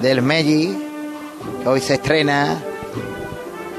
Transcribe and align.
del 0.00 0.22
Melli, 0.22 0.74
que 1.62 1.68
hoy 1.68 1.82
se 1.82 1.92
estrena 1.92 2.58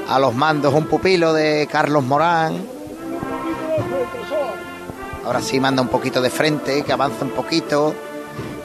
a 0.08 0.20
los 0.20 0.32
mandos 0.36 0.72
un 0.72 0.86
pupilo 0.86 1.32
de 1.32 1.66
Carlos 1.68 2.04
Morán. 2.04 2.64
Ahora 5.24 5.42
sí 5.42 5.58
manda 5.58 5.82
un 5.82 5.88
poquito 5.88 6.22
de 6.22 6.30
frente, 6.30 6.84
que 6.84 6.92
avanza 6.92 7.24
un 7.24 7.32
poquito. 7.32 7.92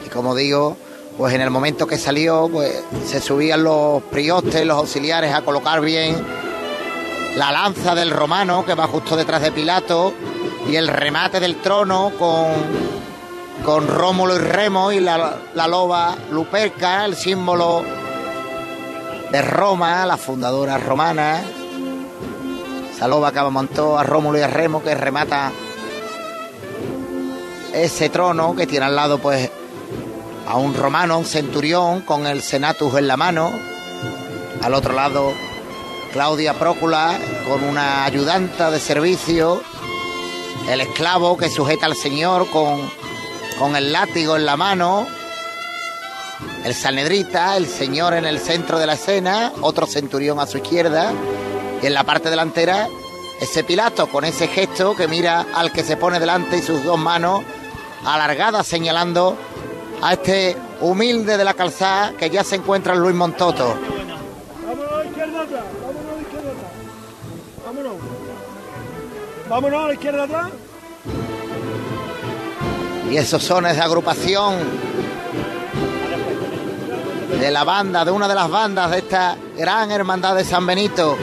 Y 0.06 0.08
como 0.08 0.36
digo, 0.36 0.76
pues 1.18 1.34
en 1.34 1.40
el 1.40 1.50
momento 1.50 1.88
que 1.88 1.98
salió, 1.98 2.48
pues 2.48 2.84
se 3.06 3.20
subían 3.20 3.64
los 3.64 4.00
priostes, 4.04 4.64
los 4.64 4.76
auxiliares 4.76 5.34
a 5.34 5.42
colocar 5.42 5.80
bien 5.80 6.14
la 7.34 7.50
lanza 7.50 7.96
del 7.96 8.12
romano 8.12 8.64
que 8.64 8.74
va 8.74 8.86
justo 8.86 9.16
detrás 9.16 9.42
de 9.42 9.50
Pilato 9.50 10.14
y 10.70 10.76
el 10.76 10.86
remate 10.86 11.40
del 11.40 11.56
trono 11.56 12.12
con, 12.16 12.52
con 13.64 13.86
Rómulo 13.86 14.36
y 14.36 14.38
Remo 14.38 14.92
y 14.92 15.00
la, 15.00 15.36
la 15.54 15.68
loba 15.68 16.16
Luperca, 16.30 17.04
el 17.04 17.14
símbolo 17.14 17.82
de 19.30 19.42
Roma, 19.42 20.04
la 20.04 20.16
fundadora 20.16 20.78
romana. 20.78 21.40
Esa 22.94 23.08
loba 23.08 23.32
que 23.32 23.40
montó 23.42 23.98
a 23.98 24.02
Rómulo 24.02 24.38
y 24.38 24.42
a 24.42 24.48
Remo 24.48 24.82
que 24.82 24.94
remata 24.94 25.52
ese 27.72 28.10
trono 28.10 28.54
que 28.54 28.66
tiene 28.66 28.86
al 28.86 28.96
lado 28.96 29.18
pues 29.18 29.50
a 30.46 30.56
un 30.56 30.74
romano, 30.74 31.18
un 31.18 31.24
centurión 31.24 32.02
con 32.02 32.26
el 32.26 32.42
senatus 32.42 32.94
en 32.96 33.08
la 33.08 33.16
mano. 33.16 33.50
Al 34.62 34.74
otro 34.74 34.92
lado 34.92 35.32
Claudia 36.12 36.54
Prócula 36.54 37.18
con 37.48 37.64
una 37.64 38.04
ayudanta 38.04 38.70
de 38.70 38.78
servicio, 38.78 39.62
el 40.68 40.80
esclavo 40.82 41.36
que 41.36 41.48
sujeta 41.48 41.86
al 41.86 41.96
señor 41.96 42.48
con, 42.50 42.80
con 43.54 43.76
el 43.76 43.92
látigo 43.92 44.36
en 44.36 44.46
la 44.46 44.56
mano, 44.56 45.06
el 46.64 46.74
sanedrita, 46.74 47.56
el 47.56 47.66
señor 47.66 48.14
en 48.14 48.24
el 48.24 48.38
centro 48.38 48.78
de 48.78 48.86
la 48.86 48.94
escena, 48.94 49.52
otro 49.60 49.86
centurión 49.86 50.38
a 50.40 50.46
su 50.46 50.58
izquierda, 50.58 51.12
y 51.82 51.86
en 51.86 51.94
la 51.94 52.04
parte 52.04 52.30
delantera 52.30 52.88
ese 53.40 53.64
Pilato 53.64 54.06
con 54.06 54.24
ese 54.24 54.46
gesto 54.46 54.94
que 54.94 55.08
mira 55.08 55.46
al 55.54 55.72
que 55.72 55.82
se 55.82 55.96
pone 55.96 56.20
delante 56.20 56.58
y 56.58 56.62
sus 56.62 56.84
dos 56.84 56.98
manos 56.98 57.42
alargadas 58.04 58.66
señalando 58.66 59.36
a 60.00 60.12
este 60.12 60.56
humilde 60.80 61.36
de 61.36 61.44
la 61.44 61.54
calzada 61.54 62.12
que 62.12 62.30
ya 62.30 62.44
se 62.44 62.56
encuentra 62.56 62.94
en 62.94 63.00
Luis 63.00 63.14
Montoto. 63.14 63.76
Vámonos 64.64 64.92
a 64.92 65.04
izquierda 65.04 65.42
atrás, 65.42 65.64
vámonos 65.80 66.16
a 66.16 66.20
izquierda 66.20 66.50
atrás. 66.50 66.72
Vámonos. 67.64 67.94
Vámonos 69.48 69.84
a 69.84 69.88
la 69.88 69.94
izquierda 69.94 70.22
atrás. 70.24 70.50
Y 73.12 73.18
esos 73.18 73.42
sones 73.42 73.76
de 73.76 73.82
agrupación 73.82 74.54
de 77.38 77.50
la 77.50 77.62
banda, 77.62 78.06
de 78.06 78.10
una 78.10 78.26
de 78.26 78.34
las 78.34 78.48
bandas 78.48 78.90
de 78.90 78.98
esta 79.00 79.36
gran 79.54 79.90
hermandad 79.90 80.34
de 80.34 80.46
San 80.46 80.64
Benito. 80.64 81.18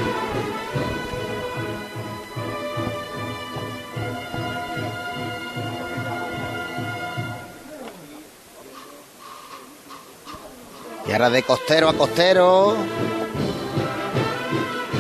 Y 11.07 11.11
ahora 11.11 11.31
de 11.31 11.41
costero 11.41 11.89
a 11.89 11.93
costero. 11.95 12.75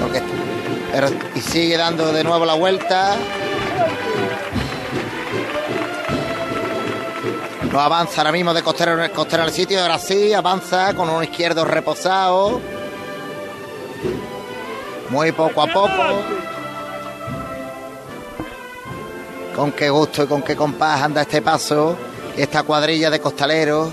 Porque, 0.01 0.23
y 1.35 1.41
sigue 1.41 1.77
dando 1.77 2.11
de 2.11 2.23
nuevo 2.23 2.47
la 2.47 2.55
vuelta. 2.55 3.15
No 7.71 7.79
avanza 7.79 8.21
ahora 8.21 8.31
mismo 8.31 8.51
de 8.51 8.63
costero 8.63 9.03
en 9.03 9.11
costero 9.11 9.43
el 9.43 9.51
sitio, 9.51 9.79
ahora 9.79 9.99
sí, 9.99 10.33
avanza 10.33 10.95
con 10.95 11.07
un 11.07 11.23
izquierdo 11.23 11.65
reposado. 11.65 12.59
Muy 15.09 15.31
poco 15.33 15.61
a 15.61 15.67
poco. 15.67 16.23
Con 19.55 19.71
qué 19.73 19.89
gusto 19.91 20.23
y 20.23 20.27
con 20.27 20.41
qué 20.41 20.55
compás 20.55 21.01
anda 21.01 21.21
este 21.21 21.43
paso, 21.43 21.95
esta 22.35 22.63
cuadrilla 22.63 23.11
de 23.11 23.19
costaleros. 23.19 23.89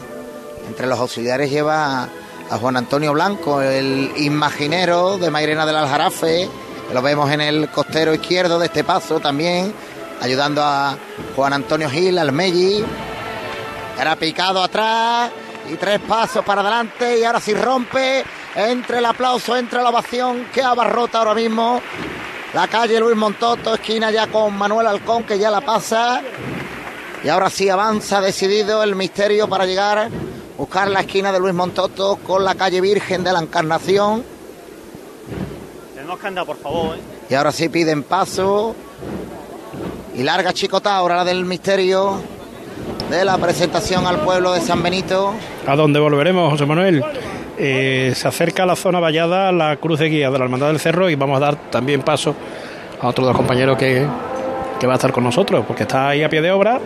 Entre 0.66 0.86
los 0.86 0.98
auxiliares 0.98 1.50
lleva 1.50 2.04
a, 2.04 2.59
Juan 2.59 2.78
Antonio 2.78 3.12
Blanco, 3.12 3.60
el 3.60 4.10
imaginero 4.16 5.19
de 5.19 5.31
Mairena 5.31 5.66
del 5.66 5.76
Aljarafe, 5.76 6.48
lo 6.94 7.03
vemos 7.03 7.31
en 7.31 7.42
el 7.42 7.69
costero 7.69 8.15
izquierdo 8.15 8.59
de 8.59 8.66
este 8.66 8.84
paso 8.84 9.20
también, 9.20 9.75
ayudando 10.22 10.62
a 10.62 10.97
Juan 11.34 11.53
Antonio 11.53 11.91
Gil, 11.91 12.19
al 12.19 12.32
Melli. 12.32 12.84
Era 13.98 14.14
picado 14.16 14.62
atrás 14.62 15.30
y 15.72 15.76
tres 15.76 16.00
pasos 16.00 16.44
para 16.44 16.60
adelante 16.60 17.18
y 17.18 17.24
ahora 17.24 17.40
sí 17.40 17.54
rompe 17.54 18.22
entre 18.54 18.98
el 18.98 19.04
aplauso, 19.06 19.56
entre 19.56 19.82
la 19.82 19.90
ovación 19.90 20.46
que 20.52 20.62
abarrota 20.62 21.18
ahora 21.18 21.34
mismo 21.34 21.80
la 22.56 22.68
calle 22.68 22.98
Luis 23.00 23.16
Montoto, 23.16 23.74
esquina 23.74 24.10
ya 24.10 24.28
con 24.28 24.56
Manuel 24.56 24.86
Alcón 24.86 25.24
que 25.24 25.38
ya 25.38 25.50
la 25.50 25.60
pasa. 25.60 26.22
Y 27.22 27.28
ahora 27.28 27.50
sí 27.50 27.68
avanza 27.68 28.20
decidido 28.20 28.82
el 28.82 28.94
misterio 28.94 29.48
para 29.48 29.66
llegar, 29.66 30.08
buscar 30.56 30.88
la 30.88 31.00
esquina 31.00 31.32
de 31.32 31.40
Luis 31.40 31.54
Montoto 31.54 32.16
con 32.16 32.44
la 32.44 32.54
calle 32.54 32.80
Virgen 32.80 33.24
de 33.24 33.32
la 33.32 33.40
Encarnación. 33.40 34.24
Tenemos 35.94 36.18
que 36.18 36.26
andar, 36.26 36.46
por 36.46 36.56
favor, 36.56 36.96
¿eh? 36.96 37.00
Y 37.28 37.34
ahora 37.34 37.52
sí 37.52 37.68
piden 37.68 38.04
paso. 38.04 38.74
Y 40.14 40.22
larga 40.22 40.52
chicota 40.52 40.96
ahora 40.96 41.16
la 41.16 41.24
del 41.24 41.44
misterio 41.44 42.35
de 43.10 43.24
la 43.24 43.38
presentación 43.38 44.06
al 44.06 44.20
pueblo 44.20 44.52
de 44.52 44.60
San 44.60 44.82
Benito. 44.82 45.34
¿A 45.66 45.76
dónde 45.76 46.00
volveremos, 46.00 46.50
José 46.50 46.66
Manuel? 46.66 47.04
Eh, 47.58 48.12
se 48.14 48.28
acerca 48.28 48.66
la 48.66 48.76
zona 48.76 49.00
vallada, 49.00 49.50
la 49.52 49.76
cruz 49.76 49.98
de 49.98 50.08
guía 50.08 50.30
de 50.30 50.38
la 50.38 50.44
Hermandad 50.44 50.68
del 50.68 50.80
Cerro 50.80 51.08
y 51.08 51.14
vamos 51.14 51.38
a 51.38 51.40
dar 51.40 51.56
también 51.70 52.02
paso 52.02 52.34
a 53.00 53.08
otros 53.08 53.26
dos 53.26 53.36
compañeros 53.36 53.78
que, 53.78 54.06
que 54.78 54.86
va 54.86 54.94
a 54.94 54.96
estar 54.96 55.12
con 55.12 55.24
nosotros, 55.24 55.64
porque 55.66 55.84
está 55.84 56.08
ahí 56.08 56.22
a 56.22 56.28
pie 56.28 56.42
de 56.42 56.50
obra, 56.50 56.80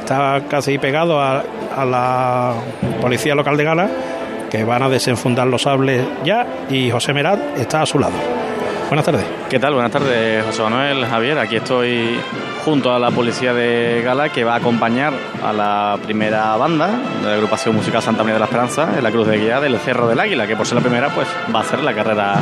está 0.00 0.42
casi 0.48 0.78
pegado 0.78 1.20
a, 1.20 1.44
a 1.76 1.84
la 1.84 2.54
policía 3.00 3.34
local 3.34 3.56
de 3.56 3.64
Gala, 3.64 3.90
que 4.50 4.64
van 4.64 4.82
a 4.82 4.88
desenfundar 4.88 5.46
los 5.46 5.62
sables 5.62 6.04
ya, 6.24 6.46
y 6.68 6.90
José 6.90 7.12
Merat 7.12 7.58
está 7.58 7.82
a 7.82 7.86
su 7.86 7.98
lado. 7.98 8.14
Buenas 8.92 9.06
tardes. 9.06 9.24
¿Qué 9.48 9.58
tal? 9.58 9.72
Buenas 9.72 9.90
tardes, 9.90 10.44
José 10.44 10.62
Manuel, 10.64 11.06
Javier. 11.06 11.38
Aquí 11.38 11.56
estoy 11.56 12.20
junto 12.62 12.94
a 12.94 12.98
la 12.98 13.10
policía 13.10 13.54
de 13.54 14.02
Gala 14.04 14.28
que 14.28 14.44
va 14.44 14.52
a 14.52 14.56
acompañar 14.56 15.14
a 15.42 15.50
la 15.50 15.98
primera 16.04 16.54
banda 16.58 16.88
de 17.22 17.26
la 17.26 17.32
agrupación 17.32 17.74
musical 17.74 18.02
Santa 18.02 18.22
María 18.22 18.34
de 18.34 18.40
la 18.40 18.44
Esperanza 18.44 18.90
en 18.94 19.02
la 19.02 19.10
Cruz 19.10 19.28
de 19.28 19.38
Guía 19.38 19.60
del 19.60 19.78
Cerro 19.78 20.08
del 20.08 20.20
Águila, 20.20 20.46
que 20.46 20.56
por 20.56 20.66
ser 20.66 20.76
la 20.76 20.82
primera 20.82 21.08
pues 21.08 21.26
va 21.54 21.60
a 21.60 21.64
ser 21.64 21.82
la 21.82 21.94
carrera 21.94 22.34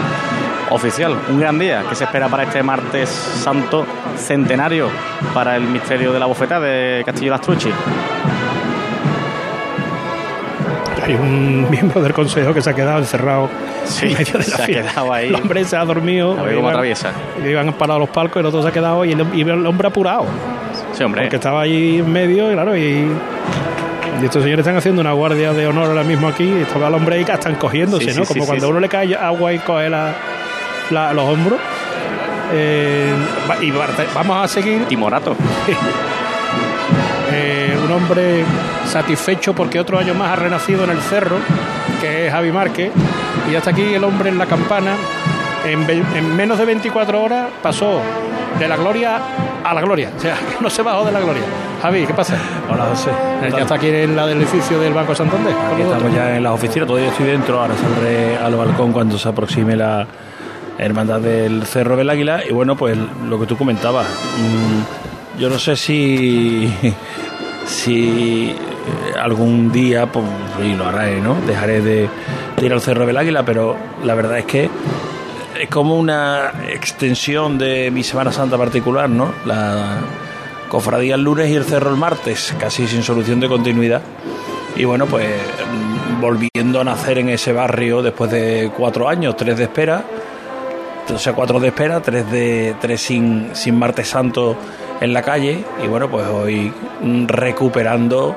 oficial. 0.70 1.16
Un 1.28 1.38
gran 1.38 1.56
día 1.56 1.84
que 1.88 1.94
se 1.94 2.02
espera 2.02 2.26
para 2.26 2.42
este 2.42 2.64
martes 2.64 3.08
santo 3.08 3.86
centenario 4.16 4.88
para 5.32 5.54
el 5.54 5.62
misterio 5.62 6.12
de 6.12 6.18
la 6.18 6.26
bofeta 6.26 6.58
de 6.58 7.04
Castillo 7.06 7.30
Lastrucci. 7.30 7.70
Hay 11.06 11.14
un 11.14 11.68
miembro 11.70 12.02
del 12.02 12.12
consejo 12.12 12.52
que 12.52 12.60
se 12.62 12.70
ha 12.70 12.74
quedado 12.74 12.98
encerrado 12.98 13.48
Sí, 13.84 14.06
en 14.06 14.12
medio 14.12 14.32
de 14.32 14.38
la 14.38 14.44
se 14.44 14.62
ha 14.62 14.66
quedado 14.66 15.12
ahí. 15.12 15.28
El 15.28 15.34
hombre 15.36 15.64
se 15.64 15.76
ha 15.76 15.84
dormido. 15.84 16.32
A 16.38 16.42
ver 16.42 16.54
cómo 16.56 16.66
iban- 16.68 16.70
atraviesa. 16.70 17.12
Iban 17.44 17.72
parados 17.72 18.00
los 18.00 18.10
palcos 18.10 18.36
y 18.36 18.40
el 18.40 18.46
otro 18.46 18.62
se 18.62 18.68
ha 18.68 18.72
quedado 18.72 19.04
y 19.04 19.12
el, 19.12 19.26
y 19.34 19.40
el 19.42 19.66
hombre 19.66 19.88
apurado. 19.88 20.26
Sí, 20.92 21.02
hombre. 21.02 21.22
Porque 21.22 21.36
estaba 21.36 21.62
ahí 21.62 21.98
en 21.98 22.12
medio, 22.12 22.50
y 22.50 22.54
claro, 22.54 22.76
y, 22.76 22.80
y 24.20 24.24
estos 24.24 24.42
señores 24.42 24.64
están 24.64 24.76
haciendo 24.76 25.00
una 25.00 25.12
guardia 25.12 25.52
de 25.52 25.66
honor 25.66 25.88
ahora 25.88 26.02
mismo 26.04 26.28
aquí. 26.28 26.44
Y 26.44 26.62
estaba 26.62 26.88
el 26.88 26.94
hombre 26.94 27.16
ahí 27.16 27.24
que 27.24 27.32
están 27.32 27.54
cogiéndose, 27.54 28.04
Sí, 28.06 28.10
sí, 28.12 28.20
¿no? 28.20 28.26
Como 28.26 28.40
sí, 28.42 28.46
cuando 28.46 28.68
uno 28.68 28.80
le 28.80 28.88
cae 28.88 29.14
agua 29.14 29.52
y 29.52 29.58
coge 29.60 29.88
la- 29.88 30.12
la- 30.90 31.12
los 31.14 31.24
hombros. 31.24 31.58
Eh, 32.52 33.12
y 33.62 33.70
va- 33.70 33.86
vamos 34.14 34.44
a 34.44 34.48
seguir. 34.48 34.84
Timorato. 34.86 35.34
Un 37.90 37.96
hombre 37.96 38.44
satisfecho 38.86 39.52
porque 39.52 39.80
otro 39.80 39.98
año 39.98 40.14
más 40.14 40.30
ha 40.30 40.36
renacido 40.36 40.84
en 40.84 40.90
el 40.90 41.00
cerro, 41.00 41.38
que 42.00 42.26
es 42.26 42.32
Javi 42.32 42.52
Márquez, 42.52 42.92
y 43.50 43.56
hasta 43.56 43.70
aquí 43.70 43.82
el 43.82 44.04
hombre 44.04 44.28
en 44.28 44.38
la 44.38 44.46
campana. 44.46 44.94
En, 45.64 46.36
menos 46.36 46.56
de 46.56 46.66
24 46.66 47.20
horas 47.20 47.48
pasó 47.60 48.00
de 48.60 48.68
la 48.68 48.76
gloria 48.76 49.20
a 49.64 49.74
la 49.74 49.80
gloria, 49.80 50.12
o 50.16 50.20
sea, 50.20 50.36
que 50.36 50.56
no 50.62 50.70
se 50.70 50.82
bajó 50.82 51.04
de 51.04 51.10
la 51.10 51.18
gloria. 51.18 51.42
Javi, 51.82 52.06
¿qué 52.06 52.14
pasa? 52.14 52.36
Hola 52.70 52.84
José. 52.90 53.10
Eh, 53.42 53.50
Ya 53.50 53.62
está 53.62 53.74
aquí 53.74 53.88
en 53.88 54.14
la 54.14 54.24
del 54.24 54.38
edificio 54.38 54.78
del 54.78 54.94
Banco 54.94 55.12
Santander. 55.12 55.52
Aquí 55.72 55.82
estamos 55.82 56.14
ya 56.14 56.36
en 56.36 56.44
las 56.44 56.52
oficinas, 56.52 56.86
todavía 56.86 57.08
estoy 57.10 57.26
dentro, 57.26 57.60
ahora 57.60 57.74
saldré 57.76 58.36
al 58.36 58.54
balcón 58.54 58.92
cuando 58.92 59.18
se 59.18 59.28
aproxime 59.28 59.74
la 59.74 60.06
hermandad 60.78 61.20
del 61.20 61.66
Cerro 61.66 61.96
del 61.96 62.08
Águila. 62.08 62.42
Y 62.48 62.52
bueno, 62.52 62.76
pues 62.76 62.96
lo 63.28 63.40
que 63.40 63.46
tú 63.46 63.56
comentabas, 63.56 64.06
mm, 64.06 65.40
yo 65.40 65.50
no 65.50 65.58
sé 65.58 65.74
si, 65.74 66.72
si 67.66 68.50
eh, 68.50 69.18
algún 69.20 69.72
día, 69.72 70.06
pues, 70.06 70.24
lo 70.76 70.86
haré, 70.86 71.20
¿no? 71.20 71.36
Dejaré 71.46 71.80
de, 71.80 72.08
de 72.56 72.66
ir 72.66 72.72
al 72.72 72.80
Cerro 72.80 73.06
del 73.06 73.16
Águila, 73.16 73.44
pero 73.44 73.76
la 74.04 74.14
verdad 74.14 74.38
es 74.38 74.44
que 74.44 74.70
es 75.60 75.68
como 75.68 75.98
una 75.98 76.52
extensión 76.70 77.58
de 77.58 77.90
mi 77.90 78.02
Semana 78.02 78.32
Santa 78.32 78.56
particular, 78.56 79.10
¿no? 79.10 79.32
La 79.44 79.98
cofradía 80.70 81.16
el 81.16 81.22
lunes 81.22 81.50
y 81.50 81.56
el 81.56 81.64
cerro 81.64 81.90
el 81.90 81.96
martes, 81.96 82.54
casi 82.58 82.86
sin 82.86 83.02
solución 83.02 83.40
de 83.40 83.48
continuidad. 83.48 84.00
Y 84.76 84.84
bueno, 84.84 85.04
pues 85.04 85.26
mm, 85.26 86.20
volviendo 86.20 86.80
a 86.80 86.84
nacer 86.84 87.18
en 87.18 87.28
ese 87.28 87.52
barrio 87.52 88.00
después 88.02 88.30
de 88.30 88.70
cuatro 88.74 89.08
años, 89.08 89.36
tres 89.36 89.58
de 89.58 89.64
espera, 89.64 90.04
o 91.12 91.18
sea, 91.18 91.34
cuatro 91.34 91.60
de 91.60 91.68
espera, 91.68 92.00
tres 92.00 92.30
de 92.30 92.76
tres 92.80 93.02
sin, 93.02 93.50
sin 93.52 93.78
martes 93.78 94.08
santo 94.08 94.56
en 95.00 95.12
la 95.12 95.22
calle 95.22 95.64
y 95.82 95.88
bueno, 95.88 96.10
pues 96.10 96.26
hoy 96.26 96.72
recuperando 97.26 98.36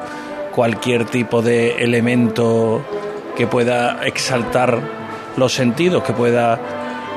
cualquier 0.52 1.06
tipo 1.06 1.42
de 1.42 1.84
elemento 1.84 2.82
que 3.36 3.48
pueda 3.48 4.06
exaltar 4.06 4.80
los 5.36 5.54
sentidos, 5.54 6.04
que 6.04 6.14
pueda 6.14 6.60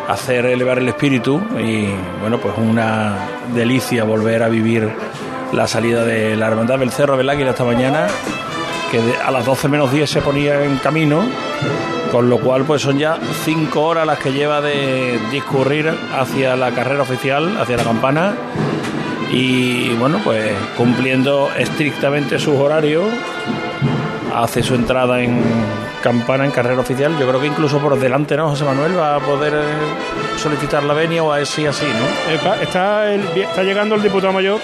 hacer 0.09 0.47
elevar 0.47 0.79
el 0.79 0.89
espíritu 0.89 1.41
y 1.59 1.87
bueno, 2.21 2.39
pues 2.39 2.55
una 2.59 3.17
delicia 3.55 4.05
volver 4.05 4.43
a 4.43 4.49
vivir 4.49 4.91
la 5.53 5.67
salida 5.67 6.05
de 6.05 6.37
la 6.37 6.49
Hermandad 6.49 6.79
del 6.79 6.91
Cerro 6.91 7.17
del 7.17 7.29
Águila 7.29 7.51
esta 7.51 7.65
mañana, 7.65 8.07
que 8.91 9.01
a 9.25 9.31
las 9.31 9.45
12 9.45 9.69
menos 9.69 9.93
10 9.93 10.09
se 10.09 10.21
ponía 10.23 10.65
en 10.65 10.79
camino, 10.79 11.23
con 12.11 12.31
lo 12.31 12.39
cual 12.39 12.65
pues 12.65 12.83
son 12.83 12.99
ya 12.99 13.19
cinco 13.45 13.83
horas 13.83 14.07
las 14.07 14.19
que 14.19 14.33
lleva 14.33 14.61
de 14.61 15.19
discurrir 15.31 15.93
hacia 16.17 16.57
la 16.57 16.71
carrera 16.73 17.03
oficial, 17.03 17.57
hacia 17.61 17.77
la 17.77 17.85
campana 17.85 18.35
y 19.31 19.95
bueno, 19.95 20.21
pues 20.23 20.53
cumpliendo 20.77 21.51
estrictamente 21.57 22.39
sus 22.39 22.57
horarios, 22.57 23.07
hace 24.35 24.63
su 24.63 24.75
entrada 24.75 25.21
en 25.23 25.43
campana 26.03 26.45
en 26.45 26.51
carrera 26.51 26.81
oficial. 26.81 27.19
Yo 27.19 27.27
creo 27.27 27.41
que 27.41 27.47
incluso 27.49 27.79
por 27.79 27.99
delante, 27.99 28.37
¿no? 28.37 28.51
José 28.51 28.65
Manuel 28.65 28.97
va 28.97 29.17
a 29.17 29.21
poder 29.21 29.55
eh, 29.55 30.39
solicitar 30.39 30.85
la 30.85 30.95
venia 30.95 31.23
o 31.23 31.33
así, 31.33 31.67
así, 31.67 31.87
¿no? 31.87 32.33
Está, 32.33 32.63
está 32.63 33.63
llegando 33.63 33.95
el 33.97 34.03
diputado 34.03 34.33
mayor, 34.33 34.61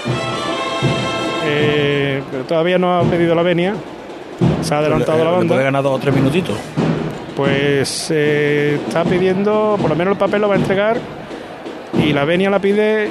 eh, 1.44 2.22
pero 2.30 2.44
todavía 2.44 2.78
no 2.78 2.96
ha 2.98 3.02
pedido 3.02 3.34
la 3.34 3.42
venia. 3.42 3.74
Se 4.62 4.74
ha 4.74 4.78
adelantado 4.78 5.24
la 5.24 5.30
banda. 5.32 5.54
¿Puede 5.54 5.64
ganar 5.64 5.82
dos 5.82 5.96
o 5.96 5.98
tres 5.98 6.14
minutitos? 6.14 6.56
Pues 7.36 8.08
eh, 8.10 8.78
está 8.86 9.04
pidiendo, 9.04 9.76
por 9.80 9.90
lo 9.90 9.96
menos 9.96 10.12
el 10.12 10.18
papel 10.18 10.42
lo 10.42 10.48
va 10.48 10.54
a 10.54 10.58
entregar 10.58 10.98
y 11.98 12.12
la 12.12 12.24
venia 12.24 12.50
la 12.50 12.58
pide 12.58 13.10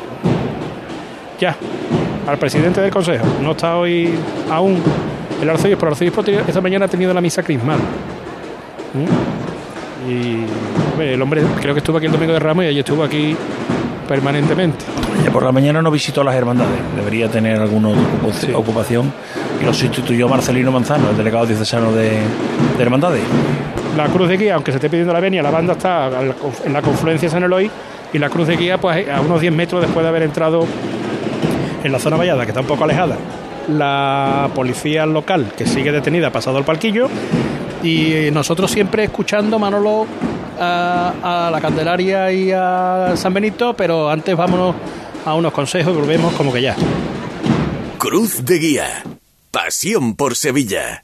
ya 1.42 1.56
al 2.28 2.38
presidente 2.38 2.80
del 2.80 2.92
consejo. 2.92 3.26
No 3.42 3.52
está 3.52 3.76
hoy 3.76 4.14
aún 4.50 4.82
el 5.42 5.50
arzobispo. 5.50 5.86
El 5.88 5.92
arzobispo 5.92 6.22
esta 6.48 6.62
mañana 6.62 6.86
ha 6.86 6.88
tenido 6.88 7.14
la 7.14 7.20
misa 7.20 7.44
crismal. 7.44 7.80
¿Mm? 8.94 10.10
Y 10.10 11.04
el 11.04 11.22
hombre 11.22 11.42
creo 11.60 11.74
que 11.74 11.80
estuvo 11.80 11.98
aquí 11.98 12.06
el 12.06 12.12
domingo 12.12 12.34
de 12.34 12.40
Ramos 12.40 12.64
y 12.66 12.68
allí 12.68 12.80
estuvo 12.80 13.04
aquí 13.04 13.36
permanentemente. 14.08 14.86
Ya 15.24 15.32
por 15.32 15.44
la 15.44 15.52
mañana 15.52 15.82
no 15.82 15.92
visitó 15.92 16.24
las 16.24 16.36
hermandades, 16.36 16.80
debería 16.96 17.30
tener 17.30 17.60
alguna 17.60 17.90
ocupación 18.56 19.12
y 19.62 19.66
lo 19.66 19.74
sustituyó 19.74 20.28
Marcelino 20.28 20.72
Manzano, 20.72 21.12
el 21.12 21.18
delegado 21.18 21.46
diocesano 21.46 21.92
de, 21.92 22.10
de 22.78 22.84
hermandades. 22.84 23.22
La 23.96 24.08
cruz 24.08 24.28
de 24.30 24.38
guía, 24.38 24.56
aunque 24.56 24.72
se 24.72 24.78
esté 24.78 24.90
pidiendo 24.90 25.14
la 25.14 25.20
venia, 25.20 25.44
la 25.44 25.52
banda 25.52 25.74
está 25.74 26.10
en 26.66 26.74
la 26.74 26.82
confluencia 26.82 27.28
de 27.28 27.32
San 27.32 27.44
Eloy 27.44 27.70
y 28.14 28.18
la 28.18 28.30
cruz 28.30 28.48
de 28.48 28.58
guía 28.58 28.78
pues 28.80 29.08
a 29.08 29.22
unos 29.22 29.40
10 29.40 29.54
metros 29.54 29.82
después 29.82 30.04
de 30.04 30.10
haber 30.10 30.24
entrado 30.24 30.66
en 31.84 31.92
la 31.92 32.00
zona 32.00 32.18
vallada, 32.18 32.44
que 32.46 32.52
está 32.52 32.62
un 32.62 32.68
poco 32.68 32.84
alejada, 32.84 33.18
la 33.68 34.50
policía 34.54 35.06
local, 35.06 35.54
que 35.58 35.66
sigue 35.66 35.92
detenida, 35.92 36.32
pasado 36.32 36.58
el 36.58 36.64
palquillo, 36.64 37.10
y 37.84 38.30
nosotros 38.32 38.72
siempre 38.72 39.04
escuchando 39.04 39.58
Manolo 39.60 40.06
a, 40.60 41.50
la 41.52 41.62
Candelaria 41.62 42.32
y 42.32 42.52
a 42.52 43.14
San 43.16 43.34
Benito, 43.34 43.74
pero 43.76 44.10
antes 44.10 44.36
vámonos 44.36 44.76
a 45.26 45.34
unos 45.34 45.54
consejos 45.54 45.94
y 45.94 45.98
volvemos 45.98 46.34
como 46.34 46.54
que 46.54 46.62
ya. 46.62 46.76
Cruz 47.98 48.46
de 48.46 48.58
Guía. 48.58 49.04
Pasión 49.52 50.16
por 50.16 50.36
Sevilla. 50.36 51.04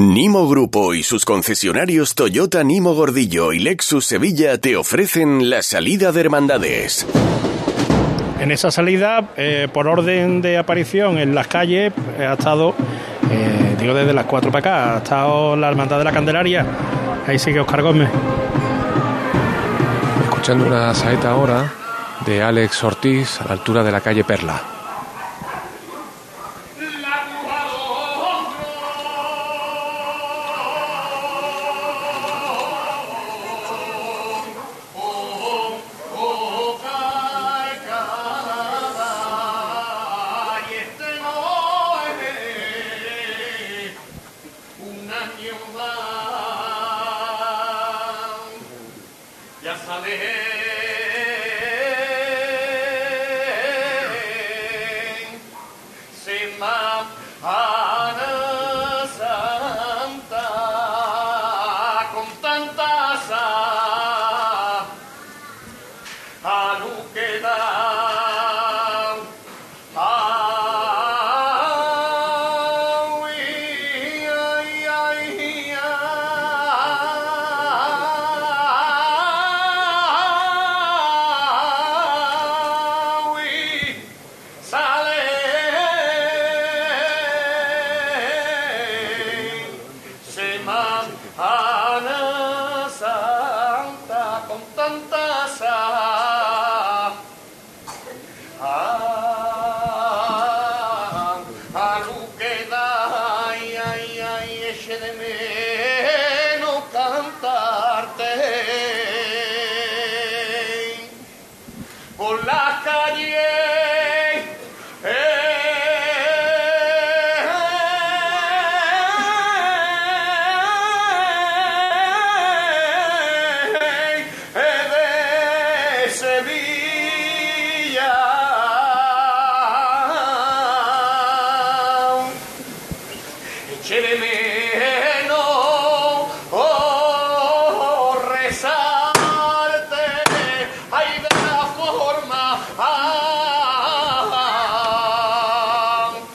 Nimo 0.00 0.46
Grupo 0.46 0.94
y 0.94 1.02
sus 1.02 1.24
concesionarios 1.24 2.14
Toyota 2.14 2.62
Nimo 2.62 2.94
Gordillo 2.94 3.52
y 3.52 3.58
Lexus 3.58 4.06
Sevilla 4.06 4.56
te 4.56 4.76
ofrecen 4.76 5.50
la 5.50 5.60
salida 5.62 6.12
de 6.12 6.20
hermandades. 6.20 7.04
En 8.38 8.52
esa 8.52 8.70
salida, 8.70 9.30
eh, 9.36 9.66
por 9.72 9.88
orden 9.88 10.40
de 10.40 10.56
aparición 10.56 11.18
en 11.18 11.34
las 11.34 11.48
calles, 11.48 11.92
eh, 12.16 12.24
ha 12.24 12.34
estado, 12.34 12.76
eh, 13.28 13.74
digo 13.80 13.92
desde 13.92 14.14
las 14.14 14.26
4 14.26 14.52
para 14.52 14.60
acá, 14.60 14.94
ha 14.94 14.98
estado 14.98 15.56
la 15.56 15.66
Hermandad 15.68 15.98
de 15.98 16.04
la 16.04 16.12
Candelaria. 16.12 16.64
Ahí 17.26 17.40
sigue 17.40 17.58
Oscar 17.58 17.82
Gómez. 17.82 18.08
Escuchando 20.22 20.64
una 20.64 20.94
saeta 20.94 21.32
ahora 21.32 21.72
de 22.24 22.40
Alex 22.40 22.84
Ortiz 22.84 23.40
a 23.40 23.46
la 23.46 23.54
altura 23.54 23.82
de 23.82 23.90
la 23.90 24.00
calle 24.00 24.22
Perla. 24.22 24.77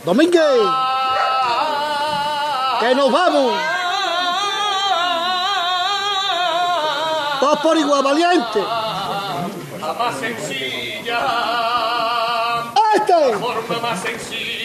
Domínguez, 0.04 0.42
que 2.80 2.96
nos 2.96 3.12
vamos. 3.12 3.54
Todos 7.40 7.60
por 7.60 7.78
igual, 7.78 8.04
valiente. 8.04 8.64
la 9.80 9.94
más 9.94 10.16
sencilla 10.20 11.20
Este. 12.96 13.32
la 13.32 13.38
forma 13.38 13.80
más 13.80 14.00
sencilla 14.02 14.63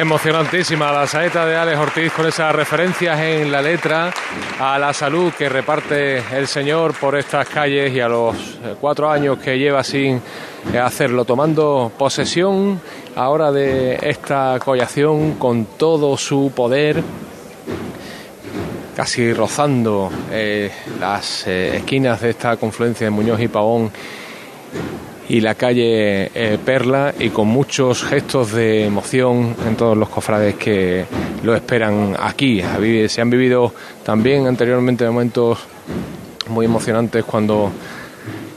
Emocionantísima 0.00 0.90
la 0.92 1.06
saeta 1.06 1.44
de 1.44 1.56
Alex 1.56 1.78
Ortiz 1.78 2.12
con 2.12 2.26
esas 2.26 2.54
referencias 2.54 3.20
en 3.20 3.52
la 3.52 3.60
letra 3.60 4.10
a 4.58 4.78
la 4.78 4.94
salud 4.94 5.30
que 5.36 5.50
reparte 5.50 6.22
el 6.34 6.46
Señor 6.46 6.94
por 6.94 7.18
estas 7.18 7.46
calles 7.46 7.92
y 7.92 8.00
a 8.00 8.08
los 8.08 8.34
eh, 8.36 8.76
cuatro 8.80 9.10
años 9.10 9.36
que 9.38 9.58
lleva 9.58 9.84
sin 9.84 10.22
eh, 10.72 10.78
hacerlo, 10.78 11.26
tomando 11.26 11.92
posesión 11.98 12.80
ahora 13.16 13.52
de 13.52 13.98
esta 14.00 14.58
collación 14.64 15.34
con 15.34 15.66
todo 15.76 16.16
su 16.16 16.50
poder, 16.54 17.02
casi 19.00 19.32
rozando 19.32 20.10
eh, 20.30 20.70
las 21.00 21.46
eh, 21.46 21.78
esquinas 21.78 22.20
de 22.20 22.28
esta 22.28 22.58
confluencia 22.58 23.06
de 23.06 23.10
Muñoz 23.10 23.40
y 23.40 23.48
Pavón 23.48 23.90
y 25.26 25.40
la 25.40 25.54
calle 25.54 26.30
eh, 26.34 26.58
Perla 26.62 27.14
y 27.18 27.30
con 27.30 27.48
muchos 27.48 28.04
gestos 28.04 28.52
de 28.52 28.84
emoción 28.84 29.56
en 29.66 29.76
todos 29.76 29.96
los 29.96 30.10
cofrades 30.10 30.56
que 30.56 31.06
lo 31.42 31.54
esperan 31.54 32.14
aquí. 32.20 32.62
Se 33.08 33.22
han 33.22 33.30
vivido 33.30 33.72
también 34.04 34.46
anteriormente 34.46 35.06
momentos 35.06 35.60
muy 36.50 36.66
emocionantes 36.66 37.24
cuando 37.24 37.72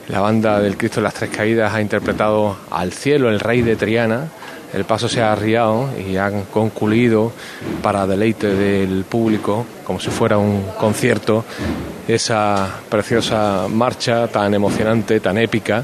la 0.10 0.20
banda 0.20 0.60
del 0.60 0.76
Cristo 0.76 1.00
de 1.00 1.04
las 1.04 1.14
Tres 1.14 1.30
Caídas 1.30 1.74
ha 1.74 1.80
interpretado 1.80 2.58
al 2.70 2.92
cielo, 2.92 3.30
el 3.30 3.40
rey 3.40 3.62
de 3.62 3.78
Triana, 3.78 4.28
el 4.74 4.86
paso 4.86 5.08
se 5.08 5.22
ha 5.22 5.32
arriado 5.32 5.90
y 5.98 6.18
han 6.18 6.44
concluido 6.46 7.32
para 7.82 8.08
deleite 8.08 8.48
del 8.48 9.06
público, 9.06 9.66
como 9.84 10.00
si 10.00 10.10
fuera 10.10 10.38
un 10.38 10.64
concierto, 10.80 11.46
esa 12.08 12.80
preciosa 12.90 13.68
marcha 13.70 14.28
tan 14.28 14.54
emocionante, 14.54 15.20
tan 15.20 15.38
épica, 15.38 15.84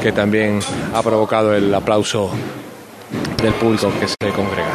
que 0.00 0.12
también 0.12 0.60
ha 0.94 1.02
provocado 1.02 1.54
el 1.54 1.72
aplauso 1.74 2.30
del 3.42 3.52
público 3.54 3.92
que 4.00 4.08
se 4.08 4.32
congrega. 4.34 4.72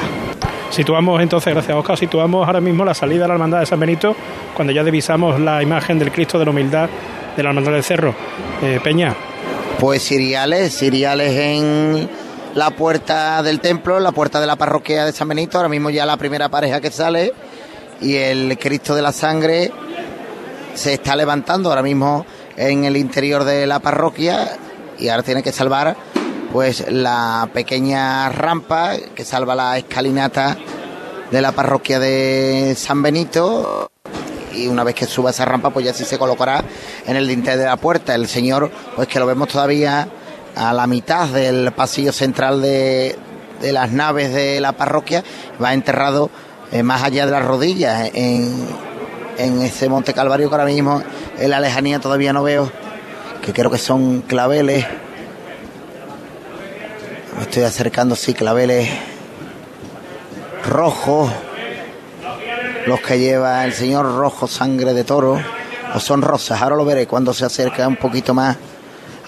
Situamos 0.69 1.21
entonces, 1.21 1.53
gracias 1.53 1.75
Oscar, 1.75 1.97
situamos 1.97 2.45
ahora 2.45 2.61
mismo 2.61 2.85
la 2.85 2.93
salida 2.93 3.23
de 3.23 3.27
la 3.29 3.33
Hermandad 3.35 3.61
de 3.61 3.65
San 3.65 3.79
Benito 3.79 4.15
cuando 4.53 4.73
ya 4.73 4.83
divisamos 4.83 5.39
la 5.39 5.63
imagen 5.63 5.97
del 5.97 6.11
Cristo 6.11 6.37
de 6.37 6.45
la 6.45 6.51
Humildad 6.51 6.89
de 7.35 7.43
la 7.43 7.49
Hermandad 7.49 7.71
del 7.71 7.83
Cerro. 7.83 8.13
Eh, 8.61 8.79
Peña. 8.83 9.15
Pues 9.79 10.01
siriales, 10.01 10.73
siriales 10.73 11.31
en 11.33 12.09
la 12.55 12.71
puerta 12.71 13.41
del 13.43 13.59
templo, 13.59 13.99
la 13.99 14.11
puerta 14.11 14.39
de 14.39 14.47
la 14.47 14.55
parroquia 14.55 15.05
de 15.05 15.11
San 15.11 15.27
Benito, 15.27 15.57
ahora 15.57 15.69
mismo 15.69 15.89
ya 15.89 16.05
la 16.05 16.17
primera 16.17 16.49
pareja 16.49 16.81
que 16.81 16.91
sale 16.91 17.33
y 18.01 18.15
el 18.15 18.57
Cristo 18.57 18.95
de 18.95 19.01
la 19.01 19.11
Sangre 19.11 19.71
se 20.73 20.93
está 20.93 21.15
levantando 21.15 21.69
ahora 21.69 21.81
mismo 21.81 22.25
en 22.55 22.85
el 22.85 22.97
interior 22.97 23.43
de 23.43 23.65
la 23.67 23.79
parroquia 23.79 24.57
y 24.99 25.09
ahora 25.09 25.23
tiene 25.23 25.43
que 25.43 25.51
salvar 25.51 25.95
pues 26.51 26.89
la 26.89 27.49
pequeña 27.53 28.29
rampa 28.29 28.93
que 29.15 29.25
salva 29.25 29.55
la 29.55 29.77
escalinata 29.77 30.57
de 31.31 31.41
la 31.41 31.51
parroquia 31.51 31.99
de 31.99 32.73
San 32.77 33.01
Benito 33.01 33.91
y 34.53 34.67
una 34.67 34.83
vez 34.83 34.95
que 34.95 35.05
suba 35.05 35.31
esa 35.31 35.45
rampa 35.45 35.69
pues 35.69 35.85
ya 35.85 35.93
sí 35.93 36.05
se 36.05 36.17
colocará 36.17 36.63
en 37.05 37.15
el 37.15 37.27
dintel 37.27 37.59
de 37.59 37.65
la 37.65 37.77
puerta. 37.77 38.15
El 38.15 38.27
señor 38.27 38.71
pues 38.95 39.07
que 39.07 39.19
lo 39.19 39.25
vemos 39.25 39.49
todavía 39.49 40.07
a 40.57 40.73
la 40.73 40.87
mitad 40.87 41.27
del 41.27 41.71
pasillo 41.71 42.11
central 42.11 42.61
de, 42.61 43.17
de 43.61 43.71
las 43.71 43.91
naves 43.91 44.33
de 44.33 44.59
la 44.59 44.73
parroquia 44.73 45.23
va 45.61 45.73
enterrado 45.73 46.29
eh, 46.71 46.83
más 46.83 47.03
allá 47.03 47.25
de 47.25 47.31
las 47.31 47.45
rodillas 47.45 48.09
en, 48.13 48.67
en 49.37 49.61
ese 49.61 49.87
Monte 49.89 50.13
Calvario 50.13 50.49
que 50.49 50.55
ahora 50.55 50.65
mismo 50.65 51.01
en 51.37 51.49
la 51.49 51.59
lejanía 51.59 51.99
todavía 51.99 52.33
no 52.33 52.43
veo 52.43 52.71
que 53.41 53.53
creo 53.53 53.71
que 53.71 53.77
son 53.77 54.21
claveles. 54.21 54.85
Me 57.37 57.43
estoy 57.43 57.63
acercando, 57.63 58.15
sí, 58.15 58.33
claveles 58.33 58.89
rojos, 60.67 61.31
los 62.87 62.99
que 62.99 63.19
lleva 63.19 63.63
el 63.63 63.71
señor 63.71 64.17
rojo 64.17 64.47
sangre 64.47 64.93
de 64.93 65.03
toro, 65.03 65.39
o 65.93 65.99
son 65.99 66.21
rosas, 66.21 66.61
ahora 66.61 66.75
lo 66.75 66.83
veré 66.83 67.07
cuando 67.07 67.33
se 67.33 67.45
acerca 67.45 67.87
un 67.87 67.95
poquito 67.95 68.33
más 68.33 68.57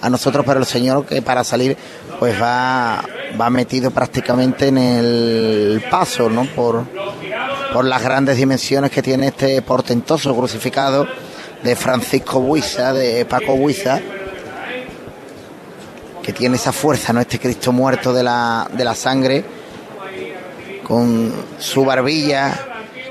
a 0.00 0.10
nosotros, 0.10 0.44
pero 0.46 0.60
el 0.60 0.66
señor 0.66 1.06
que 1.06 1.22
para 1.22 1.44
salir 1.44 1.76
pues 2.18 2.40
va, 2.40 3.04
va 3.40 3.50
metido 3.50 3.90
prácticamente 3.90 4.68
en 4.68 4.78
el 4.78 5.84
paso, 5.90 6.28
¿no? 6.28 6.44
Por, 6.44 6.84
por 7.72 7.84
las 7.84 8.02
grandes 8.02 8.36
dimensiones 8.36 8.90
que 8.90 9.02
tiene 9.02 9.28
este 9.28 9.62
portentoso 9.62 10.34
crucificado 10.36 11.06
de 11.62 11.76
Francisco 11.76 12.40
Buiza, 12.40 12.92
de 12.92 13.24
Paco 13.24 13.56
Buiza 13.56 14.00
que 16.22 16.32
tiene 16.32 16.56
esa 16.56 16.72
fuerza, 16.72 17.12
¿no? 17.12 17.20
Este 17.20 17.38
Cristo 17.38 17.72
muerto 17.72 18.12
de 18.12 18.22
la, 18.22 18.68
de 18.72 18.84
la 18.84 18.94
sangre, 18.94 19.44
con 20.86 21.32
su 21.58 21.84
barbilla 21.84 22.52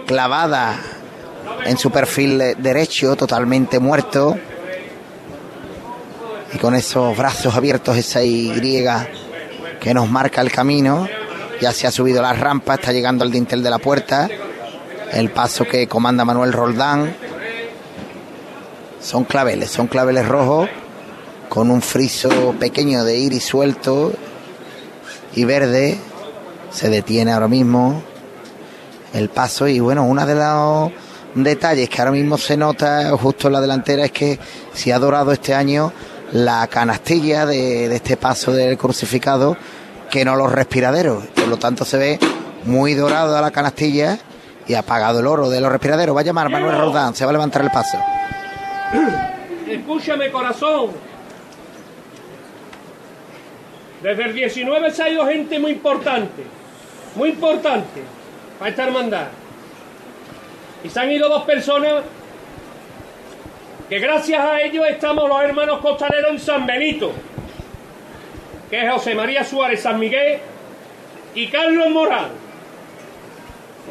clavada 0.05 0.75
en 1.65 1.77
su 1.77 1.91
perfil 1.91 2.37
derecho, 2.57 3.15
totalmente 3.15 3.79
muerto, 3.79 4.37
y 6.53 6.57
con 6.57 6.75
esos 6.75 7.15
brazos 7.17 7.55
abiertos, 7.55 7.97
esa 7.97 8.23
Y 8.23 8.51
que 9.79 9.93
nos 9.93 10.09
marca 10.09 10.41
el 10.41 10.51
camino, 10.51 11.07
ya 11.61 11.71
se 11.71 11.87
ha 11.87 11.91
subido 11.91 12.21
la 12.21 12.33
rampa, 12.33 12.75
está 12.75 12.91
llegando 12.91 13.23
al 13.23 13.31
dintel 13.31 13.63
de 13.63 13.69
la 13.69 13.79
puerta, 13.79 14.29
el 15.11 15.31
paso 15.31 15.65
que 15.65 15.87
comanda 15.87 16.25
Manuel 16.25 16.53
Roldán, 16.53 17.15
son 19.01 19.23
claveles, 19.23 19.69
son 19.69 19.87
claveles 19.87 20.27
rojos 20.27 20.69
con 21.47 21.71
un 21.71 21.81
friso 21.81 22.53
pequeño 22.59 23.03
de 23.03 23.17
iris 23.17 23.45
suelto 23.45 24.13
y 25.35 25.45
verde. 25.45 25.97
Se 26.71 26.89
detiene 26.89 27.31
ahora 27.31 27.47
mismo 27.47 28.03
el 29.13 29.29
paso 29.29 29.67
y 29.67 29.79
bueno, 29.79 30.03
uno 30.03 30.25
de 30.25 30.35
los 30.35 30.91
detalles 31.33 31.89
que 31.89 31.99
ahora 31.99 32.11
mismo 32.11 32.37
se 32.37 32.57
nota 32.57 33.09
justo 33.17 33.47
en 33.47 33.53
la 33.53 33.61
delantera 33.61 34.05
es 34.05 34.11
que 34.11 34.39
se 34.73 34.93
ha 34.93 34.99
dorado 34.99 35.31
este 35.31 35.55
año 35.55 35.91
la 36.31 36.67
canastilla 36.67 37.45
de, 37.45 37.89
de 37.89 37.95
este 37.95 38.17
paso 38.17 38.51
del 38.51 38.77
crucificado 38.77 39.57
que 40.09 40.25
no 40.25 40.35
los 40.35 40.51
respiraderos. 40.51 41.25
Por 41.27 41.47
lo 41.47 41.57
tanto 41.57 41.85
se 41.85 41.97
ve 41.97 42.19
muy 42.65 42.93
dorado 42.93 43.39
la 43.39 43.51
canastilla 43.51 44.17
y 44.67 44.75
apagado 44.75 45.19
el 45.19 45.27
oro 45.27 45.49
de 45.49 45.61
los 45.61 45.71
respiraderos. 45.71 46.15
Va 46.15 46.21
a 46.21 46.23
llamar 46.23 46.49
Manuel 46.49 46.77
Roldán, 46.77 47.15
se 47.15 47.25
va 47.25 47.31
a 47.31 47.33
levantar 47.33 47.61
el 47.63 47.71
paso. 47.71 47.97
Escúchame, 49.67 50.31
corazón. 50.31 50.91
Desde 54.01 54.23
el 54.23 54.33
19 54.33 54.91
se 54.91 55.03
ha 55.03 55.09
ido 55.09 55.25
gente 55.25 55.59
muy 55.59 55.71
importante, 55.71 56.43
muy 57.15 57.29
importante, 57.29 58.01
para 58.57 58.69
esta 58.69 58.83
hermandad. 58.85 59.27
Y 60.83 60.89
se 60.89 60.99
han 60.99 61.11
ido 61.11 61.27
dos 61.27 61.43
personas 61.43 62.03
que 63.89 63.97
gracias 63.97 64.39
a 64.39 64.61
ellos 64.61 64.85
estamos 64.87 65.27
los 65.27 65.41
hermanos 65.41 65.79
costaleros 65.79 66.29
en 66.29 66.39
San 66.39 66.67
Benito, 66.67 67.11
que 68.69 68.85
es 68.85 68.91
José 68.91 69.15
María 69.15 69.43
Suárez 69.43 69.81
San 69.81 69.99
Miguel 69.99 70.39
y 71.33 71.47
Carlos 71.47 71.89
Morán. 71.89 72.29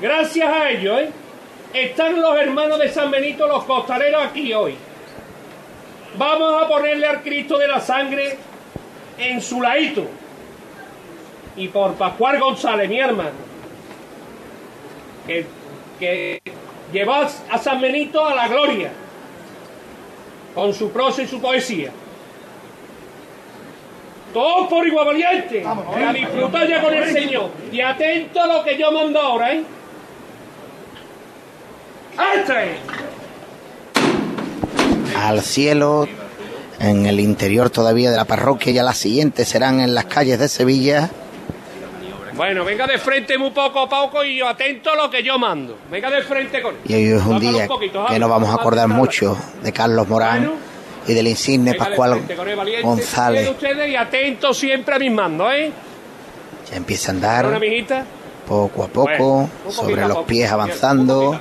Gracias 0.01 0.49
a 0.49 0.71
ellos, 0.71 1.01
¿eh? 1.01 1.11
están 1.75 2.23
los 2.23 2.39
hermanos 2.39 2.79
de 2.79 2.89
San 2.89 3.11
Benito, 3.11 3.49
los 3.49 3.65
costaleros 3.65 4.25
aquí 4.25 4.55
hoy. 4.55 4.77
Vamos 6.17 6.63
a 6.63 6.69
ponerle 6.69 7.07
al 7.09 7.21
Cristo 7.23 7.59
de 7.59 7.67
la 7.67 7.81
sangre 7.81 8.39
en 9.19 9.43
su 9.43 9.61
laito. 9.61 10.07
Y 11.57 11.67
por 11.69 11.95
Pascual 11.95 12.39
González, 12.39 12.89
mi 12.89 13.01
hermano, 13.01 13.31
que, 15.27 15.45
que 15.99 16.41
llevó 16.93 17.15
a 17.15 17.59
San 17.59 17.81
Benito 17.81 18.25
a 18.25 18.35
la 18.37 18.47
gloria 18.47 18.93
con 20.59 20.75
su 20.75 20.91
prosa 20.91 21.23
y 21.23 21.29
su 21.29 21.41
poesía. 21.41 21.93
Todos 24.35 24.69
por 24.69 24.85
igual 24.85 25.07
valiente, 25.07 25.65
a 25.65 26.13
disfrutar 26.13 26.69
ya 26.69 26.83
con 26.83 26.93
el 26.93 27.13
Señor. 27.13 27.51
Y 27.71 27.81
atento 27.81 28.43
a 28.43 28.47
lo 28.49 28.65
que 28.65 28.77
yo 28.77 28.91
mando 28.91 29.21
ahora, 29.21 29.55
¿eh? 29.55 29.63
¡Este! 32.35 32.79
Al 35.17 35.43
cielo 35.43 36.09
en 36.81 37.07
el 37.07 37.21
interior 37.21 37.71
todavía 37.71 38.11
de 38.11 38.17
la 38.17 38.25
parroquia, 38.25 38.73
ya 38.73 38.83
las 38.83 38.99
siguientes 38.99 39.49
serán 39.49 39.79
en 39.81 39.95
las 39.95 40.07
calles 40.07 40.41
de 40.41 40.49
Sevilla. 40.49 41.09
Bueno, 42.39 42.65
venga 42.65 42.87
de 42.87 42.99
frente 42.99 43.37
muy 43.37 43.51
poco 43.51 43.81
a 43.81 43.89
poco 43.89 44.25
y 44.25 44.41
atento 44.41 44.91
a 44.91 44.95
lo 44.95 45.11
que 45.11 45.25
yo 45.25 45.41
mando. 45.41 45.77
Venga 45.91 46.09
de 46.09 46.23
frente 46.23 46.63
con 46.63 46.77
Y 46.87 46.95
hoy 46.95 47.19
es 47.19 47.27
un 47.27 47.41
día 47.41 47.69
que 48.09 48.19
nos 48.21 48.31
vamos 48.31 48.49
a 48.51 48.55
acordar 48.55 48.87
mucho 48.87 49.37
de 49.61 49.73
Carlos 49.73 50.07
Morán 50.07 50.53
y 51.09 51.15
del 51.15 51.27
insigne 51.27 51.75
Pascual 51.75 52.23
González. 52.81 53.51
Ustedes 53.51 53.91
y 53.91 53.97
atento 53.97 54.55
siempre 54.55 54.95
a 54.95 54.99
mis 55.01 55.11
mandos, 55.11 55.53
¿eh? 55.53 55.73
Ya 56.71 56.77
empieza 56.77 57.11
a 57.11 57.15
andar 57.15 57.61
poco 58.47 58.85
a 58.85 58.87
poco, 58.87 59.51
sobre 59.69 60.07
los 60.07 60.19
pies 60.19 60.49
avanzando. 60.53 61.41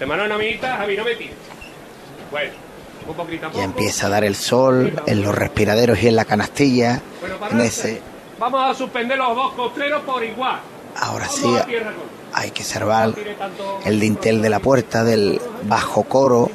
Una 0.00 0.34
amiguita, 0.34 0.78
Javi, 0.78 0.96
no 0.96 1.04
me 1.04 1.14
tires. 1.14 1.34
Bueno. 2.32 2.50
Ya 3.54 3.62
empieza 3.62 4.08
a 4.08 4.10
dar 4.10 4.24
el 4.24 4.34
sol 4.34 5.00
en 5.06 5.22
los 5.22 5.34
respiraderos 5.34 6.02
y 6.02 6.08
en 6.08 6.16
la 6.16 6.24
canastilla. 6.24 7.00
En 7.52 7.60
ese. 7.60 8.02
Vamos 8.38 8.70
a 8.70 8.74
suspender 8.74 9.18
los 9.18 9.34
dos 9.34 9.52
costreros 9.54 10.02
por 10.02 10.24
igual. 10.24 10.60
Ahora 10.96 11.28
sí, 11.28 11.54
hay 12.32 12.50
que 12.50 12.62
salvar 12.62 13.12
el 13.84 14.00
dintel 14.00 14.42
de 14.42 14.50
la 14.50 14.60
puerta 14.60 15.04
del 15.04 15.40
bajo 15.64 16.04
coro 16.04 16.50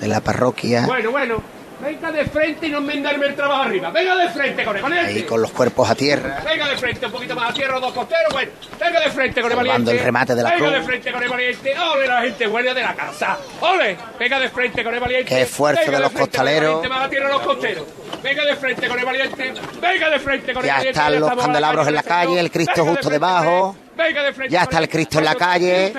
de 0.00 0.08
la 0.08 0.20
parroquia. 0.20 0.86
Bueno, 0.86 1.10
bueno. 1.10 1.61
Venga 1.82 2.12
de 2.12 2.24
frente 2.26 2.66
y 2.68 2.70
no 2.70 2.78
enmendarme 2.78 3.26
el 3.26 3.34
trabajo 3.34 3.62
arriba. 3.64 3.90
Venga 3.90 4.14
de 4.16 4.28
frente 4.30 4.64
con 4.64 4.76
el 4.76 4.82
valiente. 4.82 5.10
Ahí 5.10 5.22
con 5.24 5.42
los 5.42 5.50
cuerpos 5.50 5.90
a 5.90 5.94
tierra. 5.96 6.40
Venga 6.44 6.68
de 6.68 6.76
frente, 6.76 7.06
un 7.06 7.12
poquito 7.12 7.34
más 7.34 7.50
a 7.50 7.54
tierra, 7.54 7.80
dos 7.80 7.92
costeros, 7.92 8.32
bueno. 8.32 8.52
Venga 8.78 9.00
de 9.00 9.10
frente 9.10 9.42
con 9.42 9.50
el 9.50 9.56
Salvando 9.58 9.72
valiente. 9.86 9.90
el 9.92 9.98
remate 10.04 10.34
de 10.36 10.42
la 10.44 10.50
Venga 10.50 10.60
cruz. 10.66 10.72
de 10.78 10.82
frente 10.82 11.12
con 11.12 11.22
el 11.24 11.28
valiente. 11.28 11.74
¡Ole 11.78 12.06
la 12.06 12.20
gente 12.22 12.46
buena 12.46 12.74
de 12.74 12.82
la 12.82 12.94
casa! 12.94 13.38
¡Ole! 13.60 13.96
Venga 14.18 14.38
de 14.38 14.48
frente 14.48 14.84
con 14.84 14.94
el 14.94 15.00
valiente. 15.00 15.24
Qué 15.34 15.42
esfuerzo 15.42 15.80
Venga 15.80 15.92
de 15.96 16.02
los 16.02 16.12
frente 16.12 16.30
costaleros. 16.30 16.74
valiente, 16.74 16.88
Más 16.88 17.06
a 17.06 17.10
tierra 17.10 17.28
los 17.30 17.40
costeros. 17.42 17.84
Venga 18.22 18.44
de 18.44 18.56
frente 18.56 18.88
con 18.88 18.98
el 19.00 19.04
valiente. 19.04 19.54
Venga 19.80 20.10
de 20.10 20.18
frente 20.20 20.52
con 20.54 20.62
el 20.62 20.66
Ya 20.68 20.74
valiente. 20.76 20.98
están 21.00 21.20
los 21.20 21.34
candelabros 21.34 21.88
en 21.88 21.94
la 21.96 22.02
calle 22.04 22.38
el 22.38 22.50
Cristo 22.52 22.84
justo 22.84 23.10
debajo. 23.10 23.76
Venga 23.96 24.22
de 24.22 24.32
frente 24.32 24.52
Ya 24.54 24.62
está 24.62 24.78
el 24.78 24.88
Cristo 24.88 25.18
en 25.18 25.24
la 25.24 25.34
calle. 25.34 25.92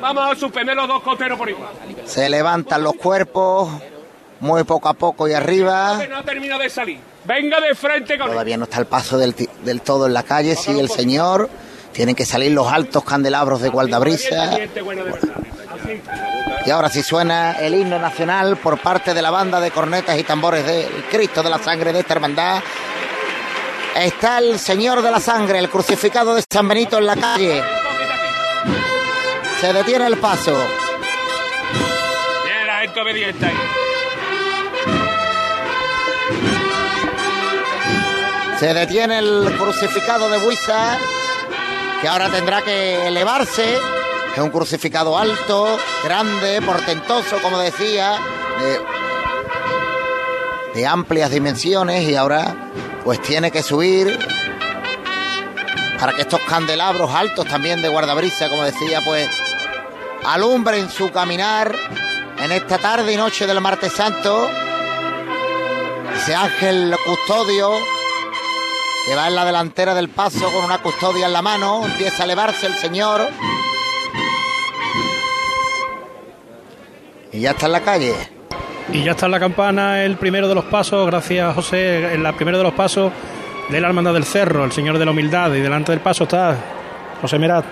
Vamos 0.00 0.32
a 0.32 0.38
suspender 0.38 0.76
los 0.76 0.86
dos 0.86 1.02
costeros 1.02 1.38
por 1.38 1.48
igual. 1.48 1.70
Se 2.04 2.28
levantan 2.28 2.82
los 2.82 2.92
cuerpos 2.94 3.70
muy 4.40 4.64
poco 4.64 4.88
a 4.88 4.94
poco 4.94 5.28
y 5.28 5.32
arriba. 5.32 6.00
No 6.08 6.58
de 6.58 6.70
salir. 6.70 7.00
Venga 7.24 7.60
de 7.60 7.74
frente 7.74 8.16
con 8.18 8.30
Todavía 8.30 8.56
no 8.56 8.64
está 8.64 8.78
el 8.78 8.86
paso 8.86 9.18
del, 9.18 9.34
del 9.64 9.80
todo 9.82 10.06
en 10.06 10.14
la 10.14 10.22
calle, 10.22 10.56
sigue 10.56 10.80
el 10.80 10.88
señor. 10.88 11.48
Tienen 11.92 12.14
que 12.14 12.24
salir 12.24 12.52
los 12.52 12.70
altos 12.70 13.04
candelabros 13.04 13.60
de 13.60 13.68
Gualdabrisa. 13.68 14.58
Y 16.64 16.70
ahora 16.70 16.88
sí 16.88 17.02
suena 17.02 17.52
el 17.52 17.74
himno 17.74 17.98
nacional 17.98 18.56
por 18.56 18.78
parte 18.78 19.14
de 19.14 19.22
la 19.22 19.30
banda 19.30 19.60
de 19.60 19.70
cornetas 19.70 20.18
y 20.18 20.22
tambores 20.22 20.64
del 20.66 20.86
Cristo 21.10 21.42
de 21.42 21.50
la 21.50 21.58
Sangre 21.58 21.92
de 21.92 22.00
esta 22.00 22.14
hermandad. 22.14 22.62
Está 23.96 24.38
el 24.38 24.58
Señor 24.58 25.02
de 25.02 25.10
la 25.10 25.18
Sangre, 25.18 25.58
el 25.58 25.68
crucificado 25.68 26.34
de 26.34 26.44
San 26.48 26.68
Benito 26.68 26.98
en 26.98 27.06
la 27.06 27.16
calle. 27.16 27.62
Se 29.60 29.72
detiene 29.72 30.06
el 30.06 30.18
paso. 30.18 30.56
Bien, 32.44 32.66
la 32.66 32.80
gente 32.80 33.00
obediente 33.00 33.46
ahí. 33.46 33.87
Se 38.58 38.74
detiene 38.74 39.18
el 39.18 39.54
crucificado 39.56 40.28
de 40.28 40.38
Buisa, 40.38 40.98
que 42.00 42.08
ahora 42.08 42.28
tendrá 42.28 42.60
que 42.62 43.06
elevarse. 43.06 43.78
Es 44.32 44.38
un 44.38 44.50
crucificado 44.50 45.16
alto, 45.16 45.78
grande, 46.02 46.60
portentoso, 46.62 47.38
como 47.40 47.58
decía, 47.60 48.18
de, 50.74 50.80
de 50.80 50.86
amplias 50.86 51.30
dimensiones 51.30 52.08
y 52.08 52.16
ahora 52.16 52.72
pues 53.04 53.22
tiene 53.22 53.52
que 53.52 53.62
subir 53.62 54.18
para 56.00 56.12
que 56.12 56.22
estos 56.22 56.40
candelabros 56.40 57.14
altos 57.14 57.46
también 57.46 57.80
de 57.80 57.88
guardabrisa, 57.88 58.48
como 58.48 58.64
decía, 58.64 59.00
pues 59.04 59.28
alumbren 60.24 60.90
su 60.90 61.12
caminar 61.12 61.76
en 62.38 62.50
esta 62.50 62.78
tarde 62.78 63.12
y 63.12 63.16
noche 63.16 63.46
del 63.46 63.60
martes 63.60 63.92
santo. 63.92 64.50
Ese 66.16 66.34
ángel 66.34 66.96
custodio 67.06 67.97
que 69.06 69.14
va 69.14 69.28
en 69.28 69.34
la 69.34 69.44
delantera 69.44 69.94
del 69.94 70.08
paso 70.08 70.50
con 70.52 70.64
una 70.64 70.78
custodia 70.78 71.26
en 71.26 71.32
la 71.32 71.42
mano, 71.42 71.84
empieza 71.84 72.22
a 72.22 72.24
elevarse 72.24 72.66
el 72.66 72.74
señor. 72.74 73.28
Y 77.32 77.40
ya 77.40 77.50
está 77.50 77.66
en 77.66 77.72
la 77.72 77.80
calle. 77.80 78.14
Y 78.92 79.02
ya 79.02 79.12
está 79.12 79.26
en 79.26 79.32
la 79.32 79.40
campana 79.40 80.04
el 80.04 80.16
primero 80.16 80.48
de 80.48 80.54
los 80.54 80.64
pasos, 80.64 81.06
gracias 81.06 81.54
José, 81.54 82.14
en 82.14 82.22
la 82.22 82.32
primero 82.32 82.58
de 82.58 82.64
los 82.64 82.72
pasos 82.72 83.12
de 83.68 83.80
la 83.80 83.88
Hermandad 83.88 84.14
del 84.14 84.24
Cerro, 84.24 84.64
el 84.64 84.72
Señor 84.72 84.98
de 84.98 85.04
la 85.04 85.10
Humildad, 85.10 85.52
y 85.54 85.60
delante 85.60 85.92
del 85.92 86.00
paso 86.00 86.24
está 86.24 86.56
José 87.20 87.38
Merat. 87.38 87.64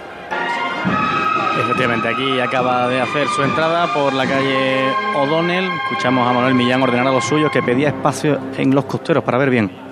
Efectivamente, 1.59 2.09
aquí 2.09 2.39
acaba 2.39 2.87
de 2.89 3.01
hacer 3.01 3.29
su 3.29 3.43
entrada 3.43 3.93
por 3.93 4.13
la 4.13 4.27
calle 4.27 4.93
O'Donnell. 5.17 5.71
Escuchamos 5.85 6.29
a 6.29 6.33
Manuel 6.33 6.55
Millán 6.55 6.83
ordenar 6.83 7.07
a 7.07 7.13
los 7.13 7.25
suyos 7.25 7.51
que 7.51 7.63
pedía 7.63 7.89
espacio 7.89 8.39
en 8.59 8.75
los 8.75 8.85
costeros 8.85 9.25
para 9.25 9.39
ver 9.39 9.51
bien. 9.51 9.86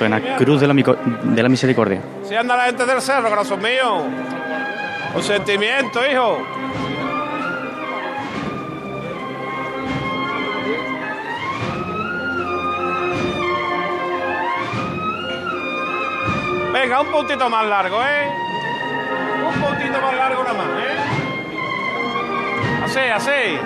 Suena 0.00 0.18
Cruz 0.38 0.58
de 0.62 0.66
la, 0.66 0.72
Mico- 0.72 0.96
de 0.96 1.42
la 1.42 1.48
Misericordia. 1.50 2.00
Si 2.26 2.34
anda 2.34 2.56
la 2.56 2.64
gente 2.64 2.86
del 2.86 3.02
cerro, 3.02 3.28
corazón 3.28 3.60
mío. 3.60 4.04
Con 5.12 5.22
sentimiento, 5.22 6.00
hijo. 6.10 6.38
Venga, 16.72 17.00
un 17.00 17.08
puntito 17.10 17.50
más 17.50 17.66
largo, 17.66 18.00
¿eh? 18.02 18.28
Un 19.54 19.60
puntito 19.60 20.00
más 20.00 20.14
largo 20.14 20.44
nada 20.44 20.56
más, 20.56 20.66
¿eh? 20.82 20.96
Así, 22.84 23.00
así. 23.30 23.58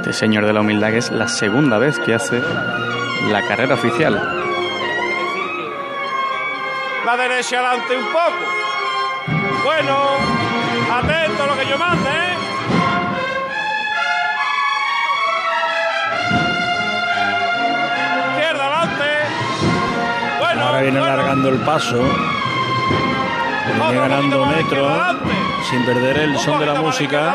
Este 0.00 0.12
señor 0.12 0.44
de 0.46 0.52
la 0.52 0.60
humildad 0.60 0.90
que 0.90 0.98
es 0.98 1.10
la 1.10 1.28
segunda 1.28 1.78
vez 1.78 1.98
que 2.00 2.14
hace 2.14 2.40
la 3.30 3.42
carrera 3.48 3.74
oficial. 3.74 4.53
La 7.04 7.16
derecha 7.18 7.58
adelante 7.58 7.96
un 7.98 8.06
poco. 8.06 8.44
Bueno, 9.62 9.96
atento 10.90 11.42
a 11.42 11.46
lo 11.46 11.56
que 11.58 11.66
yo 11.66 11.78
mande, 11.78 12.08
¿eh? 12.08 12.34
Izquierda 18.30 18.64
adelante. 18.64 19.04
Bueno, 20.38 20.62
Ahora 20.64 20.80
viene 20.80 20.98
alargando 20.98 21.48
el 21.50 21.58
paso. 21.58 22.02
Viene 23.66 24.00
ganando 24.00 24.46
metros 24.46 24.92
sin 25.68 25.84
perder 25.84 26.18
el 26.18 26.38
son 26.38 26.58
de 26.58 26.66
la 26.66 26.74
música. 26.74 27.34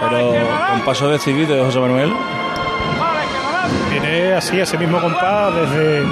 Pero 0.00 0.34
con 0.70 0.80
paso 0.80 1.08
decidido 1.08 1.54
de 1.56 1.62
José 1.62 1.78
Manuel. 1.78 2.14
Tiene 3.90 4.32
así 4.32 4.58
ese 4.58 4.78
mismo 4.78 4.98
compás 4.98 5.54
desde 5.54 6.04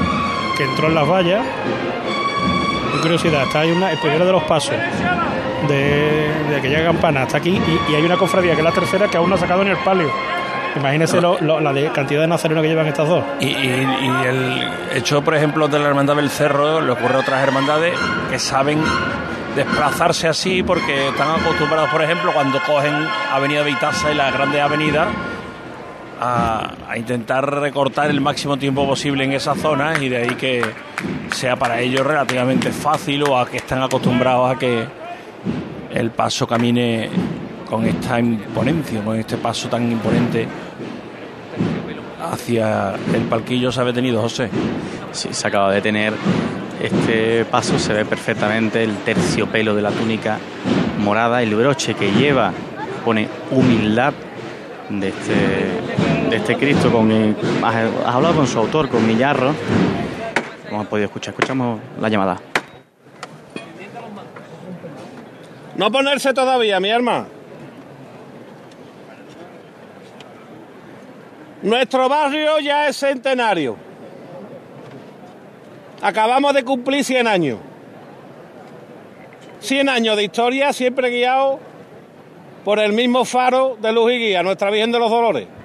que 0.61 0.67
entró 0.67 0.89
en 0.89 0.95
las 0.95 1.09
vallas. 1.09 1.47
Curiosidad, 3.01 3.45
está 3.45 3.61
ahí 3.61 3.71
una, 3.71 3.93
el 3.93 3.99
de 3.99 4.33
los 4.33 4.43
pasos 4.43 4.75
de, 5.67 6.31
de 6.51 6.57
aquella 6.57 6.85
campana 6.85 7.23
hasta 7.23 7.39
aquí 7.39 7.59
y, 7.89 7.95
hay 7.95 8.03
una 8.03 8.19
cofradía 8.19 8.53
que 8.53 8.59
es 8.59 8.65
la 8.65 8.73
tercera 8.73 9.09
que 9.09 9.17
aún 9.17 9.31
no 9.31 9.37
ha 9.37 9.39
sacado 9.39 9.65
ni 9.65 9.71
el 9.71 9.79
palio. 9.79 10.11
Imagínese 10.77 11.19
la 11.21 11.91
cantidad 11.95 12.21
de 12.21 12.27
nazarenos 12.27 12.63
que 12.63 12.69
llevan 12.69 12.87
estas 12.87 13.09
dos. 13.09 13.25
Y 13.41 13.55
el 13.55 14.71
hecho, 14.95 15.23
por 15.23 15.35
ejemplo, 15.35 15.67
de 15.67 15.79
la 15.79 15.89
Hermandad 15.89 16.17
del 16.17 16.29
Cerro, 16.29 16.81
le 16.81 16.93
ocurre 16.93 17.15
a 17.15 17.19
otras 17.21 17.43
hermandades 17.43 17.99
que 18.31 18.39
saben 18.39 18.81
desplazarse 19.57 20.29
así 20.29 20.63
porque 20.63 21.09
están 21.09 21.41
acostumbrados, 21.41 21.91
por 21.91 22.03
ejemplo, 22.03 22.33
cuando 22.33 22.61
cogen 22.67 22.95
Avenida 23.33 23.63
Vitasa 23.63 24.13
y 24.13 24.15
las 24.15 24.33
grandes 24.33 24.61
avenidas, 24.61 25.09
a, 26.21 26.97
intentar 26.97 27.51
recortar 27.61 28.11
el 28.11 28.21
máximo 28.21 28.59
tiempo 28.59 28.87
posible 28.87 29.25
en 29.25 29.33
esas 29.33 29.59
zonas 29.59 30.01
y 30.03 30.09
de 30.11 30.19
ahí 30.19 30.35
que 30.35 30.63
sea 31.33 31.57
para 31.57 31.81
ellos 31.81 32.07
relativamente 32.07 32.71
fácil 32.71 33.23
o 33.23 33.39
a 33.39 33.49
que 33.49 33.57
están 33.57 33.83
acostumbrados 33.83 34.55
a 34.55 34.59
que 34.59 34.85
el 35.95 36.11
paso 36.11 36.47
camine 36.47 37.09
con 37.69 37.87
esta 37.87 38.21
imponencia, 38.21 39.03
con 39.03 39.19
este 39.19 39.39
paso 39.39 39.69
tan 39.69 39.91
imponente 39.91 40.47
hacia 42.31 42.95
el 43.15 43.23
palquillo 43.23 43.73
se 43.73 43.81
ha 43.81 43.85
detenido, 43.85 44.21
José. 44.21 44.51
Sí, 45.13 45.29
se 45.33 45.49
acaba 45.49 45.73
de 45.73 45.81
tener 45.81 46.13
este 46.83 47.47
paso, 47.47 47.79
se 47.79 47.95
ve 47.95 48.05
perfectamente 48.05 48.85
el 48.85 48.95
terciopelo 48.99 49.75
de 49.75 49.83
la 49.83 49.91
túnica 49.91 50.39
morada, 50.99 51.43
el 51.43 51.55
broche 51.55 51.95
que 51.95 52.13
lleva, 52.13 52.53
pone 53.05 53.27
humildad 53.51 54.13
de 54.91 55.09
este, 55.09 56.10
este 56.33 56.57
Cristo. 56.57 56.91
Con, 56.91 57.37
has 57.63 58.15
hablado 58.15 58.37
con 58.37 58.47
su 58.47 58.59
autor, 58.59 58.89
con 58.89 59.07
Millarro. 59.07 59.55
Como 60.69 60.83
has 60.83 60.89
podido 60.89 61.07
escuchar, 61.07 61.35
escuchamos 61.35 61.81
la 62.01 62.09
llamada. 62.09 62.41
No 65.77 65.91
ponerse 65.91 66.33
todavía, 66.35 66.79
mi 66.81 66.91
arma. 66.91 67.27
Nuestro 71.63 72.09
barrio 72.09 72.59
ya 72.61 72.89
es 72.89 72.97
centenario. 72.97 73.77
Acabamos 76.03 76.55
de 76.55 76.65
cumplir 76.65 77.05
100 77.05 77.27
años. 77.27 77.59
100 79.61 79.89
años 79.89 80.17
de 80.17 80.25
historia, 80.25 80.73
siempre 80.73 81.11
guiado 81.11 81.61
por 82.65 82.79
el 82.79 82.93
mismo 82.93 83.25
faro 83.25 83.77
de 83.81 83.93
luz 83.93 84.13
y 84.13 84.19
guía, 84.19 84.43
Nuestra 84.43 84.71
Virgen 84.71 84.93
de 84.93 84.99
los 84.99 85.11
Dolores. 85.11 85.60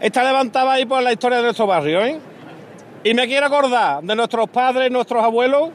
Está 0.00 0.22
levantada 0.22 0.72
ahí 0.72 0.86
por 0.86 1.02
la 1.02 1.12
historia 1.12 1.38
de 1.38 1.44
nuestro 1.44 1.66
barrio, 1.66 2.04
¿eh? 2.04 2.18
Y 3.04 3.14
me 3.14 3.26
quiero 3.26 3.46
acordar 3.46 4.02
de 4.02 4.14
nuestros 4.14 4.48
padres, 4.48 4.90
nuestros 4.90 5.22
abuelos, 5.24 5.70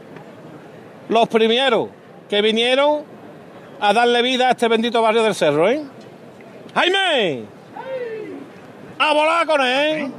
los 1.10 1.28
primeros 1.28 1.90
que 2.30 2.42
vinieron 2.42 3.04
a 3.80 3.94
darle 3.94 4.22
vida 4.22 4.48
a 4.48 4.52
este 4.52 4.68
bendito 4.68 5.02
barrio 5.02 5.24
del 5.24 5.36
cerro, 5.36 5.70
¿eh? 5.70 5.84
¡Jaime! 6.74 7.44
¡A 9.00 9.14
volar 9.14 9.46
con 9.46 9.62
él! 9.62 10.12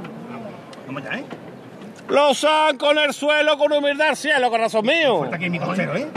Los 2.07 2.43
han 2.43 2.77
con 2.77 2.97
el 2.99 3.13
suelo, 3.13 3.57
con 3.57 3.71
humildad 3.71 4.09
al 4.09 4.15
cielo, 4.15 4.49
corazón 4.51 4.85
mío. 4.85 5.27
aquí 5.31 5.49
mi 5.49 5.57
¿eh? 5.57 6.07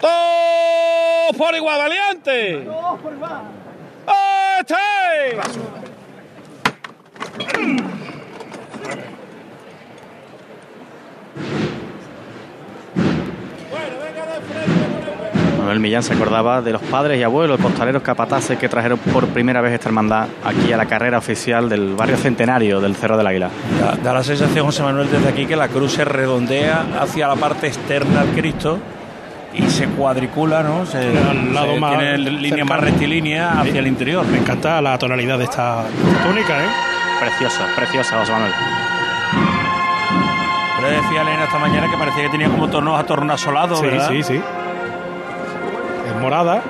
¡Todos 0.00 1.36
por 1.36 1.54
igual, 1.56 1.78
valiente! 1.78 2.64
¡Todos 2.64 3.00
por 3.00 3.12
igual! 3.12 3.65
Manuel 15.58 15.80
Millán 15.80 16.02
se 16.04 16.14
acordaba 16.14 16.62
de 16.62 16.72
los 16.72 16.82
padres 16.82 17.18
y 17.18 17.24
abuelos 17.24 17.60
costaleros 17.60 18.00
capataces 18.02 18.56
que 18.56 18.68
trajeron 18.68 18.98
por 18.98 19.26
primera 19.28 19.60
vez 19.60 19.72
esta 19.72 19.88
hermandad 19.88 20.28
aquí 20.44 20.72
a 20.72 20.76
la 20.76 20.86
carrera 20.86 21.18
oficial 21.18 21.68
del 21.68 21.94
barrio 21.96 22.16
centenario 22.16 22.80
del 22.80 22.94
Cerro 22.94 23.16
del 23.16 23.26
Águila. 23.26 23.50
Da, 23.80 23.96
da 23.96 24.12
la 24.12 24.22
sensación, 24.22 24.66
José 24.66 24.84
Manuel, 24.84 25.10
desde 25.10 25.28
aquí 25.28 25.44
que 25.44 25.56
la 25.56 25.66
cruz 25.66 25.94
se 25.94 26.04
redondea 26.04 26.86
hacia 27.00 27.26
la 27.26 27.34
parte 27.34 27.66
externa 27.66 28.20
al 28.20 28.28
Cristo 28.28 28.78
y 29.54 29.62
se 29.70 29.86
cuadricula, 29.88 30.62
¿no? 30.62 30.84
Se, 30.86 30.98
al 30.98 31.54
lado 31.54 31.74
se 31.74 31.80
más 31.80 31.98
tiene 31.98 32.18
línea 32.18 32.64
más 32.64 32.80
rectilínea 32.80 33.60
hacia 33.60 33.72
Sí. 33.72 33.78
el 33.78 33.86
interior. 33.86 34.26
Me 34.26 34.38
encanta 34.38 34.80
la 34.82 34.98
tonalidad 34.98 35.38
de 35.38 35.44
esta, 35.44 35.84
túnica, 36.26 36.62
¿eh? 36.62 36.68
Preciosa, 37.20 37.66
preciosa, 37.74 38.18
José 38.18 38.32
Manuel. 38.32 38.52
Le 40.82 40.90
decía 40.90 41.20
a 41.20 41.22
Elena 41.22 41.44
esta 41.44 41.58
mañana 41.58 41.90
que 41.90 41.96
parecía 41.96 42.24
que 42.24 42.28
tenía 42.28 42.48
como 42.48 42.68
tonos 42.68 43.00
atornasolados, 43.00 43.78
Sí, 43.80 43.86
¿verdad? 43.86 44.08
sí, 44.10 44.22
sí. 44.22 44.34
Es 46.06 46.20
morada. 46.20 46.62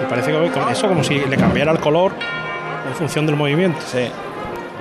Me 0.00 0.06
parece 0.08 0.30
que 0.32 0.50
con 0.50 0.68
eso 0.70 0.88
como 0.88 1.02
si 1.04 1.18
le 1.18 1.36
cambiara 1.36 1.72
el 1.72 1.80
color 1.80 2.12
en 2.88 2.94
función 2.94 3.26
del 3.26 3.36
movimiento. 3.36 3.80
Sí. 3.84 4.08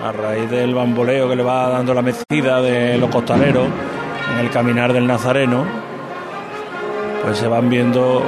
A 0.05 0.11
raíz 0.11 0.49
del 0.49 0.73
bamboleo 0.75 1.27
que 1.29 1.35
le 1.35 1.43
va 1.43 1.69
dando 1.69 1.93
la 1.93 2.01
mecida 2.01 2.61
de 2.61 2.97
los 2.97 3.09
costaleros 3.09 3.67
en 4.33 4.39
el 4.39 4.49
caminar 4.51 4.93
del 4.93 5.07
Nazareno, 5.07 5.65
pues 7.23 7.37
se 7.37 7.47
van 7.47 7.69
viendo 7.69 8.23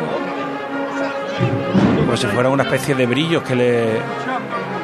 como 2.06 2.18
si 2.18 2.28
fuera 2.28 2.50
una 2.50 2.64
especie 2.64 2.96
de 2.96 3.06
brillos 3.06 3.44
que 3.44 3.56
le 3.56 4.00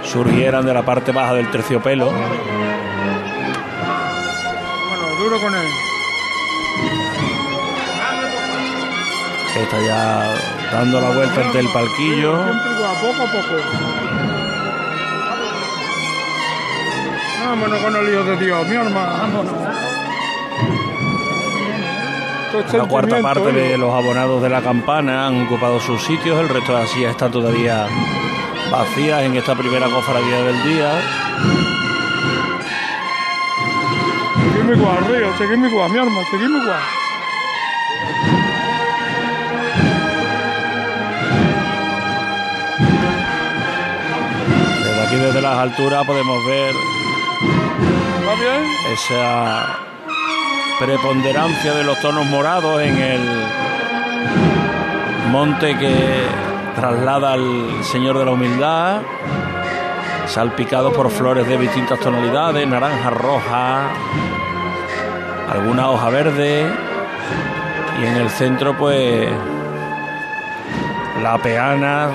surgieran 0.03 0.65
de 0.65 0.73
la 0.73 0.83
parte 0.83 1.11
baja 1.11 1.33
del 1.33 1.49
terciopelo. 1.49 2.11
Bueno, 2.11 2.25
duro 5.17 5.39
con 5.39 5.55
él. 5.55 5.67
está 9.61 9.79
ya 9.81 10.33
dando 10.71 10.99
la 10.99 11.11
vuelta 11.11 11.41
ante 11.45 11.59
el 11.59 11.67
palquillo. 11.69 12.33
Poco 12.33 13.23
a 13.23 13.31
poco. 13.31 13.55
Vámonos 17.45 17.79
con 17.79 17.95
el 17.95 18.13
hijo 18.13 18.23
de 18.23 18.37
Dios, 18.37 18.67
mi 18.67 18.75
hermano. 18.75 19.13
Vámonos. 19.19 19.53
La 22.73 22.85
cuarta 22.85 23.21
parte 23.21 23.51
de 23.53 23.77
los 23.77 23.93
abonados 23.93 24.41
de 24.41 24.49
la 24.49 24.61
campana 24.61 25.27
han 25.27 25.45
ocupado 25.45 25.79
sus 25.79 26.03
sitios, 26.03 26.37
el 26.37 26.49
resto 26.49 26.73
de 26.73 26.79
las 26.79 26.89
sillas 26.89 27.11
están 27.11 27.31
todavía 27.31 27.87
vacías 28.69 29.23
en 29.23 29.37
esta 29.37 29.55
primera 29.55 29.87
cofradía 29.87 30.41
del 30.43 30.63
día. 30.63 30.91
Seguimos 34.51 34.77
igual, 34.77 35.05
Río, 35.05 35.37
seguimos 35.37 35.71
igual, 35.71 35.91
mi 35.91 35.97
hermano, 35.97 36.21
seguimos 36.29 36.61
igual. 36.61 36.79
Desde 44.83 45.07
aquí, 45.07 45.15
desde 45.15 45.41
las 45.41 45.57
alturas, 45.57 46.05
podemos 46.05 46.45
ver 46.45 46.73
¿Va 48.27 48.35
bien? 48.35 48.63
esa 48.91 49.90
preponderancia 50.81 51.73
de 51.73 51.83
los 51.83 51.99
tonos 51.99 52.25
morados 52.25 52.81
en 52.81 52.97
el 52.97 53.21
monte 55.29 55.77
que 55.77 56.23
traslada 56.75 57.33
al 57.33 57.83
Señor 57.83 58.17
de 58.17 58.25
la 58.25 58.31
Humildad, 58.31 59.01
salpicados 60.25 60.91
por 60.95 61.11
flores 61.11 61.47
de 61.47 61.59
distintas 61.59 61.99
tonalidades, 61.99 62.67
naranja, 62.67 63.11
roja, 63.11 63.89
alguna 65.51 65.91
hoja 65.91 66.09
verde, 66.09 66.65
y 68.01 68.05
en 68.07 68.15
el 68.15 68.31
centro 68.31 68.75
pues 68.75 69.29
la 71.21 71.37
peana 71.37 72.09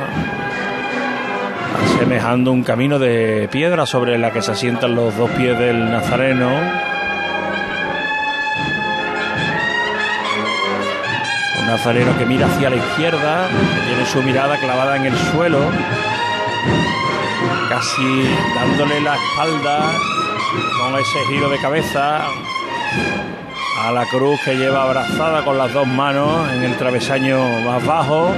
asemejando 1.85 2.51
un 2.51 2.65
camino 2.65 2.99
de 2.99 3.49
piedra 3.53 3.87
sobre 3.87 4.19
la 4.19 4.33
que 4.33 4.43
se 4.43 4.51
asientan 4.51 4.97
los 4.97 5.17
dos 5.17 5.31
pies 5.31 5.57
del 5.57 5.89
Nazareno. 5.89 6.86
Nazareno 11.67 12.17
que 12.17 12.25
mira 12.25 12.47
hacia 12.47 12.71
la 12.71 12.77
izquierda, 12.77 13.49
que 13.49 13.87
tiene 13.89 14.07
su 14.07 14.23
mirada 14.23 14.57
clavada 14.59 14.97
en 14.97 15.07
el 15.07 15.17
suelo, 15.33 15.59
casi 17.69 18.29
dándole 18.55 19.01
la 19.01 19.17
espalda 19.17 19.91
con 20.79 21.01
ese 21.01 21.19
giro 21.29 21.49
de 21.51 21.59
cabeza 21.59 22.23
a 23.85 23.93
la 23.93 24.07
cruz 24.07 24.41
que 24.45 24.57
lleva 24.57 24.85
abrazada 24.85 25.45
con 25.45 25.59
las 25.59 25.73
dos 25.73 25.87
manos 25.87 26.49
en 26.53 26.63
el 26.63 26.77
travesaño 26.77 27.39
más 27.65 27.85
bajo 27.85 28.33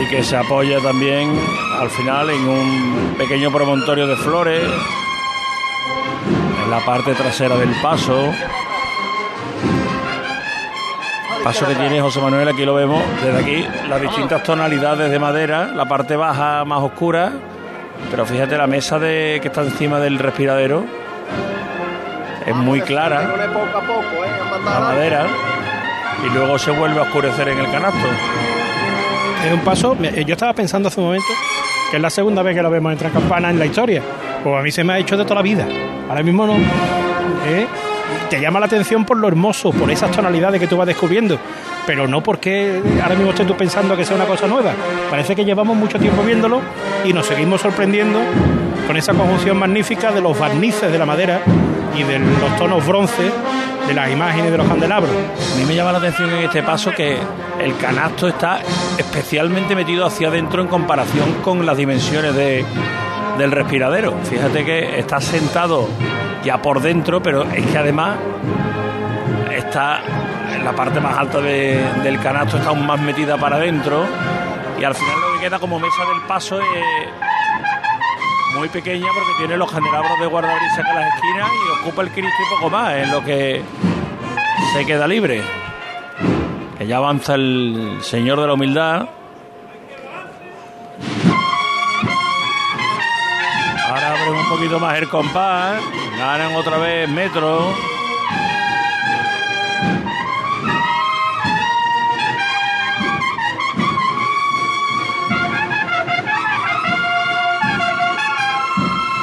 y 0.00 0.06
que 0.08 0.22
se 0.22 0.36
apoya 0.36 0.80
también 0.80 1.38
al 1.78 1.90
final 1.90 2.30
en 2.30 2.48
un 2.48 3.14
pequeño 3.16 3.52
promontorio 3.52 4.06
de 4.06 4.16
flores 4.16 4.62
en 6.64 6.70
la 6.70 6.80
parte 6.84 7.14
trasera 7.14 7.56
del 7.56 7.70
paso. 7.80 8.32
Paso 11.48 11.66
que 11.66 11.74
tiene 11.76 11.98
José 12.02 12.20
Manuel, 12.20 12.46
aquí 12.46 12.66
lo 12.66 12.74
vemos, 12.74 13.02
desde 13.24 13.38
aquí 13.40 13.66
las 13.88 14.02
distintas 14.02 14.42
tonalidades 14.42 15.10
de 15.10 15.18
madera, 15.18 15.68
la 15.68 15.86
parte 15.86 16.14
baja 16.14 16.62
más 16.66 16.82
oscura, 16.82 17.32
pero 18.10 18.26
fíjate 18.26 18.58
la 18.58 18.66
mesa 18.66 18.98
de, 18.98 19.38
que 19.40 19.48
está 19.48 19.62
encima 19.62 19.98
del 19.98 20.18
respiradero 20.18 20.84
es 22.44 22.54
muy 22.54 22.82
clara, 22.82 23.32
poco 23.50 23.78
a 23.78 23.80
poco, 23.80 24.24
¿eh? 24.26 24.62
la 24.62 24.78
madera, 24.78 25.26
y 26.26 26.34
luego 26.34 26.58
se 26.58 26.70
vuelve 26.70 26.98
a 26.98 27.04
oscurecer 27.04 27.48
en 27.48 27.60
el 27.60 27.70
canasto. 27.70 28.06
Es 29.46 29.50
un 29.50 29.60
paso. 29.60 29.96
Yo 30.26 30.34
estaba 30.34 30.52
pensando 30.52 30.88
hace 30.88 31.00
un 31.00 31.06
momento 31.06 31.32
que 31.90 31.96
es 31.96 32.02
la 32.02 32.10
segunda 32.10 32.42
vez 32.42 32.54
que 32.56 32.62
lo 32.62 32.68
vemos 32.68 32.92
entrar 32.92 33.10
campana 33.10 33.48
en 33.48 33.58
la 33.58 33.64
historia. 33.64 34.02
Pues 34.44 34.54
a 34.54 34.60
mí 34.60 34.70
se 34.70 34.84
me 34.84 34.92
ha 34.92 34.98
hecho 34.98 35.16
de 35.16 35.22
toda 35.24 35.36
la 35.36 35.42
vida. 35.42 35.66
Ahora 36.10 36.22
mismo 36.22 36.46
no. 36.46 36.56
¿eh? 37.46 37.66
Te 38.30 38.40
llama 38.40 38.60
la 38.60 38.66
atención 38.66 39.04
por 39.04 39.16
lo 39.16 39.26
hermoso, 39.26 39.70
por 39.70 39.90
esas 39.90 40.10
tonalidades 40.10 40.60
que 40.60 40.66
tú 40.66 40.76
vas 40.76 40.86
descubriendo. 40.86 41.38
Pero 41.86 42.06
no 42.06 42.22
porque 42.22 42.82
ahora 43.02 43.14
mismo 43.14 43.30
estés 43.30 43.46
tú 43.46 43.56
pensando 43.56 43.96
que 43.96 44.04
sea 44.04 44.16
una 44.16 44.26
cosa 44.26 44.46
nueva. 44.46 44.72
Parece 45.10 45.34
que 45.34 45.44
llevamos 45.44 45.76
mucho 45.76 45.98
tiempo 45.98 46.22
viéndolo 46.22 46.60
y 47.04 47.12
nos 47.12 47.26
seguimos 47.26 47.62
sorprendiendo 47.62 48.20
con 48.86 48.96
esa 48.96 49.14
conjunción 49.14 49.58
magnífica 49.58 50.12
de 50.12 50.20
los 50.20 50.38
barnices 50.38 50.92
de 50.92 50.98
la 50.98 51.06
madera 51.06 51.40
y 51.96 52.02
de 52.02 52.18
los 52.18 52.56
tonos 52.58 52.86
bronce 52.86 53.30
de 53.86 53.94
las 53.94 54.10
imágenes 54.10 54.50
de 54.50 54.58
los 54.58 54.68
candelabros. 54.68 55.10
A 55.10 55.58
mí 55.58 55.64
me 55.64 55.74
llama 55.74 55.92
la 55.92 55.98
atención 55.98 56.28
en 56.28 56.44
este 56.44 56.62
paso 56.62 56.90
que 56.90 57.16
el 57.58 57.76
canasto 57.78 58.28
está 58.28 58.60
especialmente 58.98 59.74
metido 59.74 60.04
hacia 60.04 60.28
adentro 60.28 60.60
en 60.60 60.68
comparación 60.68 61.34
con 61.42 61.64
las 61.64 61.76
dimensiones 61.78 62.34
de, 62.34 62.64
del 63.38 63.50
respiradero. 63.52 64.14
Fíjate 64.24 64.64
que 64.64 64.98
está 64.98 65.20
sentado 65.20 65.88
ya 66.44 66.60
por 66.60 66.80
dentro, 66.80 67.22
pero 67.22 67.44
es 67.44 67.64
que 67.66 67.78
además 67.78 68.16
está 69.56 70.00
en 70.54 70.64
la 70.64 70.72
parte 70.72 71.00
más 71.00 71.16
alta 71.16 71.40
de- 71.40 71.84
del 72.02 72.18
canasto, 72.20 72.56
está 72.58 72.70
aún 72.70 72.86
más 72.86 73.00
metida 73.00 73.36
para 73.36 73.56
adentro 73.56 74.04
y 74.80 74.84
al 74.84 74.94
final 74.94 75.14
lo 75.20 75.34
que 75.38 75.44
queda 75.46 75.58
como 75.58 75.78
mesa 75.78 76.04
del 76.12 76.22
paso 76.26 76.58
es 76.60 77.08
muy 78.56 78.68
pequeña 78.68 79.06
porque 79.14 79.30
tiene 79.38 79.56
los 79.56 79.70
candelabros 79.70 80.18
de 80.20 80.26
guardabrisa 80.26 80.80
en 80.88 80.94
las 80.94 81.14
esquinas 81.14 81.48
y 81.52 81.80
ocupa 81.82 82.02
el 82.02 82.10
Cristo 82.10 82.30
y 82.46 82.54
poco 82.56 82.70
más, 82.70 82.94
es 82.94 83.08
lo 83.10 83.22
que 83.24 83.62
se 84.72 84.86
queda 84.86 85.06
libre. 85.06 85.42
Que 86.78 86.86
ya 86.86 86.96
avanza 86.98 87.34
el 87.34 87.98
Señor 88.00 88.40
de 88.40 88.46
la 88.46 88.52
Humildad. 88.54 89.08
Poquito 94.58 94.80
más 94.80 94.98
el 94.98 95.08
compás, 95.08 95.80
ganan 96.18 96.52
otra 96.56 96.78
vez 96.78 97.08
metro. 97.08 97.72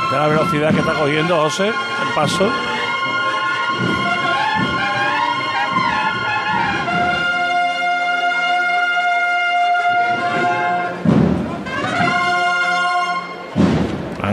La 0.10 0.28
velocidad 0.28 0.72
que 0.72 0.80
está 0.80 0.94
cogiendo 0.94 1.36
José, 1.42 1.68
el 1.68 2.14
paso. 2.16 2.75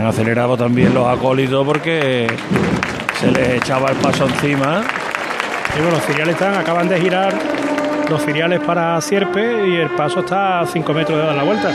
Han 0.03 0.09
acelerado 0.09 0.57
también 0.57 0.93
los 0.93 1.07
acólitos 1.07 1.65
porque 1.65 2.27
se 3.21 3.31
les 3.31 3.51
echaba 3.51 3.89
el 3.89 3.95
paso 3.95 4.25
encima. 4.25 4.83
Y 5.77 5.81
bueno, 5.81 5.91
los 5.91 6.01
filiales 6.01 6.33
están, 6.33 6.55
acaban 6.55 6.89
de 6.89 6.99
girar 6.99 7.33
los 8.09 8.21
filiales 8.21 8.59
para 8.59 8.99
Sierpe 8.99 9.65
y 9.65 9.77
el 9.77 9.89
paso 9.91 10.19
está 10.19 10.59
a 10.59 10.65
5 10.65 10.93
metros 10.93 11.17
de 11.17 11.25
dar 11.25 11.35
la 11.35 11.43
vuelta. 11.43 11.71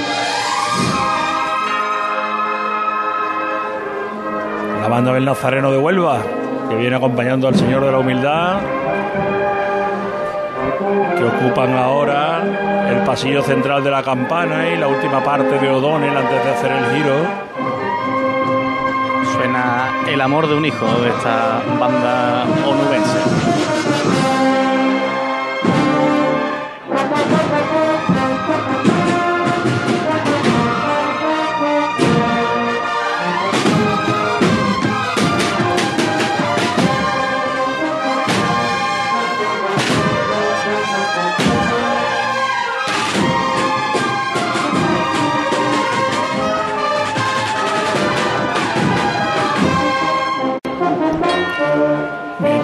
La 4.82 4.88
banda 4.88 5.14
del 5.14 5.24
Nazareno 5.24 5.72
de 5.72 5.78
Huelva, 5.78 6.18
que 6.68 6.76
viene 6.76 6.96
acompañando 6.96 7.48
al 7.48 7.54
Señor 7.54 7.82
de 7.82 7.92
la 7.92 7.98
Humildad, 7.98 8.60
que 11.16 11.24
ocupan 11.24 11.78
ahora 11.78 12.42
el 12.90 13.06
pasillo 13.06 13.42
central 13.42 13.82
de 13.82 13.90
la 13.90 14.02
campana 14.02 14.68
y 14.68 14.76
la 14.76 14.86
última 14.86 15.24
parte 15.24 15.58
de 15.58 15.70
O'Donnell 15.70 16.14
antes 16.14 16.44
de 16.44 16.50
hacer 16.50 16.72
el 16.72 16.94
giro. 16.94 17.48
El 20.08 20.22
amor 20.22 20.48
de 20.48 20.54
un 20.54 20.64
hijo 20.64 20.86
de 21.02 21.10
esta 21.10 21.62
banda 21.78 22.46
onubense. 22.66 23.57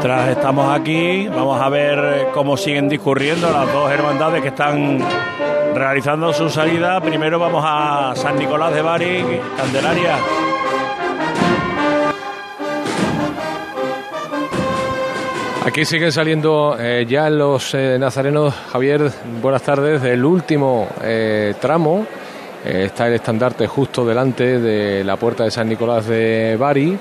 Mientras 0.04 0.36
estamos 0.36 0.78
aquí, 0.78 1.28
vamos 1.28 1.58
a 1.58 1.70
ver 1.70 2.26
cómo 2.34 2.58
siguen 2.58 2.90
discurriendo 2.90 3.50
las 3.50 3.72
dos 3.72 3.90
hermandades 3.90 4.42
que 4.42 4.48
están 4.48 4.98
realizando 5.74 6.30
su 6.30 6.50
salida. 6.50 7.00
Primero 7.00 7.38
vamos 7.38 7.64
a 7.66 8.12
San 8.14 8.38
Nicolás 8.38 8.74
de 8.74 8.82
Bari, 8.82 9.24
Candelaria. 9.56 10.18
Aquí 15.64 15.86
siguen 15.86 16.12
saliendo 16.12 16.76
eh, 16.78 17.06
ya 17.08 17.30
los 17.30 17.72
eh, 17.72 17.96
nazarenos, 17.98 18.52
Javier, 18.72 19.10
buenas 19.40 19.62
tardes, 19.62 20.02
del 20.02 20.22
último 20.22 20.86
eh, 21.02 21.54
tramo. 21.58 22.06
Está 22.62 23.08
el 23.08 23.14
estandarte 23.14 23.66
justo 23.66 24.06
delante 24.06 24.58
de 24.58 25.02
la 25.02 25.16
puerta 25.16 25.44
de 25.44 25.50
San 25.50 25.68
Nicolás 25.68 26.06
de 26.06 26.56
Bari 26.58 26.98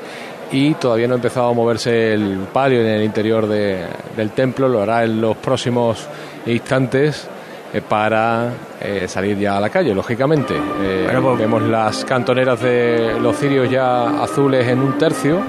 y 0.53 0.75
todavía 0.75 1.07
no 1.07 1.15
ha 1.15 1.17
empezado 1.17 1.49
a 1.49 1.53
moverse 1.53 2.13
el 2.13 2.47
palio 2.53 2.79
en 2.79 2.87
el 2.87 3.03
interior 3.03 3.45
de- 3.47 3.85
del 4.15 4.29
templo, 4.31 4.69
lo 4.69 4.81
hará 4.81 5.03
en 5.03 5.19
los 5.19 5.35
próximos 5.37 6.07
instantes 6.45 7.27
eh, 7.73 7.81
para 7.81 8.49
eh, 8.79 9.05
salir 9.07 9.37
ya 9.39 9.57
a 9.57 9.59
la 9.59 9.69
calle, 9.69 9.93
lógicamente. 9.95 10.53
Eh, 10.55 11.01
Bueno, 11.05 11.21
pues- 11.23 11.39
Vemos 11.39 11.63
las 11.63 12.05
cantoneras 12.05 12.61
de 12.61 13.17
los 13.19 13.35
cirios 13.35 13.69
ya 13.69 14.21
azules 14.23 14.67
en 14.67 14.79
un 14.79 14.97
tercio, 14.97 15.39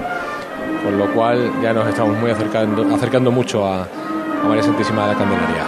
con 0.83 0.97
lo 0.97 1.05
cual 1.13 1.51
ya 1.61 1.71
nos 1.71 1.87
estamos 1.87 2.17
muy 2.17 2.31
acercando, 2.31 2.83
acercando 2.95 3.29
mucho 3.31 3.65
a, 3.65 3.83
a 3.83 4.47
María 4.47 4.63
Santísima 4.63 5.03
de 5.07 5.13
la 5.13 5.17
Candelaria. 5.19 5.63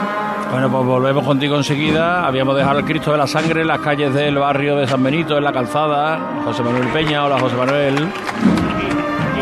Bueno, 0.52 0.72
pues 0.72 0.86
volvemos 0.86 1.26
contigo 1.26 1.58
enseguida. 1.58 2.26
Habíamos 2.26 2.56
dejado 2.56 2.80
el 2.80 2.86
Cristo 2.86 3.12
de 3.12 3.18
la 3.18 3.28
Sangre 3.28 3.62
en 3.62 3.68
las 3.68 3.80
calles 3.82 4.14
del 4.14 4.38
barrio 4.38 4.78
de 4.78 4.88
San 4.88 5.04
Benito, 5.04 5.38
en 5.38 5.44
la 5.44 5.52
calzada. 5.52 6.20
José 6.46 6.64
Manuel 6.64 6.88
Peña, 6.88 7.26
hola 7.26 7.38
José 7.38 7.56
Manuel. 7.56 7.96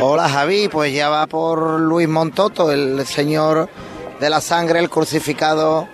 Hola 0.07 0.29
Javi, 0.29 0.67
pues 0.67 0.93
ya 0.93 1.09
va 1.09 1.25
por 1.25 1.79
Luis 1.79 2.07
Montoto, 2.07 2.71
el 2.71 3.03
señor 3.07 3.67
de 4.19 4.29
la 4.29 4.39
sangre, 4.39 4.77
el 4.77 4.87
crucificado 4.87 5.87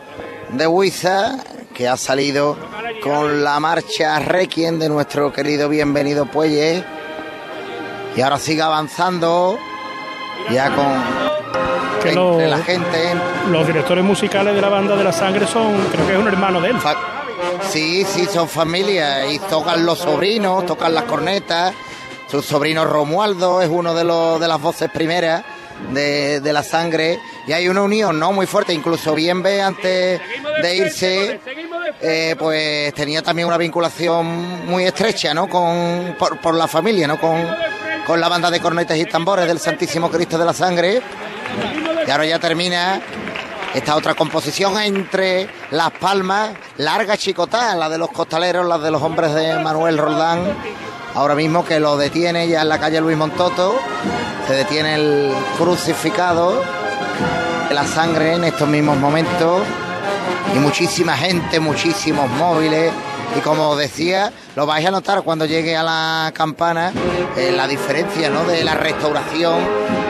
de 0.49 0.67
Huiza, 0.67 1.37
que 1.73 1.87
ha 1.87 1.95
salido 1.95 2.57
con 3.01 3.41
la 3.41 3.57
marcha 3.61 4.19
Requiem 4.19 4.79
de 4.79 4.89
nuestro 4.89 5.31
querido 5.31 5.69
bienvenido 5.69 6.25
Puelle. 6.25 6.83
Y 8.13 8.19
ahora 8.19 8.37
sigue 8.37 8.61
avanzando, 8.61 9.57
ya 10.51 10.75
con 10.75 10.87
Que 12.03 12.09
entre 12.09 12.15
lo- 12.15 12.47
la 12.49 12.57
gente. 12.57 13.13
Los 13.49 13.65
directores 13.65 14.03
musicales 14.03 14.53
de 14.53 14.61
la 14.61 14.67
banda 14.67 14.97
de 14.97 15.05
la 15.05 15.13
sangre 15.13 15.47
son, 15.47 15.73
creo 15.89 16.05
que 16.05 16.13
es 16.15 16.19
un 16.19 16.27
hermano 16.27 16.59
de 16.59 16.71
él. 16.71 16.75
Sí, 17.69 18.03
sí, 18.05 18.25
son 18.25 18.49
familia 18.49 19.25
y 19.31 19.39
tocan 19.39 19.85
los 19.85 19.99
sobrinos, 19.99 20.65
tocan 20.65 20.93
las 20.93 21.05
cornetas. 21.05 21.73
Su 22.31 22.41
sobrino 22.41 22.85
Romualdo 22.85 23.61
es 23.61 23.67
uno 23.67 23.93
de, 23.93 24.05
los, 24.05 24.39
de 24.39 24.47
las 24.47 24.61
voces 24.61 24.89
primeras 24.89 25.43
de, 25.91 26.39
de 26.39 26.53
la 26.53 26.63
sangre 26.63 27.19
y 27.45 27.51
hay 27.51 27.67
una 27.67 27.81
unión 27.81 28.17
no 28.17 28.31
muy 28.31 28.45
fuerte. 28.45 28.73
Incluso 28.73 29.13
Bienve 29.13 29.61
antes 29.61 30.21
de 30.61 30.75
irse, 30.77 31.41
eh, 31.99 32.37
pues 32.39 32.93
tenía 32.93 33.21
también 33.21 33.49
una 33.49 33.57
vinculación 33.57 34.65
muy 34.65 34.85
estrecha, 34.85 35.33
¿no? 35.33 35.49
Con 35.49 36.15
por, 36.17 36.39
por 36.39 36.55
la 36.55 36.69
familia, 36.69 37.05
¿no? 37.05 37.19
Con, 37.19 37.45
con 38.07 38.21
la 38.21 38.29
banda 38.29 38.49
de 38.49 38.61
cornetas 38.61 38.97
y 38.97 39.03
tambores 39.03 39.45
del 39.45 39.59
Santísimo 39.59 40.09
Cristo 40.09 40.37
de 40.37 40.45
la 40.45 40.53
Sangre. 40.53 41.01
Y 42.07 42.09
ahora 42.09 42.25
ya 42.25 42.39
termina 42.39 43.01
esta 43.73 43.97
otra 43.97 44.13
composición 44.13 44.79
entre 44.79 45.49
Las 45.71 45.91
Palmas, 45.91 46.51
larga 46.77 47.17
chicotá, 47.17 47.75
la 47.75 47.89
de 47.89 47.97
los 47.97 48.09
costaleros, 48.09 48.65
la 48.65 48.77
de 48.77 48.89
los 48.89 49.01
hombres 49.01 49.33
de 49.33 49.59
Manuel 49.59 49.97
Roldán. 49.97 50.79
Ahora 51.13 51.35
mismo 51.35 51.65
que 51.65 51.79
lo 51.79 51.97
detiene 51.97 52.47
ya 52.47 52.61
en 52.61 52.69
la 52.69 52.79
calle 52.79 53.01
Luis 53.01 53.17
Montoto, 53.17 53.75
se 54.47 54.53
detiene 54.53 54.95
el 54.95 55.33
crucificado 55.57 56.61
la 57.73 57.85
sangre 57.85 58.33
en 58.33 58.43
estos 58.43 58.67
mismos 58.67 58.97
momentos 58.97 59.61
y 60.53 60.59
muchísima 60.59 61.15
gente, 61.15 61.59
muchísimos 61.59 62.29
móviles. 62.31 62.91
Y 63.37 63.39
como 63.39 63.77
decía, 63.77 64.31
lo 64.55 64.65
vais 64.65 64.85
a 64.85 64.91
notar 64.91 65.21
cuando 65.23 65.45
llegue 65.45 65.77
a 65.77 65.83
la 65.83 66.31
campana, 66.33 66.91
eh, 67.37 67.53
la 67.55 67.67
diferencia 67.67 68.29
¿no? 68.29 68.43
de 68.43 68.63
la 68.65 68.73
restauración 68.73 69.59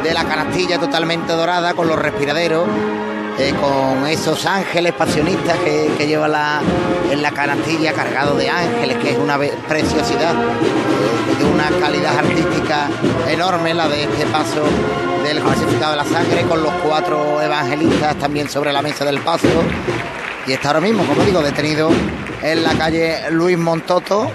de 0.02 0.12
la 0.14 0.24
canastilla 0.24 0.80
totalmente 0.80 1.34
dorada 1.34 1.76
con 1.76 1.88
los 1.88 2.00
respiraderos, 2.00 2.66
eh, 3.42 3.56
con 3.60 4.06
esos 4.06 4.46
ángeles 4.46 4.94
pasionistas 4.94 5.58
que, 5.60 6.06
lleva 6.06 6.28
la, 6.28 6.62
en 7.10 7.22
la 7.24 7.32
canastilla 7.32 7.92
cargado 7.92 8.36
de 8.38 8.48
ángeles, 8.48 8.98
que 8.98 9.12
es 9.12 9.18
una 9.18 9.40
preciosidad, 9.68 10.36
eh, 10.36 11.40
de 11.40 11.46
una 11.46 11.70
calidad 11.80 12.20
artística 12.20 12.88
enorme, 13.28 13.74
la 13.74 13.88
de 13.88 14.04
este 14.04 14.28
paso 14.28 14.64
del 15.24 15.40
crucificado 15.40 15.92
de 15.92 15.98
la 15.98 16.06
sangre, 16.06 16.44
con 16.44 16.62
los 16.62 16.72
cuatro 16.86 17.42
evangelistas 17.42 18.16
también 18.18 18.48
sobre 18.48 18.72
la 18.72 18.84
mesa 18.84 19.06
del 19.06 19.20
paso. 19.22 19.48
Y 20.46 20.54
está 20.54 20.70
ahora 20.70 20.82
mismo, 20.82 21.04
como 21.06 21.24
digo, 21.24 21.42
detenido 21.42 21.90
en 22.44 22.64
la 22.64 22.74
calle 22.76 23.32
Luis 23.32 23.58
Montoto 23.58 24.32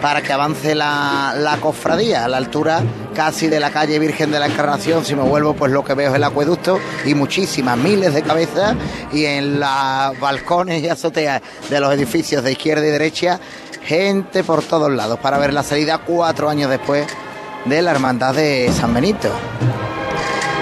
para 0.00 0.22
que 0.22 0.32
avance 0.32 0.74
la, 0.74 1.34
la 1.36 1.56
cofradía 1.58 2.24
a 2.24 2.28
la 2.28 2.36
altura 2.36 2.82
casi 3.14 3.48
de 3.48 3.58
la 3.58 3.70
calle 3.70 3.98
Virgen 3.98 4.30
de 4.30 4.38
la 4.38 4.46
Encarnación. 4.46 5.04
Si 5.04 5.14
me 5.14 5.22
vuelvo, 5.22 5.54
pues 5.54 5.72
lo 5.72 5.84
que 5.84 5.94
veo 5.94 6.10
es 6.10 6.16
el 6.16 6.24
acueducto 6.24 6.78
y 7.04 7.14
muchísimas, 7.14 7.76
miles 7.76 8.14
de 8.14 8.22
cabezas 8.22 8.76
y 9.12 9.24
en 9.24 9.58
los 9.58 10.20
balcones 10.20 10.82
y 10.82 10.88
azoteas 10.88 11.42
de 11.68 11.80
los 11.80 11.92
edificios 11.92 12.44
de 12.44 12.52
izquierda 12.52 12.86
y 12.86 12.90
derecha, 12.90 13.40
gente 13.82 14.44
por 14.44 14.62
todos 14.62 14.90
lados 14.90 15.18
para 15.18 15.38
ver 15.38 15.52
la 15.52 15.62
salida 15.62 15.98
cuatro 15.98 16.48
años 16.48 16.70
después 16.70 17.06
de 17.64 17.82
la 17.82 17.90
Hermandad 17.90 18.34
de 18.34 18.70
San 18.72 18.94
Benito. 18.94 19.30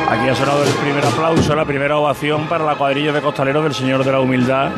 Aquí 0.09 0.29
ha 0.29 0.35
sonado 0.37 0.63
el 0.63 0.71
primer 0.71 1.05
aplauso, 1.05 1.55
la 1.57 1.65
primera 1.65 1.97
ovación 1.99 2.49
para 2.49 2.65
la 2.65 2.77
cuadrilla 2.77 3.13
de 3.13 3.21
costaleros 3.21 3.65
del 3.65 3.75
Señor 3.75 4.05
de 4.05 4.13
la 4.13 4.21
Humildad, 4.21 4.71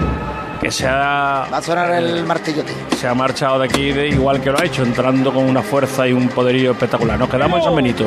que 0.60 0.70
se 0.70 0.86
ha, 0.86 1.46
Va 1.52 1.58
a 1.58 1.62
sonar 1.62 1.90
el 1.92 2.24
martillote. 2.24 2.72
se 2.96 3.06
ha 3.06 3.14
marchado 3.14 3.60
de 3.60 3.66
aquí 3.66 3.92
de 3.92 4.08
igual 4.08 4.40
que 4.40 4.50
lo 4.50 4.58
ha 4.58 4.64
hecho, 4.64 4.82
entrando 4.82 5.32
con 5.32 5.44
una 5.44 5.62
fuerza 5.62 6.06
y 6.08 6.12
un 6.12 6.28
poderío 6.28 6.72
espectacular. 6.72 7.18
Nos 7.18 7.28
quedamos 7.28 7.58
en 7.58 7.64
San 7.64 7.76
Benito. 7.76 8.04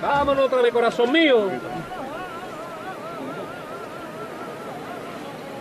Vámonos 0.00 0.46
otra 0.46 0.62
vez, 0.62 0.72
corazón 0.72 1.12
mío. 1.12 1.48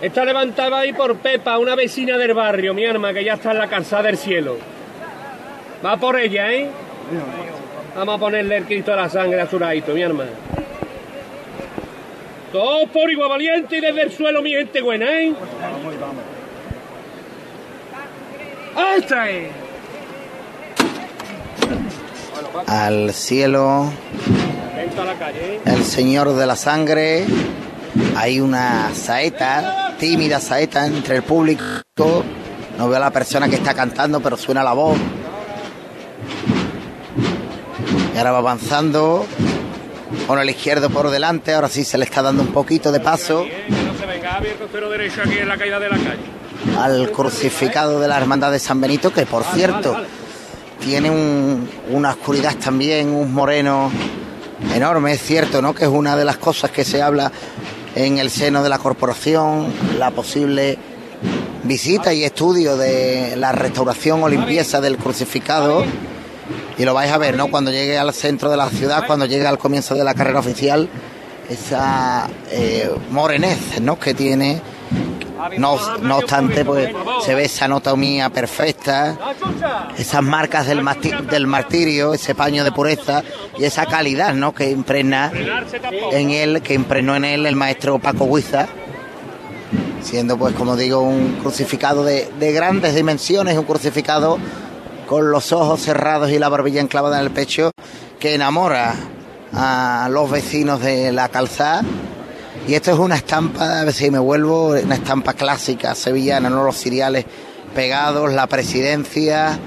Está 0.02 0.24
levantada 0.26 0.80
ahí 0.80 0.94
por 0.94 1.16
Pepa, 1.18 1.58
una 1.58 1.76
vecina 1.76 2.18
del 2.18 2.34
barrio, 2.36 2.74
mi 2.74 2.86
arma, 2.86 3.14
que 3.14 3.24
ya 3.24 3.34
está 3.34 3.52
en 3.52 3.58
la 3.58 3.68
calzada 3.68 4.04
del 4.04 4.18
cielo. 4.18 4.58
Va 5.84 5.98
por 5.98 6.20
ella, 6.20 6.52
¿eh? 6.54 6.70
Vamos 7.96 8.16
a 8.16 8.20
ponerle 8.20 8.58
el 8.58 8.66
Cristo 8.66 8.92
de 8.92 8.98
la 8.98 9.10
sangre 9.10 9.42
a 9.42 9.48
Suraito, 9.48 9.94
mi 9.94 10.02
hermano. 10.04 10.30
Todos 12.52 12.90
por 12.90 13.12
igual 13.12 13.30
valiente 13.30 13.78
y 13.78 13.82
desde 13.82 14.04
el 14.04 14.12
suelo, 14.12 14.42
mi 14.42 14.52
gente 14.52 14.82
buena, 14.82 15.06
¿eh? 15.06 15.34
¡Ahí 18.76 19.00
está! 19.00 19.30
eh! 19.30 19.52
Al 22.66 23.14
cielo, 23.14 23.92
Vente 24.76 25.02
a 25.02 25.06
la 25.06 25.14
calle, 25.16 25.56
¿eh? 25.56 25.62
el 25.66 25.84
Señor 25.84 26.34
de 26.34 26.46
la 26.46 26.56
Sangre. 26.56 27.26
Hay 28.16 28.40
una 28.40 28.94
saeta, 28.94 29.96
tímida 30.00 30.40
saeta 30.40 30.86
entre 30.86 31.18
el 31.18 31.24
público. 31.24 31.64
No 32.78 32.88
veo 32.88 32.98
a 32.98 33.00
la 33.00 33.12
persona 33.12 33.50
que 33.50 33.56
está 33.56 33.74
cantando, 33.74 34.22
pero 34.22 34.38
suena 34.38 34.64
la 34.64 34.74
voz. 34.74 34.98
Y 38.14 38.18
ahora 38.18 38.32
va 38.32 38.38
avanzando 38.40 39.26
con 40.28 40.40
el 40.40 40.50
izquierdo 40.50 40.90
por 40.90 41.10
delante. 41.10 41.54
Ahora 41.54 41.70
sí 41.70 41.84
se 41.84 41.98
le 41.98 42.06
está 42.06 42.22
dando 42.22 42.42
un 42.44 42.50
poquito 42.54 42.92
de 42.92 43.00
paso 43.00 43.46
al 46.78 47.12
crucificado 47.12 48.00
de 48.00 48.08
la 48.08 48.18
Hermandad 48.18 48.52
de 48.52 48.60
San 48.60 48.80
Benito, 48.82 49.12
que 49.12 49.26
por 49.26 49.44
cierto 49.44 49.96
tiene 50.80 51.10
un- 51.10 51.70
una 51.92 52.12
oscuridad 52.12 52.56
también, 52.56 53.10
un 53.10 53.34
moreno 53.34 53.92
enorme, 54.74 55.14
es 55.14 55.22
cierto, 55.22 55.62
¿no? 55.62 55.74
Que 55.74 55.84
es 55.86 55.90
una 55.90 56.16
de 56.16 56.26
las 56.26 56.38
cosas 56.38 56.72
que 56.72 56.84
se 56.84 57.02
habla 57.02 57.32
en 57.96 58.18
el 58.20 58.30
seno 58.30 58.62
de 58.64 58.70
la 58.70 58.78
corporación, 58.78 59.68
la 59.98 60.12
posible 60.12 60.78
visita 61.64 62.14
y 62.14 62.24
estudio 62.24 62.78
de 62.78 63.36
la 63.38 63.52
restauración 63.52 64.22
o 64.24 64.30
limpieza 64.30 64.80
del 64.82 64.98
crucificado. 64.98 65.84
Y 66.78 66.86
lo 66.86 66.94
vais 66.94 67.12
a 67.12 67.18
ver, 67.18 67.36
¿no? 67.36 67.48
Cuando 67.48 67.72
llegue 67.72 67.98
al 67.98 68.14
centro 68.14 68.52
de 68.52 68.58
la 68.58 68.70
ciudad, 68.70 69.06
cuando 69.08 69.26
llegue 69.26 69.48
al 69.48 69.58
comienzo 69.58 69.96
de 69.96 70.04
la 70.04 70.14
carrera 70.14 70.40
oficial, 70.40 70.88
esa 71.50 72.28
eh, 72.52 72.90
morenez, 73.10 73.82
¿no? 73.82 74.00
Que 74.00 74.14
tiene. 74.14 74.62
No, 75.58 75.78
no 76.00 76.18
obstante, 76.18 76.66
pues 76.66 76.90
se 77.24 77.36
ve 77.36 77.46
esa 77.46 77.66
anatomía 77.66 78.30
perfecta, 78.30 79.18
esas 79.98 80.24
marcas 80.24 80.66
del, 80.66 80.84
del 81.30 81.48
martirio, 81.48 82.14
ese 82.14 82.34
paño 82.34 82.64
de 82.64 82.72
pureza 82.72 83.24
y 83.58 83.64
esa 83.64 83.86
calidad, 83.86 84.34
¿no? 84.34 84.54
Que 84.54 84.72
impregna 84.72 85.32
en 86.12 86.32
él, 86.32 86.62
que 86.64 86.74
impregnó 86.74 87.16
en 87.16 87.24
él 87.24 87.46
el 87.46 87.56
maestro 87.56 88.00
Paco 88.00 88.26
Huiza, 88.26 88.68
siendo, 90.02 90.38
pues, 90.38 90.56
como 90.56 90.76
digo, 90.76 91.02
un 91.02 91.38
crucificado 91.40 92.04
de, 92.04 92.30
de 92.40 92.52
grandes 92.52 92.96
dimensiones, 92.96 93.58
un 93.58 93.66
crucificado 93.66 94.40
con 95.08 95.32
los 95.32 95.52
ojos 95.54 95.82
cerrados 95.82 96.30
y 96.32 96.38
la 96.38 96.50
barbilla 96.50 96.82
enclavada 96.82 97.20
en 97.20 97.26
el 97.26 97.32
pecho, 97.32 97.72
que 98.20 98.36
enamora 98.36 98.94
a 99.54 100.10
los 100.12 100.30
vecinos 100.30 100.82
de 100.82 101.12
la 101.12 101.30
calzada. 101.30 101.82
Y 102.68 102.74
esto 102.74 102.92
es 102.92 103.00
una 103.00 103.16
estampa, 103.16 103.80
a 103.80 103.86
ver 103.86 103.94
si 103.94 104.12
me 104.12 104.20
vuelvo, 104.20 104.72
una 104.72 104.96
estampa 104.96 105.34
clásica 105.34 105.96
sevillana, 105.96 106.50
¿no? 106.50 106.64
Los 106.64 106.76
cereales 106.76 107.26
pegados, 107.74 108.34
la 108.34 108.48
presidencia 108.48 109.58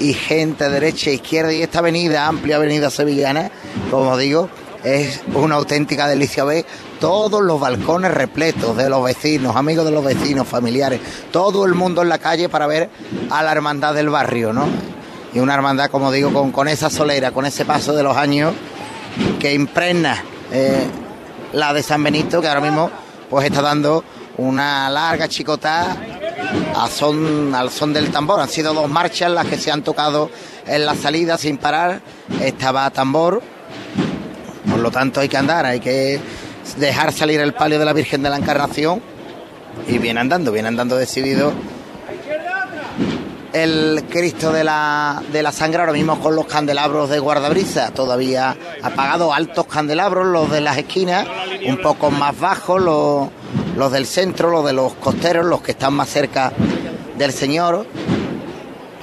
y 0.00 0.12
gente 0.12 0.68
derecha 0.68 1.10
e 1.10 1.14
izquierda. 1.14 1.52
Y 1.52 1.62
esta 1.62 1.78
avenida, 1.78 2.26
amplia 2.26 2.56
avenida 2.56 2.90
sevillana, 2.90 3.52
como 3.90 4.16
digo, 4.16 4.50
es 4.84 5.20
una 5.34 5.56
auténtica 5.56 6.08
delicia 6.08 6.44
ver 6.44 6.64
todos 7.00 7.42
los 7.42 7.60
balcones 7.60 8.12
repletos 8.12 8.76
de 8.76 8.88
los 8.88 9.02
vecinos, 9.04 9.56
amigos 9.56 9.84
de 9.84 9.90
los 9.90 10.04
vecinos, 10.04 10.46
familiares, 10.46 11.00
todo 11.30 11.64
el 11.64 11.74
mundo 11.74 12.02
en 12.02 12.08
la 12.08 12.18
calle 12.18 12.48
para 12.48 12.66
ver 12.66 12.90
a 13.30 13.42
la 13.42 13.52
hermandad 13.52 13.94
del 13.94 14.10
barrio, 14.10 14.52
¿no? 14.52 14.66
Y 15.32 15.38
una 15.38 15.54
hermandad, 15.54 15.90
como 15.90 16.10
digo, 16.10 16.32
con, 16.32 16.50
con 16.50 16.66
esa 16.68 16.90
solera, 16.90 17.30
con 17.30 17.46
ese 17.46 17.64
paso 17.64 17.94
de 17.94 18.02
los 18.02 18.16
años 18.16 18.52
que 19.38 19.54
impregna 19.54 20.22
eh, 20.52 20.86
la 21.52 21.72
de 21.72 21.82
San 21.82 22.02
Benito, 22.02 22.40
que 22.40 22.48
ahora 22.48 22.60
mismo 22.60 22.90
pues 23.28 23.46
está 23.46 23.62
dando 23.62 24.04
una 24.38 24.90
larga 24.90 25.28
chicotá 25.28 25.96
a 26.74 26.88
son, 26.88 27.54
al 27.54 27.70
son 27.70 27.92
del 27.92 28.10
tambor. 28.10 28.40
Han 28.40 28.48
sido 28.48 28.74
dos 28.74 28.88
marchas 28.88 29.30
las 29.30 29.46
que 29.46 29.56
se 29.56 29.70
han 29.70 29.82
tocado 29.82 30.30
en 30.66 30.84
la 30.84 30.94
salida 30.94 31.38
sin 31.38 31.58
parar. 31.58 32.00
Estaba 32.40 32.90
tambor, 32.90 33.42
por 34.80 34.84
lo 34.86 34.90
tanto 34.90 35.20
hay 35.20 35.28
que 35.28 35.36
andar, 35.36 35.66
hay 35.66 35.78
que 35.78 36.18
dejar 36.78 37.12
salir 37.12 37.38
el 37.38 37.52
palio 37.52 37.78
de 37.78 37.84
la 37.84 37.92
Virgen 37.92 38.22
de 38.22 38.30
la 38.30 38.38
Encarnación 38.38 39.02
y 39.86 39.98
viene 39.98 40.20
andando, 40.20 40.52
viene 40.52 40.68
andando 40.68 40.96
decidido 40.96 41.52
el 43.52 44.02
Cristo 44.08 44.52
de 44.52 44.64
la, 44.64 45.22
de 45.30 45.42
la 45.42 45.52
Sangre 45.52 45.80
ahora 45.80 45.92
mismo 45.92 46.18
con 46.18 46.34
los 46.34 46.46
candelabros 46.46 47.10
de 47.10 47.18
guardabrisa, 47.18 47.90
todavía 47.90 48.56
apagados, 48.80 49.36
altos 49.36 49.66
candelabros, 49.66 50.26
los 50.28 50.50
de 50.50 50.62
las 50.62 50.78
esquinas, 50.78 51.26
un 51.66 51.76
poco 51.76 52.10
más 52.10 52.40
bajos, 52.40 52.80
los, 52.80 53.28
los 53.76 53.92
del 53.92 54.06
centro, 54.06 54.48
los 54.48 54.64
de 54.64 54.72
los 54.72 54.94
costeros, 54.94 55.44
los 55.44 55.60
que 55.60 55.72
están 55.72 55.92
más 55.92 56.08
cerca 56.08 56.54
del 57.18 57.34
Señor. 57.34 57.84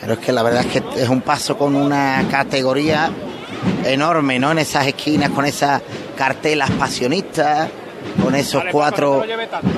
Pero 0.01 0.13
es 0.13 0.19
que 0.19 0.31
la 0.31 0.41
verdad 0.41 0.65
es 0.65 0.81
que 0.81 1.03
es 1.03 1.07
un 1.09 1.21
paso 1.21 1.55
con 1.55 1.75
una 1.75 2.25
categoría 2.31 3.11
enorme, 3.85 4.39
¿no? 4.39 4.51
En 4.51 4.59
esas 4.59 4.87
esquinas, 4.87 5.29
con 5.31 5.45
esas 5.45 5.81
cartelas 6.15 6.71
pasionistas, 6.71 7.69
con 8.21 8.35
esos 8.35 8.63
cuatro 8.71 9.23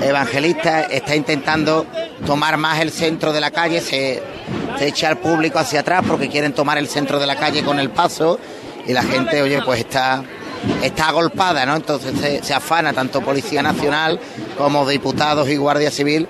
evangelistas, 0.01 0.87
está 0.91 1.15
intentando 1.15 1.85
tomar 2.25 2.57
más 2.57 2.79
el 2.79 2.91
centro 2.91 3.33
de 3.33 3.41
la 3.41 3.51
calle, 3.51 3.81
se, 3.81 4.21
se 4.77 4.87
echa 4.87 5.09
al 5.09 5.17
público 5.17 5.59
hacia 5.59 5.81
atrás 5.81 6.03
porque 6.07 6.29
quieren 6.29 6.53
tomar 6.53 6.77
el 6.77 6.87
centro 6.87 7.19
de 7.19 7.27
la 7.27 7.35
calle 7.35 7.63
con 7.63 7.79
el 7.79 7.89
paso 7.89 8.39
y 8.87 8.93
la 8.93 9.03
gente, 9.03 9.41
oye, 9.41 9.61
pues 9.63 9.79
está 9.79 10.23
está 10.83 11.09
agolpada, 11.09 11.65
¿no? 11.65 11.75
Entonces 11.75 12.13
se, 12.19 12.43
se 12.43 12.53
afana 12.53 12.93
tanto 12.93 13.21
Policía 13.21 13.63
Nacional 13.63 14.19
como 14.57 14.87
diputados 14.87 15.49
y 15.49 15.55
Guardia 15.55 15.91
Civil 15.91 16.27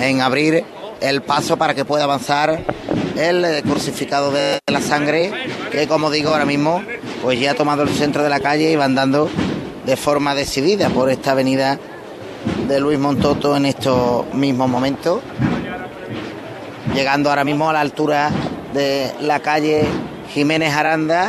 en 0.00 0.20
abrir 0.20 0.64
el 1.00 1.22
paso 1.22 1.56
para 1.56 1.74
que 1.74 1.84
pueda 1.84 2.04
avanzar 2.04 2.60
el 3.18 3.62
crucificado 3.64 4.30
de 4.30 4.60
la 4.68 4.80
sangre, 4.80 5.32
que 5.72 5.88
como 5.88 6.10
digo 6.10 6.30
ahora 6.30 6.44
mismo, 6.44 6.82
pues 7.20 7.40
ya 7.40 7.50
ha 7.50 7.54
tomado 7.54 7.82
el 7.82 7.88
centro 7.88 8.22
de 8.22 8.30
la 8.30 8.38
calle 8.38 8.70
y 8.70 8.76
va 8.76 8.84
andando 8.84 9.28
de 9.84 9.96
forma 9.96 10.36
decidida 10.36 10.88
por 10.88 11.10
esta 11.10 11.32
avenida 11.32 11.78
de 12.68 12.80
Luis 12.80 12.98
Montoto 12.98 13.56
en 13.56 13.66
estos 13.66 14.32
mismos 14.34 14.70
momentos, 14.70 15.20
llegando 16.94 17.30
ahora 17.30 17.42
mismo 17.42 17.68
a 17.68 17.72
la 17.72 17.80
altura 17.80 18.30
de 18.72 19.12
la 19.20 19.40
calle 19.40 19.84
Jiménez 20.32 20.72
Aranda, 20.72 21.28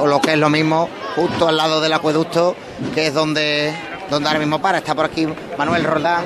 o 0.00 0.06
lo 0.06 0.20
que 0.22 0.32
es 0.32 0.38
lo 0.38 0.48
mismo, 0.48 0.88
justo 1.16 1.48
al 1.48 1.58
lado 1.58 1.82
del 1.82 1.92
acueducto, 1.92 2.56
que 2.94 3.08
es 3.08 3.14
donde, 3.14 3.74
donde 4.08 4.28
ahora 4.28 4.40
mismo 4.40 4.60
para. 4.62 4.78
Está 4.78 4.94
por 4.94 5.04
aquí 5.04 5.28
Manuel 5.58 5.84
Roldán, 5.84 6.24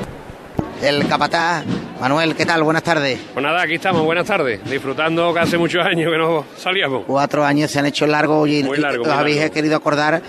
el 0.83 1.09
capataz. 1.09 1.65
Manuel, 2.01 2.35
¿qué 2.37 2.45
tal? 2.45 2.63
Buenas 2.63 2.83
tardes. 2.83 3.19
Pues 3.33 3.43
nada, 3.43 3.63
aquí 3.63 3.75
estamos, 3.77 4.03
buenas 4.05 4.27
tardes. 4.27 4.61
Disfrutando 4.69 5.33
que 5.33 5.41
hace 5.41 5.57
muchos 5.57 5.85
años 5.85 6.11
que 6.13 6.19
no 6.19 6.45
salíamos. 6.57 7.05
Cuatro 7.07 7.45
años 7.45 7.71
se 7.71 7.79
han 7.79 7.87
hecho 7.87 8.07
largos 8.07 8.49
y, 8.49 8.63
Muy 8.63 8.77
largo, 8.79 8.99
y 8.99 9.01
os 9.01 9.07
muy 9.15 9.19
habéis 9.21 9.37
largo. 9.39 9.55
querido 9.55 9.77
acordar 9.77 10.21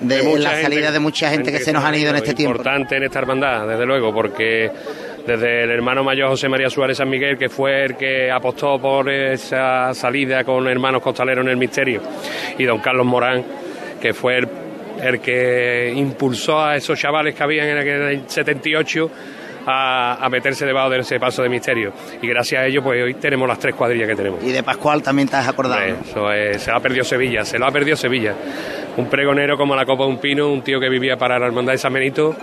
de, 0.00 0.16
la 0.38 0.50
gente- 0.50 0.62
salida 0.62 0.90
de 0.90 0.98
mucha 0.98 1.30
gente, 1.30 1.52
que 1.52 1.58
se 1.58 1.72
nos 1.72 1.84
han 1.84 1.94
ido 1.96 2.10
en 2.10 2.16
este 2.16 2.32
tiempo. 2.34 2.52
Importante 2.56 2.96
en 2.96 3.02
esta 3.02 3.18
hermandad, 3.18 3.68
desde 3.68 3.84
luego, 3.84 4.12
porque 4.14 4.70
desde 5.26 5.64
el 5.64 5.70
hermano 5.70 6.02
mayor 6.02 6.30
José 6.30 6.48
María 6.48 6.70
Suárez 6.70 6.96
San 6.96 7.10
Miguel, 7.10 7.36
que 7.36 7.50
fue 7.50 7.84
el 7.84 7.96
que 7.96 8.30
apostó 8.30 8.80
por 8.80 9.10
esa 9.10 9.92
salida 9.92 10.44
con 10.44 10.66
hermanos 10.66 11.02
costaleros 11.02 11.44
en 11.44 11.50
el 11.50 11.56
misterio, 11.58 12.00
y 12.56 12.64
don 12.64 12.78
Carlos 12.78 13.04
Morán, 13.04 13.44
que 14.00 14.14
fue 14.14 14.38
el, 14.38 14.48
el 15.02 15.20
que 15.20 15.92
impulsó 15.94 16.58
a 16.64 16.76
esos 16.76 16.98
chavales 16.98 17.34
que 17.34 17.42
habían 17.42 17.68
en 17.68 17.76
el 17.86 18.22
78 18.26 19.10
a, 19.66 20.24
a 20.24 20.28
meterse 20.28 20.64
debajo 20.66 20.90
de 20.90 21.00
ese 21.00 21.18
paso 21.20 21.42
de 21.42 21.48
misterio. 21.48 21.92
Y 22.22 22.26
gracias 22.28 22.62
a 22.62 22.66
ello, 22.66 22.82
pues 22.82 23.02
hoy 23.02 23.14
tenemos 23.14 23.48
las 23.48 23.58
tres 23.58 23.74
cuadrillas 23.74 24.08
que 24.08 24.16
tenemos. 24.16 24.42
Y 24.42 24.50
de 24.52 24.62
Pascual 24.62 25.02
también 25.02 25.28
te 25.28 25.36
has 25.36 25.48
acordado. 25.48 25.80
Eso 25.82 26.32
es- 26.32 26.62
se 26.62 26.70
lo 26.70 26.76
ha 26.76 26.80
perdido 26.80 27.04
Sevilla, 27.04 27.44
se 27.44 27.58
lo 27.58 27.66
ha 27.66 27.70
perdido 27.70 27.96
Sevilla. 27.96 28.34
Un 28.96 29.06
pregonero 29.08 29.56
como 29.56 29.74
la 29.76 29.84
Copa 29.86 30.04
de 30.04 30.10
un 30.10 30.18
Pino, 30.18 30.48
un 30.48 30.62
tío 30.62 30.80
que 30.80 30.88
vivía 30.88 31.16
para 31.16 31.38
la 31.38 31.46
Hermandad 31.46 31.72
de 31.72 31.78
San 31.78 31.92
Benito 31.92 32.34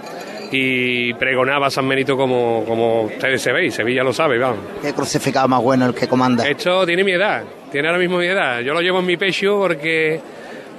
y 0.52 1.14
pregonaba 1.16 1.68
a 1.68 1.70
San 1.70 1.88
Benito 1.90 2.16
como, 2.16 2.64
como 2.66 3.04
ustedes 3.04 3.42
se 3.42 3.52
veis, 3.52 3.74
Sevilla 3.74 4.04
lo 4.04 4.14
sabe, 4.14 4.38
vamos. 4.38 4.60
Qué 4.82 4.94
crucificado 4.94 5.48
más 5.48 5.62
bueno 5.62 5.86
el 5.88 5.94
que 5.94 6.08
comanda. 6.08 6.48
Esto 6.48 6.86
tiene 6.86 7.04
mi 7.04 7.12
edad, 7.12 7.44
tiene 7.72 7.88
ahora 7.90 8.00
mismo 8.00 8.18
mi 8.18 8.28
edad. 8.28 8.62
Yo 8.62 8.74
lo 8.74 8.80
llevo 8.82 9.00
en 9.00 9.06
mi 9.06 9.18
pecho 9.18 9.58
porque 9.60 10.22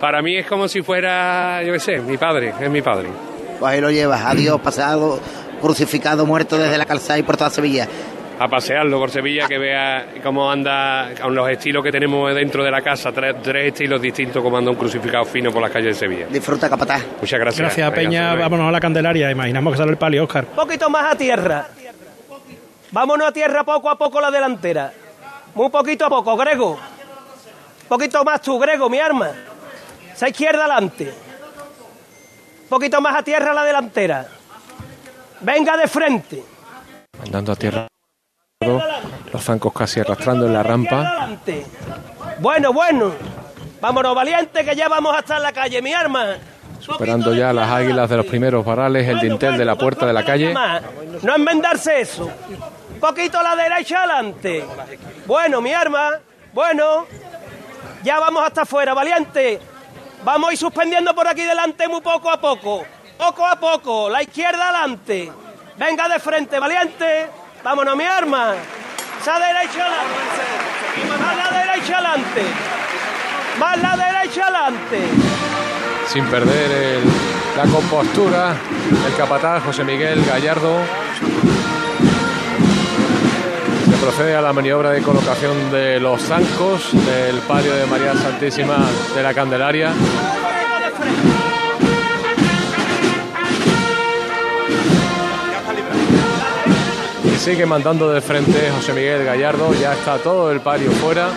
para 0.01 0.22
mí 0.22 0.36
es 0.36 0.47
como 0.47 0.68
si 0.68 0.80
fuera, 0.80 1.62
yo 1.62 1.72
qué 1.74 1.80
sé, 1.80 1.99
mi 2.01 2.16
padre, 2.16 2.55
es 2.59 2.70
mi 2.70 2.80
padre. 2.80 3.09
Pues 3.61 3.72
ahí 3.72 3.80
lo 3.80 3.91
llevas, 3.91 4.22
adiós, 4.24 4.59
pasado, 4.61 5.20
crucificado, 5.59 6.26
muerto 6.26 6.56
desde 6.59 6.78
la 6.78 6.86
calzada 6.86 7.18
y 7.18 7.22
por 7.22 7.36
toda 7.36 7.50
Sevilla. 7.50 7.88
a 8.40 8.46
pasearlo 8.46 8.98
por 9.00 9.11
Sevilla, 9.11 9.48
que 9.48 9.59
vea 9.59 10.14
cómo 10.22 10.48
anda, 10.48 11.11
con 11.20 11.34
los 11.34 11.50
estilos 11.50 11.82
que 11.82 11.90
tenemos 11.90 12.32
dentro 12.34 12.62
de 12.62 12.70
la 12.70 12.80
casa, 12.82 13.11
tres, 13.11 13.34
tres 13.42 13.72
estilos 13.72 14.00
distintos, 14.00 14.40
como 14.42 14.56
anda 14.56 14.70
un 14.70 14.76
crucificado 14.76 15.24
fino 15.24 15.50
por 15.50 15.61
las 15.61 15.72
calles 15.72 15.98
de 15.98 16.06
Sevilla. 16.06 16.26
Disfruta, 16.30 16.70
capataz. 16.70 17.02
Muchas 17.20 17.40
gracias. 17.40 17.61
Gracias, 17.61 17.90
Peña. 17.90 18.36
Vámonos 18.36 18.68
a 18.68 18.70
la 18.70 18.80
Candelaria. 18.80 19.30
Imaginamos 19.30 19.72
que 19.72 19.78
sale 19.78 19.90
el 19.90 19.98
palio, 19.98 20.22
Oscar. 20.22 20.46
Un 20.50 20.54
poquito 20.56 20.88
más 20.88 21.12
a 21.12 21.16
tierra. 21.16 21.66
Vámonos 22.92 23.28
a 23.28 23.32
tierra 23.32 23.64
poco 23.64 23.90
a 23.90 23.98
poco 23.98 24.20
la 24.20 24.30
delantera. 24.30 24.92
Muy 25.54 25.68
poquito 25.70 26.06
a 26.06 26.09
poco, 26.09 26.36
Grego. 26.36 26.74
Un 26.74 27.88
poquito 27.88 28.22
más 28.22 28.40
tú, 28.40 28.56
Grego, 28.59 28.88
mi 28.88 29.00
arma. 29.00 29.30
Esa 30.14 30.28
izquierda 30.28 30.61
adelante. 30.64 31.12
Un 32.62 32.68
poquito 32.68 33.00
más 33.00 33.16
a 33.16 33.22
tierra 33.24 33.52
la 33.52 33.64
delantera. 33.64 34.26
Venga 35.41 35.76
de 35.76 35.86
frente. 35.86 36.43
Andando 37.22 37.53
a 37.53 37.57
tierra. 37.57 37.89
Los 39.32 39.45
zancos 39.45 39.72
casi 39.72 40.01
arrastrando 40.01 40.47
en 40.47 40.53
la 40.53 40.62
rampa. 40.62 41.28
Bueno, 42.41 42.72
bueno. 42.72 43.12
Vámonos, 43.80 44.14
valiente, 44.14 44.64
que 44.64 44.74
ya 44.74 44.89
vamos 44.89 45.14
a 45.14 45.20
estar 45.20 45.36
en 45.36 45.45
la 45.45 45.53
calle, 45.53 45.80
mi 45.80 45.93
arma. 45.93 46.36
Superando 46.80 47.34
ya 47.34 47.53
las 47.53 47.70
águilas 47.70 48.09
de 48.11 48.16
los 48.16 48.26
primeros 48.26 48.64
varales, 48.64 49.07
el 49.07 49.20
dintel 49.20 49.57
de 49.57 49.64
la 49.64 49.76
puerta 49.76 50.07
de 50.07 50.12
la 50.12 50.24
calle. 50.24 50.55
No 51.22 51.36
enmendarse 51.36 52.01
eso. 52.01 52.30
Un 52.95 53.01
poquito 53.01 53.39
a 53.39 53.43
la 53.43 53.57
derecha 53.57 54.03
adelante. 54.03 54.64
Bueno, 55.26 55.61
mi 55.61 55.72
arma. 55.72 56.18
Bueno. 56.53 57.07
Ya 58.03 58.18
vamos 58.18 58.43
hasta 58.45 58.62
afuera, 58.62 58.95
valiente. 58.95 59.61
Vamos 60.24 60.51
a 60.51 60.53
ir 60.53 60.59
suspendiendo 60.59 61.14
por 61.14 61.26
aquí 61.28 61.43
delante 61.43 61.86
muy 61.89 62.01
poco 62.01 62.30
a 62.30 62.41
poco. 62.41 62.84
Poco 63.18 63.46
a 63.46 63.56
poco. 63.56 64.08
La 64.08 64.22
izquierda 64.22 64.68
adelante. 64.68 65.30
Venga 65.76 66.08
de 66.08 66.18
frente, 66.18 66.58
valiente. 66.58 67.28
Vámonos, 67.62 67.96
mi 67.96 68.04
arma. 68.04 68.54
Esa 69.20 69.38
derecha 69.38 69.84
adelante. 69.86 70.44
Más 71.08 71.36
la 71.36 71.58
derecha 71.58 71.98
adelante. 71.98 72.42
Más 73.58 73.78
la 73.82 73.96
derecha 73.96 74.42
adelante. 74.44 75.00
Sin 76.06 76.24
perder 76.26 76.70
el- 76.70 77.04
la 77.56 77.64
compostura, 77.72 78.54
el 79.06 79.16
capataz 79.16 79.64
José 79.64 79.84
Miguel 79.84 80.24
Gallardo. 80.24 80.78
Se 83.90 83.96
procede 83.96 84.36
a 84.36 84.40
la 84.40 84.52
maniobra 84.52 84.90
de 84.90 85.02
colocación 85.02 85.70
de 85.72 85.98
los 86.00 86.22
zancos 86.22 86.92
del 87.04 87.38
palio 87.40 87.74
de 87.74 87.86
María 87.86 88.14
Santísima 88.14 88.76
de 89.14 89.22
la 89.22 89.34
Candelaria. 89.34 89.92
Sigue 97.39 97.66
mandando 97.66 98.11
de 98.11 98.20
frente 98.20 98.70
José 98.74 98.93
Miguel 98.93 99.24
Gallardo. 99.24 99.72
Ya 99.74 99.93
está 99.93 100.18
todo 100.18 100.51
el 100.51 100.61
palio 100.61 100.91
fuera. 100.91 101.30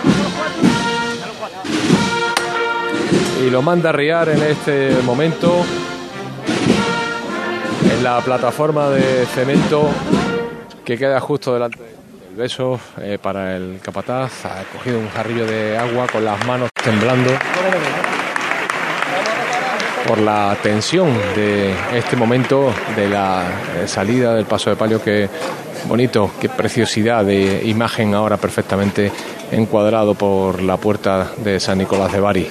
Y 3.45 3.49
lo 3.49 3.61
manda 3.61 3.89
a 3.89 3.91
riar 3.91 4.29
en 4.29 4.41
este 4.41 4.97
momento 5.03 5.63
en 7.91 8.03
la 8.03 8.19
plataforma 8.21 8.89
de 8.89 9.25
cemento 9.27 9.89
que 10.83 10.97
queda 10.97 11.19
justo 11.19 11.53
delante 11.53 11.79
del 11.79 12.35
beso 12.35 12.79
eh, 12.97 13.17
para 13.21 13.55
el 13.55 13.79
capataz. 13.81 14.45
Ha 14.45 14.63
cogido 14.73 14.99
un 14.99 15.09
jarrillo 15.09 15.45
de 15.45 15.77
agua 15.77 16.07
con 16.07 16.25
las 16.25 16.45
manos 16.45 16.69
temblando. 16.83 17.31
por 20.07 20.17
la 20.17 20.57
tensión 20.61 21.07
de 21.35 21.73
este 21.93 22.15
momento 22.15 22.73
de 22.95 23.07
la 23.07 23.43
eh, 23.77 23.87
salida 23.87 24.33
del 24.33 24.45
paso 24.45 24.71
de 24.71 24.75
palio. 24.75 25.01
Qué 25.01 25.29
bonito, 25.85 26.31
qué 26.39 26.49
preciosidad 26.49 27.25
de 27.25 27.63
imagen 27.65 28.13
ahora 28.13 28.37
perfectamente 28.37 29.11
encuadrado 29.51 30.15
por 30.15 30.61
la 30.61 30.77
puerta 30.77 31.31
de 31.37 31.59
San 31.59 31.77
Nicolás 31.77 32.11
de 32.11 32.19
Bari. 32.19 32.47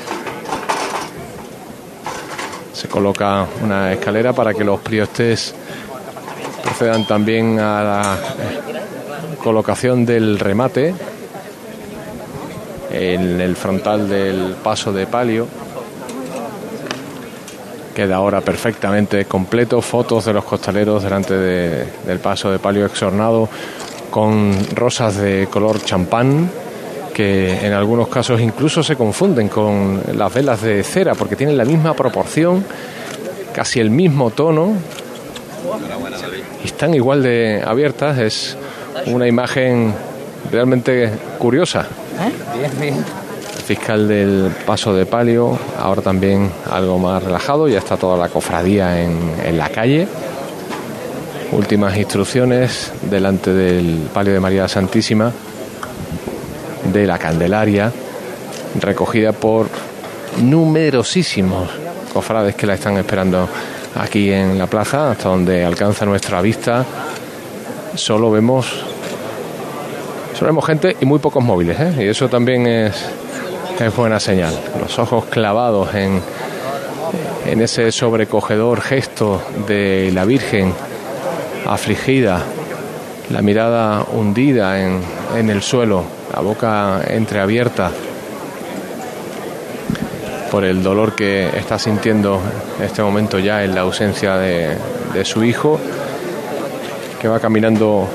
Se 2.73 2.89
coloca 2.89 3.47
una 3.63 3.93
escalera 3.93 4.33
para 4.33 4.55
que 4.55 4.65
los 4.65 4.81
priostes 4.81 5.55
procedan 6.63 7.07
también 7.07 7.59
a 7.59 7.83
la 7.83 8.15
eh, 8.15 9.37
colocación 9.43 10.07
del 10.07 10.39
remate 10.39 10.95
en 12.91 13.41
el 13.41 13.57
frontal 13.57 14.09
del 14.09 14.57
paso 14.63 14.93
de 14.93 15.07
palio. 15.07 15.47
Queda 17.95 18.17
ahora 18.17 18.41
perfectamente 18.41 19.25
completo. 19.25 19.81
Fotos 19.83 20.25
de 20.25 20.33
los 20.33 20.45
costaleros 20.45 21.03
delante 21.03 21.35
de- 21.35 21.85
del 22.07 22.19
paso 22.21 22.51
de 22.51 22.59
palio 22.59 22.87
exornado 22.87 23.49
con 24.11 24.53
rosas 24.75 25.17
de 25.17 25.49
color 25.51 25.83
champán 25.85 26.51
que 27.15 27.67
en 27.67 27.73
algunos 27.73 28.09
casos 28.09 28.41
incluso 28.41 28.83
se 28.83 28.97
confunden 28.97 29.49
con 29.49 30.01
las 30.15 30.33
velas 30.33 30.63
de 30.63 30.83
cera 30.85 31.15
porque 31.15 31.37
tienen 31.37 31.57
la 31.57 31.65
misma 31.65 31.93
proporción, 31.95 32.65
casi 33.53 33.81
el 33.81 33.91
mismo 33.91 34.31
tono 34.31 34.73
y 36.63 36.67
están 36.67 36.95
igual 36.95 37.23
de 37.23 37.63
abiertas. 37.67 38.19
Es 38.19 38.57
una 39.07 39.27
imagen 39.27 39.93
realmente 40.51 41.11
curiosa. 41.39 41.87
El 42.65 43.20
fiscal 43.71 44.09
del 44.09 44.51
paso 44.67 44.93
de 44.93 45.07
palio, 45.07 45.57
ahora 45.79 46.03
también 46.03 46.51
algo 46.73 46.99
más 46.99 47.23
relajado, 47.23 47.69
ya 47.69 47.79
está 47.79 47.97
toda 47.97 48.19
la 48.19 48.29
cofradía 48.29 49.01
en, 49.01 49.57
la 49.57 49.69
calle. 49.69 50.09
Últimas 51.53 51.97
instrucciones 51.97 52.93
delante 53.03 53.53
del 53.53 54.09
palio 54.13 54.33
de 54.33 54.41
María 54.41 54.67
Santísima, 54.67 55.31
de 56.93 57.07
la 57.07 57.17
Candelaria, 57.17 57.93
recogida 58.81 59.31
por 59.31 59.69
numerosísimos 60.43 61.71
cofrades 62.13 62.57
que 62.57 62.67
la 62.67 62.75
están 62.75 62.97
esperando 62.97 63.49
aquí 63.95 64.33
en 64.33 64.59
la 64.59 64.67
plaza, 64.67 65.13
hasta 65.13 65.29
donde 65.29 65.65
alcanza 65.65 66.05
nuestra 66.05 66.43
vista. 66.43 66.85
Solo 67.95 68.33
vemos 68.33 68.67
Solo 70.35 70.53
vemos 70.53 70.67
gente 70.67 70.97
y 70.99 71.05
muy 71.05 71.19
pocos 71.19 71.45
móviles, 71.45 71.79
¿eh? 71.79 71.95
y 71.99 72.09
eso 72.09 72.27
también 72.29 72.67
es, 72.67 72.95
es 73.87 73.97
buena 73.97 74.21
señal. 74.21 74.55
Los 74.79 74.99
ojos 74.99 75.25
clavados 75.27 75.95
en, 75.95 76.21
en 77.47 77.63
ese 77.63 77.91
sobrecogedor 77.93 78.83
gesto 78.83 79.43
de 79.67 80.11
la 80.13 80.25
Virgen 80.27 80.75
afligida, 81.67 82.43
la 83.31 83.41
mirada 83.41 84.05
hundida 84.13 84.81
en, 84.83 85.01
en 85.37 85.49
el 85.49 85.63
suelo, 85.63 86.05
la 86.35 86.41
boca 86.41 87.01
entreabierta 87.09 87.91
por 90.51 90.65
el 90.65 90.83
dolor 90.83 91.15
que 91.15 91.47
está 91.57 91.79
sintiendo 91.79 92.41
en 92.79 92.85
este 92.85 93.03
momento 93.03 93.39
ya 93.39 93.65
en 93.65 93.75
la 93.75 93.83
ausencia 93.83 94.37
de, 94.37 94.77
de 95.15 95.25
su 95.25 95.43
hijo, 95.43 95.79
que 97.21 97.29
va 97.29 97.41
caminando 97.41 98.07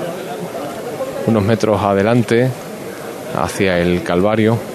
unos 1.26 1.43
metros 1.43 1.82
adelante 1.82 2.51
hacia 3.36 3.80
el 3.80 4.03
Calvario. 4.03 4.74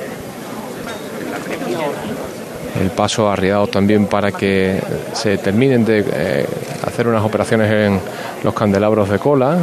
El 2.80 2.90
paso 2.90 3.30
arriado 3.30 3.66
también 3.66 4.06
para 4.06 4.32
que 4.32 4.80
se 5.12 5.36
terminen 5.36 5.84
de 5.84 6.02
eh, 6.10 6.46
hacer 6.86 7.06
unas 7.06 7.22
operaciones 7.22 7.70
en 7.70 8.00
los 8.42 8.54
candelabros 8.54 9.10
de 9.10 9.18
cola, 9.18 9.58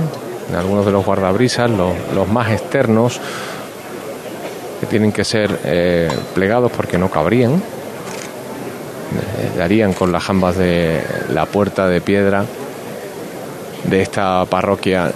en 0.48 0.56
algunos 0.56 0.86
de 0.86 0.92
los 0.92 1.04
guardabrisas, 1.04 1.72
los, 1.72 2.28
más 2.28 2.52
externos, 2.52 3.20
que 4.80 4.86
tienen 4.86 5.12
que 5.12 5.24
ser 5.24 5.60
eh, 5.64 6.10
plegados 6.36 6.72
porque 6.72 7.00
no 7.00 7.10
cabrían. 7.10 7.54
Eh, 7.54 9.58
darían 9.58 9.94
con 9.94 10.12
las 10.12 10.24
jambas 10.24 10.56
de 10.56 11.02
la 11.34 11.48
puerta 11.48 11.88
de 11.88 12.02
piedra 12.02 12.46
de 13.86 14.02
esta 14.02 14.46
parroquia 14.46 15.12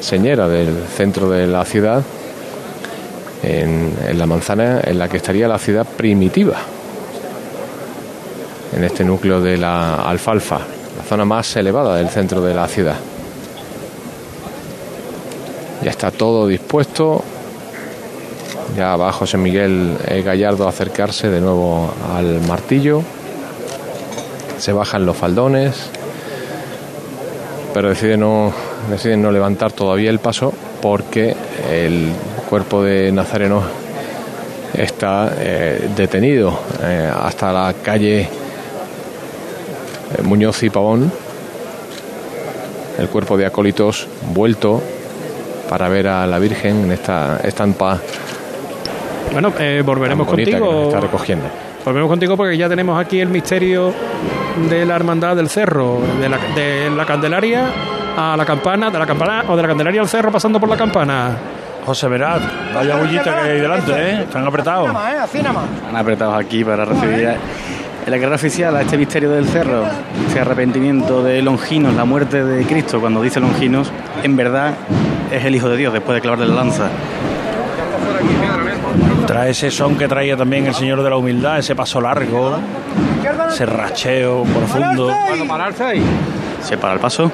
señera 0.00 0.48
del 0.48 0.84
centro 0.96 1.30
de 1.30 1.46
la 1.46 1.64
ciudad, 1.64 2.02
en 3.44 3.94
la 4.14 4.26
manzana 4.26 4.80
en 4.82 4.98
la 4.98 5.08
que 5.08 5.18
estaría 5.18 5.46
la 5.46 5.58
ciudad 5.58 5.86
primitiva, 5.86 6.56
en 8.72 8.84
este 8.84 9.04
núcleo 9.04 9.40
de 9.40 9.56
la 9.56 10.02
alfalfa, 10.02 10.58
la 10.58 11.04
zona 11.08 11.24
más 11.24 11.56
elevada 11.56 11.96
del 11.96 12.08
centro 12.08 12.40
de 12.40 12.54
la 12.54 12.68
ciudad. 12.68 12.96
Ya 15.82 15.90
está 15.90 16.10
todo 16.10 16.46
dispuesto. 16.46 17.22
Ya 18.76 18.96
va 18.96 19.12
José 19.12 19.38
Miguel 19.38 19.96
eh, 20.06 20.22
Gallardo 20.22 20.66
a 20.66 20.68
acercarse 20.68 21.28
de 21.28 21.40
nuevo 21.40 21.90
al 22.14 22.40
martillo. 22.42 23.02
Se 24.58 24.72
bajan 24.72 25.06
los 25.06 25.16
faldones, 25.16 25.90
pero 27.72 27.88
decide 27.88 28.16
no, 28.16 28.52
deciden 28.90 29.22
no 29.22 29.32
levantar 29.32 29.72
todavía 29.72 30.10
el 30.10 30.18
paso 30.18 30.52
porque 30.82 31.34
el 31.70 32.12
cuerpo 32.48 32.82
de 32.82 33.10
Nazareno 33.10 33.62
está 34.74 35.32
eh, 35.38 35.88
detenido 35.96 36.60
eh, 36.82 37.10
hasta 37.12 37.52
la 37.52 37.74
calle 37.82 38.28
Muñoz 40.22 40.62
y 40.62 40.70
Pavón. 40.70 41.12
El 42.98 43.08
cuerpo 43.08 43.36
de 43.36 43.46
acólitos 43.46 44.06
vuelto 44.34 44.82
para 45.68 45.88
ver 45.88 46.08
a 46.08 46.26
la 46.26 46.38
Virgen 46.38 46.84
en 46.84 46.92
esta 46.92 47.38
estampa 47.44 47.98
Bueno, 49.32 49.52
eh, 49.58 49.82
volveremos 49.84 50.26
tan 50.26 50.32
bonita 50.36 50.50
que 50.50 50.58
contigo. 50.58 50.80
nos 50.80 50.88
está 50.88 51.00
recogiendo. 51.00 51.46
Volvemos 51.84 52.08
contigo 52.10 52.36
porque 52.36 52.56
ya 52.58 52.68
tenemos 52.68 53.00
aquí 53.00 53.20
el 53.20 53.28
misterio 53.28 53.92
de 54.68 54.84
la 54.84 54.96
hermandad 54.96 55.36
del 55.36 55.48
cerro, 55.48 56.00
de 56.20 56.28
la, 56.28 56.38
de 56.54 56.90
la 56.90 57.06
Candelaria 57.06 57.64
a 58.16 58.36
la 58.36 58.44
campana, 58.44 58.90
de 58.90 58.98
la 58.98 59.06
campana 59.06 59.44
o 59.48 59.56
de 59.56 59.62
la 59.62 59.68
Candelaria 59.68 60.00
al 60.02 60.08
cerro 60.08 60.30
pasando 60.30 60.60
por 60.60 60.68
la 60.68 60.76
campana. 60.76 61.36
José 61.86 62.08
Veraz, 62.08 62.42
vaya 62.74 62.96
bullita 62.96 63.22
que 63.42 63.50
hay 63.52 63.60
delante, 63.60 63.92
¿eh? 63.92 64.22
Están 64.24 64.46
apretados. 64.46 64.90
Están 64.90 65.96
apretados 65.96 66.34
aquí 66.34 66.62
para 66.62 66.84
recibir 66.84 67.34
en 68.04 68.10
la 68.10 68.16
guerra 68.18 68.36
oficial 68.36 68.74
a 68.76 68.82
este 68.82 68.96
misterio 68.96 69.30
del 69.30 69.46
cerro, 69.46 69.84
este 70.26 70.40
arrepentimiento 70.40 71.22
de 71.22 71.42
Longinos, 71.42 71.94
la 71.94 72.04
muerte 72.04 72.44
de 72.44 72.64
Cristo. 72.64 73.00
Cuando 73.00 73.22
dice 73.22 73.40
Longinos, 73.40 73.90
en 74.22 74.36
verdad 74.36 74.74
es 75.30 75.44
el 75.44 75.54
Hijo 75.54 75.68
de 75.68 75.76
Dios 75.76 75.92
después 75.92 76.16
de 76.16 76.20
clavarle 76.20 76.46
la 76.46 76.54
lanza. 76.54 76.88
Trae 79.26 79.50
ese 79.50 79.70
son 79.70 79.96
que 79.96 80.08
traía 80.08 80.36
también 80.36 80.66
el 80.66 80.74
Señor 80.74 81.02
de 81.02 81.10
la 81.10 81.16
Humildad, 81.16 81.58
ese 81.58 81.76
paso 81.76 82.00
largo, 82.00 82.58
ese 83.48 83.66
racheo 83.66 84.42
profundo. 84.44 85.12
Se 86.62 86.76
para 86.76 86.94
el 86.94 87.00
paso. 87.00 87.30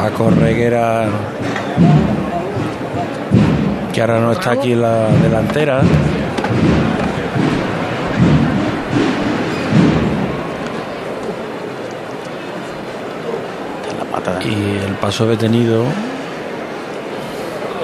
A 0.00 0.10
Correguera, 0.10 1.06
que 3.98 4.02
ahora 4.02 4.20
no 4.20 4.30
está 4.30 4.52
aquí 4.52 4.74
en 4.74 4.82
la 4.82 5.08
delantera. 5.08 5.80
Y 14.44 14.86
el 14.86 14.94
paso 15.00 15.26
detenido 15.26 15.82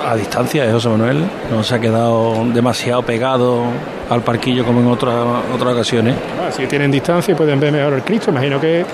a 0.07 0.15
distancia 0.15 0.65
de 0.65 0.73
José 0.73 0.89
Manuel, 0.89 1.25
no 1.51 1.65
se 1.65 1.75
ha 1.75 1.81
quedado 1.81 2.45
demasiado 2.55 3.03
pegado 3.03 3.65
al 4.09 4.23
parquillo 4.23 4.65
como 4.65 4.81
en 4.83 4.87
otras 4.87 5.17
otras 5.53 5.75
ocasiones. 5.75 6.15
Ah, 6.41 6.53
si 6.53 6.69
tienen 6.69 6.93
distancia 6.93 7.33
y 7.33 7.35
pueden 7.35 7.59
ver 7.59 7.73
mejor 7.73 7.93
el 7.93 8.03
Cristo, 8.05 8.31
imagino 8.31 8.61
que, 8.61 8.87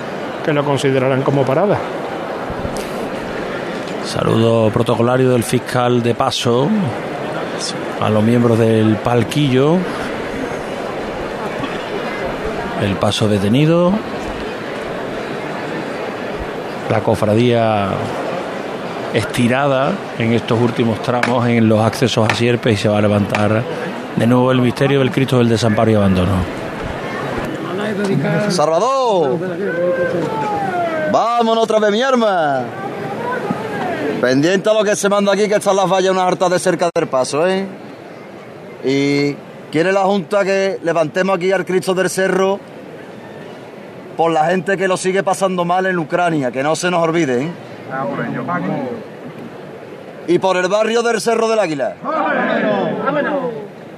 que 0.43 0.53
lo 0.53 0.65
considerarán 0.65 1.21
como 1.21 1.45
parada. 1.45 1.77
Saludo 4.05 4.71
protocolario 4.71 5.29
del 5.29 5.43
fiscal 5.43 6.01
de 6.01 6.15
paso 6.15 6.67
a 8.01 8.09
los 8.09 8.23
miembros 8.23 8.57
del 8.57 8.95
palquillo. 8.97 9.77
El 12.81 12.95
paso 12.95 13.27
detenido. 13.27 13.93
La 16.89 16.99
cofradía 17.01 17.89
estirada 19.13 19.91
en 20.17 20.33
estos 20.33 20.59
últimos 20.59 21.01
tramos 21.01 21.47
en 21.47 21.67
los 21.69 21.79
accesos 21.79 22.27
a 22.29 22.33
Sierpe 22.33 22.71
y 22.71 22.77
se 22.77 22.89
va 22.89 22.97
a 22.97 23.01
levantar 23.01 23.63
de 24.15 24.27
nuevo 24.27 24.51
el 24.51 24.59
misterio 24.61 24.99
del 24.99 25.11
Cristo 25.11 25.37
del 25.37 25.49
desamparo 25.49 25.91
y 25.91 25.93
abandono. 25.93 26.33
Salvador, 28.49 29.37
vámonos 31.11 31.63
otra 31.63 31.79
vez, 31.79 31.91
mi 31.91 32.01
arma. 32.01 32.63
Pendiente 34.19 34.69
a 34.69 34.73
lo 34.73 34.83
que 34.83 34.95
se 34.95 35.09
manda 35.09 35.33
aquí, 35.33 35.47
que 35.47 35.55
están 35.55 35.75
las 35.75 35.89
vallas 35.89 36.11
una 36.11 36.25
harta 36.25 36.49
de 36.49 36.59
cerca 36.59 36.89
del 36.93 37.07
paso, 37.07 37.47
¿eh? 37.47 37.65
Y 38.83 39.35
quiere 39.71 39.91
la 39.91 40.01
Junta 40.01 40.43
que 40.43 40.79
levantemos 40.83 41.35
aquí 41.35 41.51
al 41.51 41.65
Cristo 41.65 41.93
del 41.93 42.09
Cerro 42.09 42.59
por 44.17 44.31
la 44.31 44.45
gente 44.45 44.77
que 44.77 44.87
lo 44.87 44.97
sigue 44.97 45.23
pasando 45.23 45.65
mal 45.65 45.85
en 45.85 45.97
Ucrania, 45.97 46.51
que 46.51 46.63
no 46.63 46.75
se 46.75 46.91
nos 46.91 47.01
olvide, 47.01 47.43
¿eh? 47.43 47.51
Y 50.27 50.39
por 50.39 50.57
el 50.57 50.67
barrio 50.67 51.01
del 51.01 51.19
Cerro 51.19 51.47
del 51.49 51.59
Águila. 51.59 51.95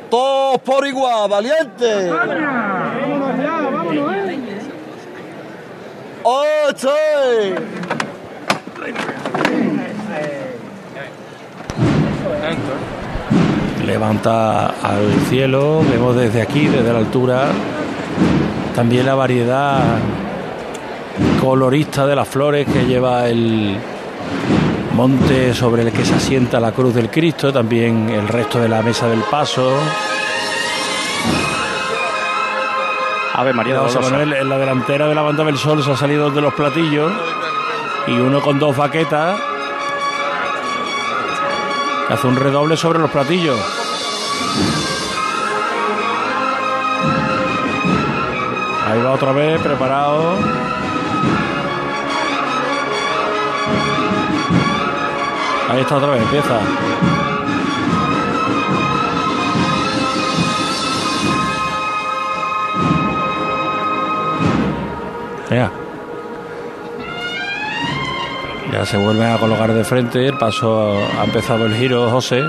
Todos 0.09 0.59
por 0.59 0.87
igual, 0.87 1.29
valiente. 1.29 2.11
¡Oye! 6.23 7.55
Levanta 13.93 14.73
al 14.81 15.07
cielo, 15.29 15.83
vemos 15.87 16.15
desde 16.15 16.41
aquí, 16.41 16.65
desde 16.65 16.91
la 16.91 16.97
altura, 16.97 17.45
también 18.73 19.05
la 19.05 19.13
variedad 19.13 19.83
colorista 21.39 22.07
de 22.07 22.15
las 22.15 22.27
flores 22.27 22.65
que 22.67 22.87
lleva 22.87 23.27
el 23.29 23.77
monte 24.95 25.53
sobre 25.53 25.83
el 25.83 25.91
que 25.91 26.03
se 26.03 26.15
asienta 26.15 26.59
la 26.59 26.71
cruz 26.71 26.95
del 26.95 27.11
Cristo, 27.11 27.53
también 27.53 28.09
el 28.09 28.27
resto 28.27 28.59
de 28.59 28.67
la 28.67 28.81
mesa 28.81 29.07
del 29.07 29.21
paso. 29.29 29.71
Ave 33.35 33.53
María 33.53 33.77
José. 33.77 33.99
Manuel 33.99 34.33
en 34.33 34.49
la 34.49 34.57
delantera 34.57 35.07
de 35.07 35.13
la 35.13 35.21
banda 35.21 35.43
del 35.43 35.59
sol 35.59 35.83
se 35.83 35.91
ha 35.91 35.97
salido 35.97 36.31
de 36.31 36.41
los 36.41 36.55
platillos 36.55 37.11
y 38.07 38.13
uno 38.13 38.41
con 38.41 38.57
dos 38.57 38.75
baquetas 38.75 39.39
que 42.07 42.13
hace 42.15 42.25
un 42.25 42.37
redoble 42.37 42.75
sobre 42.75 42.97
los 42.97 43.11
platillos. 43.11 43.82
Ahí 48.93 49.01
va 49.01 49.13
otra 49.13 49.31
vez, 49.31 49.59
preparado. 49.59 50.35
Ahí 55.67 55.81
está 55.81 55.95
otra 55.95 56.09
vez, 56.11 56.21
empieza. 56.21 56.59
Ya. 65.49 65.71
Ya 68.71 68.85
se 68.85 68.97
vuelven 68.97 69.31
a 69.31 69.39
colocar 69.39 69.73
de 69.73 69.83
frente. 69.83 70.27
El 70.27 70.37
paso 70.37 70.99
ha 71.19 71.23
empezado 71.23 71.65
el 71.65 71.73
giro, 71.73 72.11
José. 72.11 72.43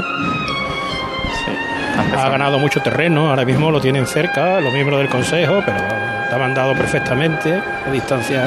Ha 2.23 2.29
ganado 2.29 2.59
mucho 2.59 2.81
terreno, 2.81 3.29
ahora 3.31 3.45
mismo 3.45 3.71
lo 3.71 3.81
tienen 3.81 4.07
cerca 4.07 4.61
los 4.61 4.73
miembros 4.73 4.99
del 5.01 5.09
Consejo, 5.09 5.62
pero 5.65 5.77
está 6.25 6.39
mandado 6.39 6.75
perfectamente, 6.75 7.61
a 7.87 7.91
distancia 7.91 8.47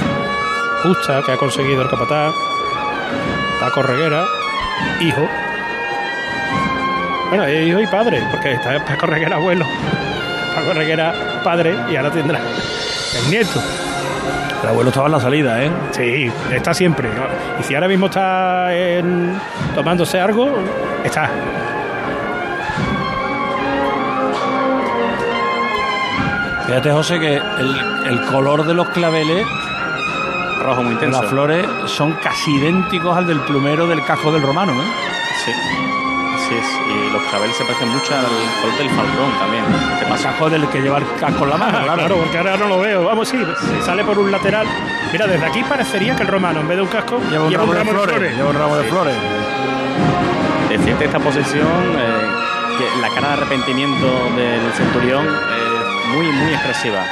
justa 0.83 1.21
que 1.25 1.31
ha 1.33 1.37
conseguido 1.37 1.81
el 1.81 1.89
capataz. 1.89 2.33
Paco 3.59 3.81
Reguera, 3.83 4.25
hijo. 5.01 5.27
Bueno, 7.29 7.49
hijo 7.49 7.79
y 7.81 7.87
padre, 7.87 8.23
porque 8.31 8.53
está 8.53 8.83
Paco 8.85 9.05
Reguera 9.07 9.35
abuelo, 9.35 9.65
Paco 10.55 10.73
Reguera 10.73 11.13
padre 11.43 11.75
y 11.89 11.95
ahora 11.95 12.09
tendrá 12.11 12.39
el 12.39 13.29
nieto. 13.29 13.61
El 14.63 14.69
abuelo 14.69 14.89
estaba 14.89 15.05
en 15.07 15.11
la 15.11 15.19
salida, 15.19 15.63
¿eh? 15.63 15.71
Sí, 15.91 16.31
está 16.51 16.73
siempre. 16.73 17.09
¿no? 17.09 17.59
Y 17.59 17.63
si 17.63 17.75
ahora 17.75 17.87
mismo 17.87 18.07
está 18.07 18.73
en- 18.73 19.39
tomándose 19.75 20.19
algo, 20.19 20.49
está. 21.03 21.29
Fíjate, 26.67 26.91
José, 26.91 27.19
que 27.19 27.35
el, 27.37 27.81
el 28.07 28.21
color 28.25 28.65
de 28.65 28.73
los 28.73 28.89
claveles, 28.89 29.47
rojo 30.63 30.83
muy 30.83 30.93
intenso. 30.93 31.21
las 31.21 31.29
flores, 31.29 31.65
son 31.85 32.11
casi 32.21 32.55
idénticos 32.55 33.15
al 33.15 33.25
del 33.25 33.39
plumero 33.41 33.87
del 33.87 34.03
casco 34.03 34.31
del 34.33 34.41
romano, 34.41 34.73
¿no? 34.73 34.83
Sí, 35.45 35.51
así 36.35 36.55
es. 36.55 36.65
Y 36.89 37.13
los 37.13 37.21
claveles 37.23 37.55
se 37.55 37.63
parecen 37.63 37.87
mucho 37.87 38.13
al 38.13 38.25
color 38.61 38.77
del 38.77 38.89
falcón 38.89 39.31
también. 39.39 39.63
¿Qué 39.97 40.03
El 40.05 40.09
pasa? 40.11 40.29
casco 40.31 40.49
del 40.49 40.67
que 40.67 40.81
lleva 40.81 40.97
el 40.97 41.05
casco 41.17 41.45
en 41.45 41.49
la 41.51 41.57
mano, 41.57 41.77
Ah, 41.77 41.83
claro. 41.83 41.99
claro, 41.99 42.15
porque 42.17 42.37
ahora 42.37 42.57
no 42.57 42.67
lo 42.67 42.79
veo. 42.79 43.03
Vamos, 43.05 43.29
sí, 43.29 43.37
sale 43.85 44.03
por 44.03 44.19
un 44.19 44.29
lateral. 44.29 44.67
Mira, 45.13 45.25
desde 45.25 45.45
aquí 45.45 45.63
parecería 45.63 46.17
que 46.17 46.23
el 46.23 46.27
romano, 46.27 46.59
en 46.59 46.67
vez 46.67 46.75
de 46.77 46.83
un 46.83 46.89
casco, 46.89 47.21
Lleva 47.31 47.45
un 47.45 47.53
ramo 47.53 47.73
de 47.73 47.85
flores. 47.85 48.35
Lleva 48.35 48.49
un 48.49 48.55
ramo 48.57 48.75
de 48.75 48.83
flores. 48.89 49.15
Decirte 50.69 51.05
esta 51.05 51.19
posesión, 51.19 51.65
eh, 51.65 52.27
que 52.77 53.01
la 53.01 53.07
cara 53.15 53.27
de 53.29 53.33
arrepentimiento 53.35 54.05
del 54.35 54.71
centurión 54.73 55.25
es 55.25 55.76
muy, 56.13 56.27
muy 56.31 56.53
expresiva. 56.53 57.03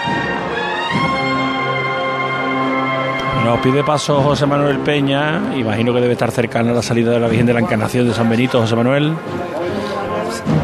Nos 3.43 3.59
pide 3.59 3.83
paso 3.83 4.21
José 4.23 4.45
Manuel 4.47 4.79
Peña. 4.79 5.53
Imagino 5.55 5.93
que 5.93 6.01
debe 6.01 6.13
estar 6.13 6.31
cercana 6.31 6.71
a 6.71 6.75
la 6.75 6.81
salida 6.81 7.11
de 7.11 7.19
la 7.19 7.27
Virgen 7.27 7.45
de 7.45 7.53
la 7.53 7.59
Encarnación 7.59 8.07
de 8.07 8.13
San 8.13 8.27
Benito, 8.29 8.59
José 8.59 8.75
Manuel. 8.75 9.13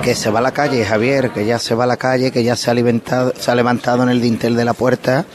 Que 0.01 0.15
se 0.15 0.31
va 0.31 0.39
a 0.39 0.41
la 0.41 0.51
calle, 0.51 0.83
Javier, 0.83 1.29
que 1.29 1.45
ya 1.45 1.59
se 1.59 1.75
va 1.75 1.83
a 1.83 1.87
la 1.87 1.97
calle, 1.97 2.31
que 2.31 2.43
ya 2.43 2.55
se 2.55 2.71
ha 2.71 2.73
levantado, 2.73 3.33
se 3.37 3.51
ha 3.51 3.55
levantado 3.55 4.01
en 4.03 4.09
el 4.09 4.19
dintel 4.19 4.55
de 4.55 4.65
la 4.65 4.73
puerta, 4.73 5.25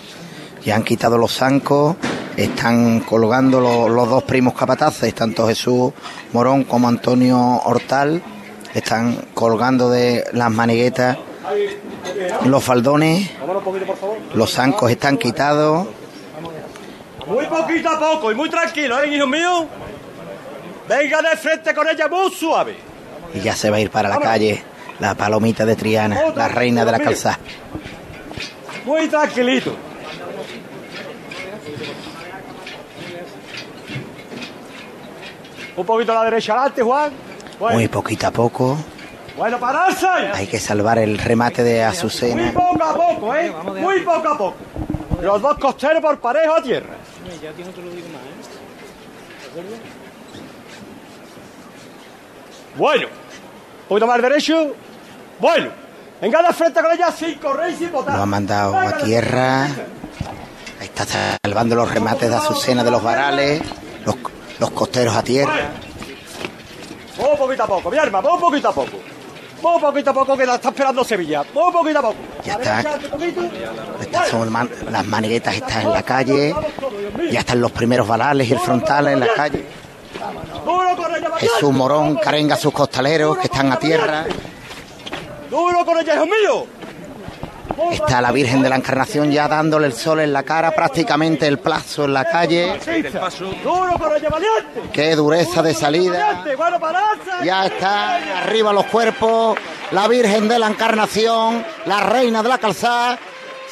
ya 0.64 0.74
han 0.74 0.82
quitado 0.82 1.18
los 1.18 1.32
zancos, 1.36 1.94
están 2.36 3.01
colgando 3.01 3.61
lo- 3.61 3.88
los 3.88 4.09
dos 4.11 4.24
primos 4.24 4.55
capataces, 4.55 5.14
tanto 5.14 5.47
Jesús 5.47 5.92
Morón 6.32 6.64
como 6.64 6.88
Antonio 6.88 7.38
Hortal, 7.64 8.20
están 8.74 9.16
colgando 9.34 9.88
de 9.88 10.24
las 10.32 10.51
maniguetas 10.51 11.16
los 12.45 12.65
faldones, 12.65 13.31
los 14.35 14.53
zancos 14.53 14.91
están 14.91 15.17
quitados, 15.17 15.87
Muy 17.27 17.47
poquito 17.47 17.89
a 17.91 17.99
poco 17.99 18.31
y 18.31 18.35
muy 18.35 18.49
tranquilo, 18.49 19.03
¿eh, 19.03 19.15
hijo 19.15 19.27
mío? 19.27 19.67
Venga 20.89 21.23
de 21.23 21.37
frente 21.37 21.75
con 21.75 21.89
ella 21.89 22.09
muy 22.09 22.31
suave. 22.31 22.77
y 23.35 23.41
ya 23.41 23.55
se 23.55 23.71
va 23.71 23.77
a 23.77 23.81
ir 23.81 23.91
para 23.91 24.09
la 24.09 24.19
calle 24.21 24.63
la 25.01 25.15
palomita 25.15 25.67
de 25.67 25.77
Triana, 25.77 26.31
la 26.35 26.49
reina 26.49 26.85
de 26.85 26.93
la 26.93 26.99
calzada. 26.99 27.39
Muy 28.85 29.09
tranquilito. 29.09 29.75
Un 35.77 35.85
poquito 35.85 36.13
a 36.13 36.15
la 36.15 36.25
derecha 36.25 36.55
adelante, 36.55 36.83
Juan. 36.83 37.13
Bueno, 37.59 37.75
Muy 37.77 37.89
poquito 37.89 38.27
a 38.27 38.31
poco, 38.31 38.79
bueno 39.37 39.59
pararse. 39.59 40.07
hay 40.07 40.47
que 40.47 40.59
salvar 40.59 40.99
el 40.99 41.18
remate 41.18 41.62
de 41.62 41.74
Muy 41.74 41.82
Azucena. 41.82 42.53
poco 42.53 42.82
a 42.84 42.95
poco, 42.95 43.34
¿eh? 43.34 43.53
Muy 43.80 44.01
poco 44.01 44.28
a 44.28 44.39
poco. 44.39 44.55
Los 45.20 45.41
dos 45.41 45.59
costeros 45.59 46.01
por 46.03 46.18
parejo 46.20 46.55
a 46.57 46.62
tierra. 46.62 46.95
Bueno, 52.76 53.07
un 53.07 53.89
poquito 53.89 54.07
más 54.07 54.20
derecho. 54.22 54.74
Bueno, 55.39 55.70
venga 56.20 56.43
de 56.43 56.53
frente 56.53 56.82
con 56.82 56.93
ella 56.93 57.11
sin 57.11 57.39
correr 57.39 57.72
y 57.72 57.76
sin 57.76 57.93
botar. 57.93 58.16
Lo 58.16 58.22
ha 58.22 58.26
mandado 58.26 58.76
a 58.76 58.99
tierra. 58.99 59.64
Ahí 59.64 60.87
está 60.95 61.05
salvando 61.43 61.74
los 61.74 61.91
remates 61.91 62.28
de 62.28 62.37
Azucena 62.37 62.84
de 62.84 62.91
los 62.91 63.03
varales. 63.03 63.62
Los, 64.05 64.16
los 64.59 64.70
costeros 64.72 65.16
a 65.16 65.22
tierra. 65.22 65.70
Muy 67.18 67.37
poquito 67.39 67.62
a 67.62 67.66
poco, 67.66 67.91
mi 67.91 67.97
arma, 67.97 68.20
muy 68.20 68.39
poquito 68.39 68.68
a 68.68 68.72
poco. 68.72 68.99
Muy 69.63 69.81
poquito 69.81 70.11
a 70.11 70.15
poco 70.15 70.37
que 70.37 70.47
la 70.47 70.57
está 70.57 70.69
esperando 70.69 71.03
Sevilla. 71.05 71.43
Muy 71.55 71.73
poquito 71.73 71.99
a 71.99 72.03
poco. 72.03 72.15
Ya 72.45 72.55
está. 72.55 72.99
Estas 74.01 74.29
son 74.29 74.53
man- 74.53 74.71
las 74.91 75.05
maniguetas 75.07 75.55
están 75.57 75.83
en 75.83 75.91
la 75.93 76.03
calle. 76.03 76.55
Ya 77.31 77.41
están 77.41 77.61
los 77.61 77.73
primeros 77.73 78.07
varales 78.07 78.49
y 78.49 78.53
el 78.53 78.61
frontal 78.61 79.09
en 79.09 79.21
la 79.21 79.29
calle. 79.35 79.67
Jesús. 81.39 81.73
Morón 81.73 82.17
carenga 82.17 82.55
a 82.55 82.59
sus 82.59 82.73
costaleros 82.73 83.37
que 83.39 83.45
están 83.45 83.73
a 83.73 83.79
tierra. 83.79 84.25
Duro 85.51 85.85
con 85.85 85.99
ella, 85.99 86.15
hijo 86.17 86.27
mío. 86.27 86.67
Está 87.93 88.20
la 88.20 88.33
Virgen 88.33 88.62
de 88.62 88.68
la 88.68 88.77
Encarnación 88.77 89.31
ya 89.31 89.49
dándole 89.49 89.87
el 89.87 89.93
sol 89.93 90.20
en 90.20 90.33
la 90.33 90.43
cara, 90.43 90.74
prácticamente 90.74 91.47
el 91.47 91.59
plazo 91.59 92.05
en 92.05 92.14
la 92.14 92.24
calle. 92.24 92.79
Qué 94.93 95.14
dureza 95.14 95.62
de 95.62 95.74
salida. 95.74 96.45
Ya 97.45 97.66
están 97.66 98.22
arriba 98.29 98.72
los 98.72 98.87
cuerpos, 98.87 99.59
la 99.93 100.09
Virgen 100.09 100.49
de 100.49 100.59
la 100.59 100.68
Encarnación, 100.68 101.64
la 101.85 102.01
Reina 102.01 102.43
de 102.43 102.49
la 102.49 102.59
Calzada, 102.59 103.18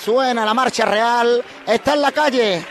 suena 0.03 0.45
la 0.45 0.55
marcha 0.55 0.85
real, 0.85 1.43
está 1.67 1.95
en 1.95 2.03
la 2.03 2.13
calle. 2.13 2.65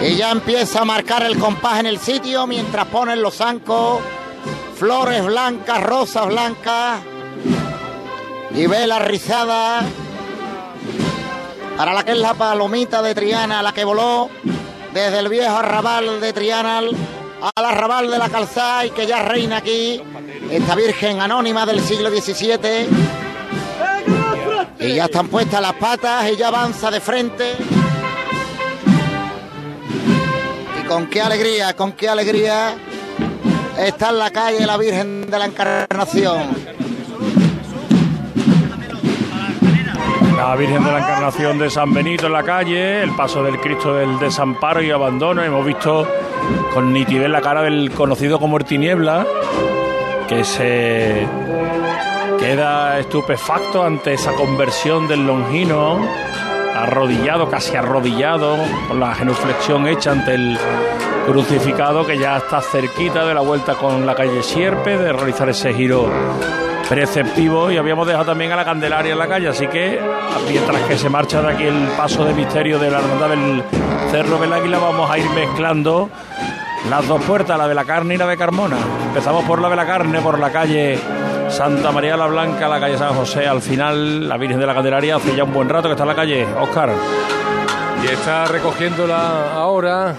Y 0.00 0.14
ya 0.14 0.30
empieza 0.30 0.82
a 0.82 0.84
marcar 0.84 1.24
el 1.24 1.36
compás 1.38 1.80
en 1.80 1.86
el 1.86 1.98
sitio 1.98 2.46
mientras 2.46 2.86
ponen 2.86 3.20
los 3.20 3.34
zancos, 3.34 4.00
flores 4.78 5.24
blancas, 5.24 5.82
rosas 5.82 6.28
blancas 6.28 7.00
y 8.54 8.66
velas 8.66 9.04
rizadas 9.04 9.84
para 11.76 11.92
la 11.92 12.04
que 12.04 12.12
es 12.12 12.18
la 12.18 12.34
palomita 12.34 13.02
de 13.02 13.14
Triana, 13.14 13.60
la 13.60 13.72
que 13.72 13.84
voló 13.84 14.30
desde 14.94 15.18
el 15.18 15.28
viejo 15.28 15.56
arrabal 15.56 16.20
de 16.20 16.32
Triana 16.32 16.78
al 16.78 17.64
arrabal 17.64 18.08
de 18.08 18.18
la 18.18 18.28
calzada 18.28 18.86
y 18.86 18.90
que 18.90 19.06
ya 19.06 19.22
reina 19.22 19.58
aquí 19.58 20.00
esta 20.50 20.76
Virgen 20.76 21.20
anónima 21.20 21.66
del 21.66 21.80
siglo 21.80 22.10
XVII. 22.10 22.88
Y 24.80 24.94
ya 24.94 25.06
están 25.06 25.26
puestas 25.26 25.60
las 25.60 25.74
patas, 25.74 26.24
ella 26.26 26.48
avanza 26.48 26.88
de 26.90 27.00
frente. 27.00 27.56
Y 30.80 30.86
con 30.86 31.08
qué 31.08 31.20
alegría, 31.20 31.74
con 31.74 31.92
qué 31.92 32.08
alegría 32.08 32.76
está 33.78 34.10
en 34.10 34.18
la 34.18 34.30
calle 34.30 34.66
la 34.66 34.76
Virgen 34.76 35.30
de 35.30 35.38
la 35.38 35.46
Encarnación. 35.46 36.38
La 40.36 40.56
Virgen 40.56 40.84
de 40.84 40.92
la 40.92 40.98
Encarnación 40.98 41.58
de 41.58 41.70
San 41.70 41.92
Benito 41.92 42.26
en 42.26 42.32
la 42.32 42.42
calle, 42.42 43.02
el 43.02 43.10
paso 43.12 43.42
del 43.42 43.58
Cristo 43.60 43.94
del 43.94 44.18
desamparo 44.18 44.82
y 44.82 44.90
abandono. 44.90 45.42
Hemos 45.42 45.64
visto 45.64 46.06
con 46.72 46.92
nitidez 46.92 47.28
la 47.28 47.40
cara 47.40 47.62
del 47.62 47.90
conocido 47.90 48.38
como 48.38 48.56
el 48.56 48.64
Tiniebla, 48.64 49.26
que 50.28 50.44
se 50.44 51.26
queda 52.38 52.98
estupefacto 52.98 53.82
ante 53.82 54.14
esa 54.14 54.32
conversión 54.32 55.08
del 55.08 55.26
Longino, 55.26 55.98
arrodillado, 56.74 57.50
casi 57.50 57.76
arrodillado, 57.76 58.56
con 58.86 59.00
la 59.00 59.14
genuflexión 59.14 59.88
hecha 59.88 60.12
ante 60.12 60.34
el 60.34 60.58
crucificado 61.28 62.06
que 62.06 62.16
ya 62.16 62.38
está 62.38 62.62
cerquita 62.62 63.26
de 63.26 63.34
la 63.34 63.42
vuelta 63.42 63.74
con 63.74 64.06
la 64.06 64.14
calle 64.14 64.42
Sierpe, 64.42 64.96
de 64.96 65.12
realizar 65.12 65.46
ese 65.50 65.74
giro 65.74 66.08
preceptivo 66.88 67.70
y 67.70 67.76
habíamos 67.76 68.06
dejado 68.06 68.24
también 68.24 68.50
a 68.52 68.56
la 68.56 68.64
Candelaria 68.64 69.12
en 69.12 69.18
la 69.18 69.28
calle, 69.28 69.48
así 69.48 69.66
que 69.66 70.00
mientras 70.48 70.80
que 70.84 70.96
se 70.96 71.10
marcha 71.10 71.42
de 71.42 71.52
aquí 71.52 71.64
el 71.64 71.86
paso 71.98 72.24
de 72.24 72.32
misterio 72.32 72.78
de 72.78 72.90
la 72.90 73.00
hermandad 73.00 73.28
del 73.28 73.62
Cerro 74.10 74.38
del 74.38 74.50
Águila, 74.54 74.78
vamos 74.78 75.10
a 75.10 75.18
ir 75.18 75.28
mezclando 75.30 76.08
las 76.88 77.06
dos 77.06 77.22
puertas, 77.24 77.58
la 77.58 77.68
de 77.68 77.74
la 77.74 77.84
carne 77.84 78.14
y 78.14 78.16
la 78.16 78.26
de 78.26 78.38
Carmona. 78.38 78.78
Empezamos 79.08 79.44
por 79.44 79.60
la 79.60 79.68
de 79.68 79.76
la 79.76 79.86
carne, 79.86 80.22
por 80.22 80.38
la 80.38 80.50
calle 80.50 80.98
Santa 81.50 81.92
María 81.92 82.16
la 82.16 82.26
Blanca, 82.26 82.68
la 82.68 82.80
calle 82.80 82.96
San 82.96 83.12
José, 83.14 83.46
al 83.46 83.60
final 83.60 84.26
la 84.26 84.38
Virgen 84.38 84.58
de 84.58 84.66
la 84.66 84.72
Candelaria, 84.72 85.16
hace 85.16 85.36
ya 85.36 85.44
un 85.44 85.52
buen 85.52 85.68
rato 85.68 85.88
que 85.88 85.92
está 85.92 86.04
en 86.04 86.08
la 86.08 86.16
calle. 86.16 86.46
Oscar. 86.58 86.90
Y 88.02 88.06
está 88.06 88.46
recogiéndola 88.46 89.52
ahora 89.52 90.14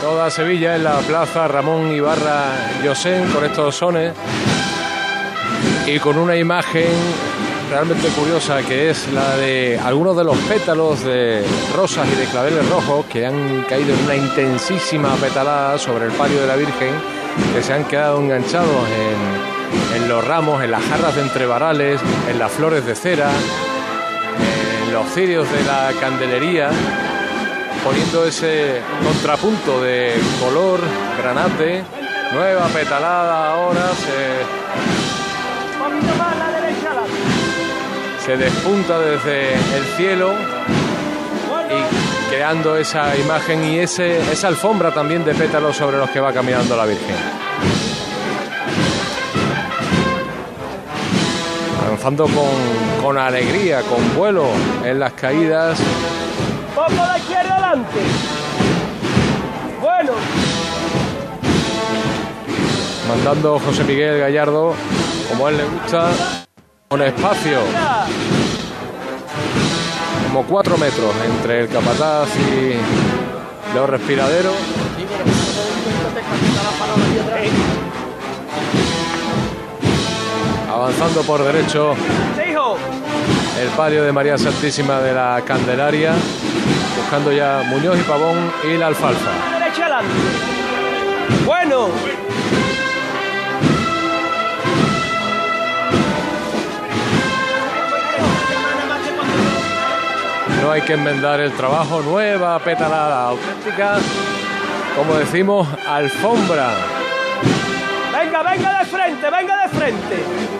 toda 0.00 0.30
Sevilla 0.30 0.76
en 0.76 0.84
la 0.84 0.98
plaza 1.00 1.46
Ramón 1.46 1.92
Ibarra 1.92 2.82
Yosén 2.82 3.28
con 3.32 3.44
estos 3.44 3.76
sones 3.76 4.14
y 5.86 5.98
con 5.98 6.16
una 6.16 6.36
imagen 6.36 6.88
realmente 7.70 8.08
curiosa 8.08 8.62
que 8.62 8.90
es 8.90 9.12
la 9.12 9.36
de 9.36 9.78
algunos 9.78 10.16
de 10.16 10.24
los 10.24 10.36
pétalos 10.38 11.04
de 11.04 11.44
rosas 11.76 12.08
y 12.12 12.16
de 12.16 12.24
claveles 12.26 12.68
rojos 12.68 13.06
que 13.06 13.26
han 13.26 13.62
caído 13.68 13.94
en 13.94 14.04
una 14.04 14.16
intensísima 14.16 15.14
petalada 15.16 15.78
sobre 15.78 16.06
el 16.06 16.12
palio 16.12 16.40
de 16.40 16.46
la 16.46 16.56
Virgen 16.56 16.94
que 17.54 17.62
se 17.62 17.72
han 17.72 17.84
quedado 17.84 18.20
enganchados 18.20 18.88
en, 18.88 20.02
en 20.02 20.08
los 20.08 20.24
ramos, 20.26 20.62
en 20.64 20.70
las 20.70 20.82
jarras 20.84 21.14
de 21.14 21.22
entrevarales, 21.22 22.00
en 22.30 22.38
las 22.38 22.50
flores 22.50 22.86
de 22.86 22.94
cera, 22.94 23.30
en 24.86 24.92
los 24.92 25.06
cirios 25.12 25.50
de 25.50 25.62
la 25.64 25.90
candelería, 26.00 26.70
poniendo 27.84 28.24
ese 28.26 28.80
contrapunto 29.02 29.82
de 29.82 30.14
color 30.40 30.80
granate, 31.18 31.82
nueva 32.32 32.66
petalada 32.68 33.52
ahora, 33.52 33.88
se 33.94 34.60
se 38.24 38.36
despunta 38.36 38.98
desde 39.00 39.54
el 39.54 39.84
cielo 39.96 40.32
y 41.70 42.30
creando 42.30 42.76
esa 42.76 43.16
imagen 43.16 43.64
y 43.64 43.78
ese, 43.78 44.18
esa 44.30 44.48
alfombra 44.48 44.92
también 44.92 45.24
de 45.24 45.34
pétalos 45.34 45.76
sobre 45.76 45.96
los 45.96 46.10
que 46.10 46.20
va 46.20 46.32
caminando 46.32 46.76
la 46.76 46.84
Virgen. 46.84 47.16
Avanzando 51.86 52.24
con, 52.24 53.02
con 53.02 53.18
alegría, 53.18 53.80
con 53.82 54.14
vuelo 54.14 54.46
en 54.84 55.00
las 55.00 55.12
caídas. 55.14 55.80
Adelante. 57.70 58.00
Bueno. 59.80 60.12
Mandando 63.08 63.58
José 63.58 63.84
Miguel 63.84 64.20
Gallardo, 64.20 64.74
como 65.28 65.46
a 65.46 65.50
él 65.50 65.56
le 65.56 65.64
gusta, 65.64 66.10
un 66.90 67.02
espacio 67.02 67.58
como 70.28 70.44
cuatro 70.44 70.78
metros 70.78 71.12
entre 71.24 71.60
el 71.60 71.68
capataz 71.68 72.28
y 72.36 73.74
los 73.74 73.90
respiraderos. 73.90 74.54
Avanzando 80.72 81.22
por 81.22 81.42
derecho 81.42 81.96
el 83.60 83.68
palio 83.70 84.02
de 84.04 84.12
María 84.12 84.38
Santísima 84.38 85.00
de 85.00 85.12
la 85.12 85.42
Candelaria, 85.44 86.14
buscando 86.96 87.30
ya 87.30 87.62
Muñoz 87.66 87.98
y 87.98 88.02
Pavón 88.02 88.50
y 88.64 88.78
la 88.78 88.86
alfalfa. 88.86 89.30
Bueno, 91.44 91.88
No 100.62 100.70
hay 100.70 100.82
que 100.82 100.92
enmendar 100.92 101.40
el 101.40 101.52
trabajo, 101.52 102.02
nueva 102.02 102.58
petalada 102.60 103.24
auténtica, 103.28 103.96
como 104.96 105.14
decimos, 105.14 105.66
alfombra. 105.88 106.70
venga, 108.12 108.42
venga 108.42 108.78
de 108.78 108.84
frente, 108.84 109.30
venga 109.30 109.62
de 109.62 109.68
frente. 109.70 110.59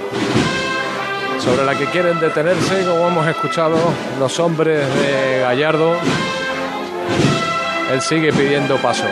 Sobre 1.51 1.65
la 1.65 1.77
que 1.77 1.87
quieren 1.87 2.21
detenerse, 2.21 2.85
como 2.85 3.09
hemos 3.09 3.27
escuchado 3.27 3.77
los 4.21 4.39
hombres 4.39 4.87
de 4.95 5.41
Gallardo. 5.41 5.97
Él 7.93 8.01
sigue 8.01 8.33
pidiendo 8.33 8.77
paso. 8.77 9.03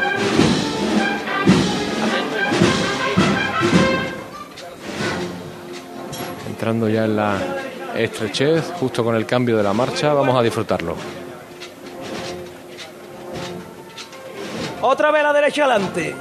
Entrando 6.49 6.89
ya 6.89 7.07
en 7.07 7.17
la 7.17 7.39
estrechez, 7.97 8.73
justo 8.79 9.03
con 9.03 9.17
el 9.17 9.27
cambio 9.27 9.57
de 9.57 9.65
la 9.65 9.73
marcha, 9.73 10.15
vamos 10.15 10.39
a 10.39 10.43
disfrutarlo. 10.43 10.95
Otra 14.81 15.11
vez 15.11 15.25
la 15.25 15.33
derecha 15.33 15.65
adelante. 15.65 16.15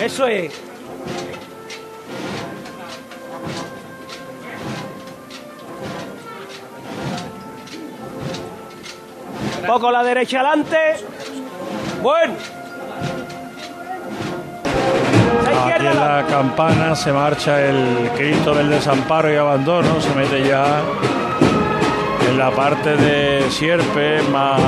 Eso 0.00 0.26
es. 0.26 0.52
Poco 9.66 9.88
a 9.88 9.92
la 9.92 10.04
derecha 10.04 10.40
adelante. 10.40 10.76
Bueno. 12.02 12.34
Aquí 15.46 15.86
en 15.86 15.96
la 15.96 16.24
campana 16.28 16.94
se 16.94 17.12
marcha 17.12 17.60
el 17.60 18.10
Cristo 18.16 18.54
del 18.54 18.70
desamparo 18.70 19.32
y 19.32 19.36
abandono, 19.36 20.00
se 20.00 20.14
mete 20.14 20.46
ya 20.46 20.82
en 22.28 22.38
la 22.38 22.50
parte 22.50 22.96
de 22.96 23.50
Sierpe, 23.50 24.22
más 24.30 24.60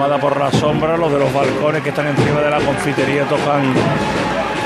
tomada 0.00 0.18
por 0.18 0.40
la 0.40 0.50
sombra, 0.50 0.96
los 0.96 1.12
de 1.12 1.18
los 1.18 1.30
balcones 1.30 1.82
que 1.82 1.90
están 1.90 2.06
encima 2.06 2.40
de 2.40 2.48
la 2.48 2.58
confitería 2.60 3.28
tocan 3.28 3.62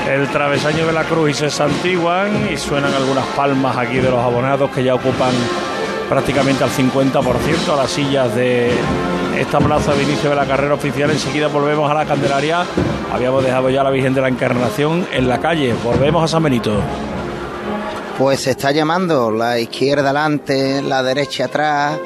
el 0.09 0.29
travesaño 0.29 0.87
de 0.87 0.93
la 0.93 1.03
cruz 1.03 1.31
y 1.31 1.33
se 1.33 1.49
santiguan 1.49 2.47
y 2.49 2.55
suenan 2.55 2.93
algunas 2.93 3.25
palmas 3.35 3.75
aquí 3.75 3.97
de 3.97 4.09
los 4.09 4.19
abonados 4.19 4.71
que 4.71 4.81
ya 4.81 4.95
ocupan 4.95 5.33
prácticamente 6.07 6.63
al 6.63 6.69
50% 6.69 7.73
a 7.73 7.75
las 7.75 7.91
sillas 7.91 8.33
de 8.33 8.71
esta 9.37 9.59
plaza 9.59 9.93
de 9.93 10.03
inicio 10.03 10.29
de 10.29 10.37
la 10.37 10.45
carrera 10.45 10.73
oficial. 10.73 11.11
Enseguida 11.11 11.49
volvemos 11.49 11.91
a 11.91 11.93
la 11.95 12.05
Candelaria. 12.05 12.63
Habíamos 13.11 13.43
dejado 13.43 13.69
ya 13.69 13.83
la 13.83 13.89
Virgen 13.89 14.13
de 14.13 14.21
la 14.21 14.29
Encarnación 14.29 15.05
en 15.11 15.27
la 15.27 15.39
calle. 15.41 15.75
Volvemos 15.83 16.23
a 16.23 16.29
San 16.29 16.43
Benito. 16.43 16.79
Pues 18.17 18.39
se 18.39 18.51
está 18.51 18.71
llamando 18.71 19.31
la 19.31 19.59
izquierda 19.59 20.11
adelante, 20.11 20.81
la 20.81 21.03
derecha 21.03 21.45
atrás, 21.45 21.99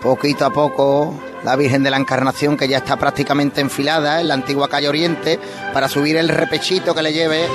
poquito 0.00 0.46
a 0.46 0.50
poco 0.50 1.12
la 1.44 1.56
Virgen 1.56 1.82
de 1.82 1.90
la 1.90 1.96
Encarnación 1.96 2.56
que 2.56 2.68
ya 2.68 2.78
está 2.78 2.96
prácticamente 2.96 3.60
enfilada 3.60 4.20
en 4.20 4.28
la 4.28 4.34
antigua 4.34 4.68
calle 4.68 4.88
Oriente 4.88 5.38
para 5.72 5.88
subir 5.88 6.16
el 6.16 6.28
repechito 6.28 6.94
que 6.94 7.02
le 7.02 7.12
lleve 7.12 7.46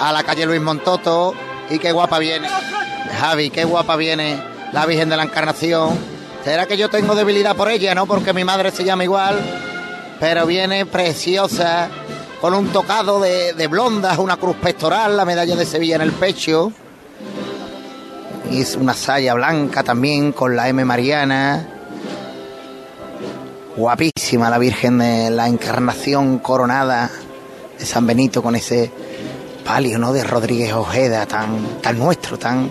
a 0.00 0.12
la 0.12 0.22
calle 0.22 0.46
Luis 0.46 0.60
Montoto 0.60 1.34
y 1.70 1.78
qué 1.78 1.92
guapa 1.92 2.18
viene. 2.18 2.48
Javi, 3.18 3.50
qué 3.50 3.64
guapa 3.64 3.96
viene 3.96 4.38
la 4.72 4.86
Virgen 4.86 5.08
de 5.08 5.16
la 5.16 5.24
Encarnación. 5.24 5.96
Será 6.44 6.66
que 6.66 6.76
yo 6.76 6.88
tengo 6.88 7.14
debilidad 7.14 7.56
por 7.56 7.70
ella, 7.70 7.94
¿no? 7.94 8.06
Porque 8.06 8.32
mi 8.32 8.44
madre 8.44 8.70
se 8.70 8.84
llama 8.84 9.04
igual, 9.04 9.36
pero 10.20 10.46
viene 10.46 10.86
preciosa, 10.86 11.88
con 12.40 12.54
un 12.54 12.68
tocado 12.68 13.20
de, 13.20 13.54
de 13.54 13.66
blondas, 13.66 14.18
una 14.18 14.36
cruz 14.36 14.56
pectoral, 14.56 15.16
la 15.16 15.24
medalla 15.24 15.56
de 15.56 15.66
Sevilla 15.66 15.96
en 15.96 16.02
el 16.02 16.12
pecho. 16.12 16.70
Y 18.50 18.60
es 18.60 18.76
una 18.76 18.94
saya 18.94 19.34
blanca 19.34 19.82
también 19.82 20.30
con 20.30 20.54
la 20.54 20.68
M 20.68 20.84
Mariana. 20.84 21.75
Guapísima 23.76 24.48
la 24.48 24.56
Virgen 24.56 24.96
de 24.98 25.28
la 25.30 25.48
Encarnación 25.48 26.38
coronada 26.38 27.10
de 27.78 27.84
San 27.84 28.06
Benito 28.06 28.42
con 28.42 28.56
ese 28.56 28.90
palio, 29.66 29.98
¿no? 29.98 30.14
De 30.14 30.24
Rodríguez 30.24 30.72
Ojeda, 30.72 31.26
tan, 31.26 31.80
tan 31.82 31.98
nuestro, 31.98 32.38
tan 32.38 32.70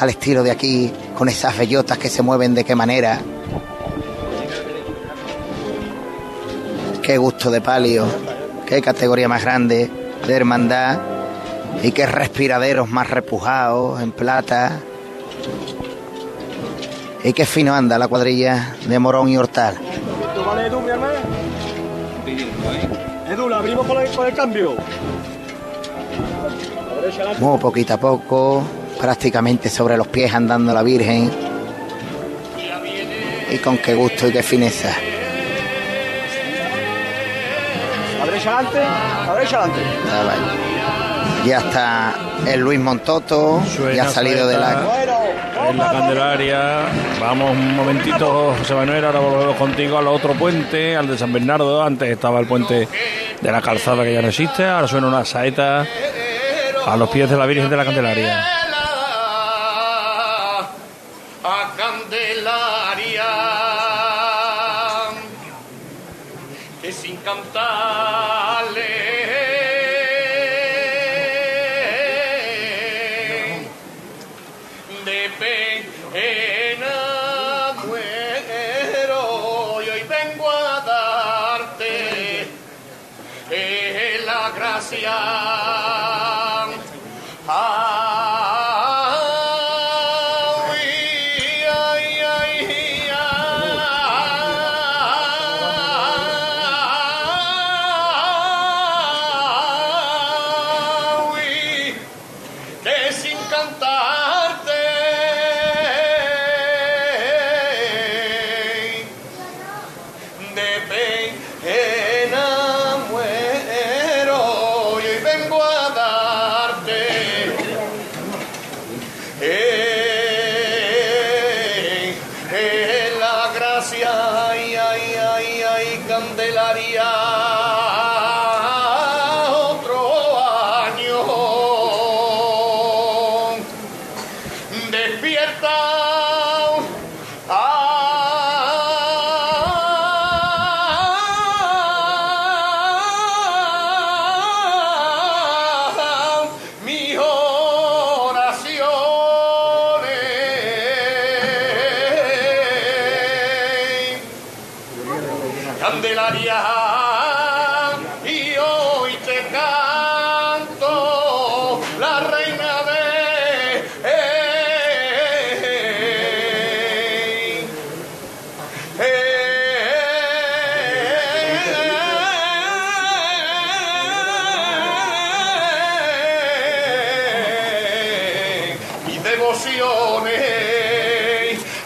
al 0.00 0.08
estilo 0.08 0.42
de 0.42 0.50
aquí, 0.50 0.92
con 1.16 1.28
esas 1.28 1.56
bellotas 1.56 1.96
que 1.96 2.10
se 2.10 2.22
mueven 2.22 2.56
de 2.56 2.64
qué 2.64 2.74
manera. 2.74 3.20
Qué 7.04 7.18
gusto 7.18 7.48
de 7.52 7.60
palio, 7.60 8.06
qué 8.66 8.82
categoría 8.82 9.28
más 9.28 9.42
grande 9.42 9.88
de 10.26 10.34
hermandad 10.34 10.98
y 11.84 11.92
qué 11.92 12.04
respiraderos 12.04 12.90
más 12.90 13.08
repujados 13.08 14.02
en 14.02 14.10
plata. 14.10 14.80
Y 17.22 17.32
qué 17.32 17.46
fino 17.46 17.72
anda 17.72 17.96
la 17.96 18.08
cuadrilla 18.08 18.74
de 18.88 18.98
Morón 18.98 19.28
y 19.28 19.36
Hortal. 19.36 19.91
Vale, 20.52 20.66
Edu, 20.66 20.80
mi 20.80 20.90
hermano. 20.90 21.14
Edu, 23.26 23.48
la 23.48 23.56
abrimos 23.56 23.86
con 23.86 24.02
el, 24.02 24.10
con 24.10 24.26
el 24.26 24.34
cambio. 24.34 24.76
Muy 27.38 27.58
poquito 27.58 27.94
a 27.94 27.96
poco, 27.96 28.62
prácticamente 29.00 29.70
sobre 29.70 29.96
los 29.96 30.08
pies 30.08 30.34
andando 30.34 30.74
la 30.74 30.82
Virgen. 30.82 31.30
Y 33.50 33.56
con 33.58 33.78
qué 33.78 33.94
gusto 33.94 34.28
y 34.28 34.32
qué 34.32 34.42
fineza. 34.42 34.90
La 38.18 38.26
derecha 38.26 38.58
adelante, 38.58 38.78
la 39.26 39.34
derecha 39.34 39.56
adelante. 39.56 39.80
Ya 41.46 41.58
está 41.60 42.14
el 42.46 42.60
Luis 42.60 42.78
Montoto, 42.78 43.62
ya 43.94 44.04
ha 44.04 44.10
salido 44.10 44.46
de 44.46 44.58
la... 44.58 44.82
La 45.76 45.90
Candelaria. 45.90 46.86
Vamos 47.20 47.50
un 47.50 47.76
momentito, 47.76 48.54
José 48.58 48.74
Manuel. 48.74 49.04
Ahora 49.04 49.20
volvemos 49.20 49.56
contigo 49.56 49.98
al 49.98 50.06
otro 50.08 50.34
puente, 50.34 50.96
al 50.96 51.08
de 51.08 51.16
San 51.16 51.32
Bernardo. 51.32 51.82
Antes 51.82 52.10
estaba 52.10 52.40
el 52.40 52.46
puente 52.46 52.88
de 53.40 53.52
la 53.52 53.60
calzada 53.62 54.04
que 54.04 54.12
ya 54.12 54.22
no 54.22 54.28
existe. 54.28 54.64
Ahora 54.64 54.86
suena 54.88 55.08
una 55.08 55.24
saeta 55.24 55.86
a 56.86 56.96
los 56.96 57.08
pies 57.10 57.30
de 57.30 57.36
la 57.36 57.46
Virgen 57.46 57.70
de 57.70 57.76
la 57.76 57.84
Candelaria. 57.84 58.44
a 61.44 61.74
Candelaria 61.76 63.24
que 66.80 66.92
sin 66.92 67.16
cantarle 67.16 69.01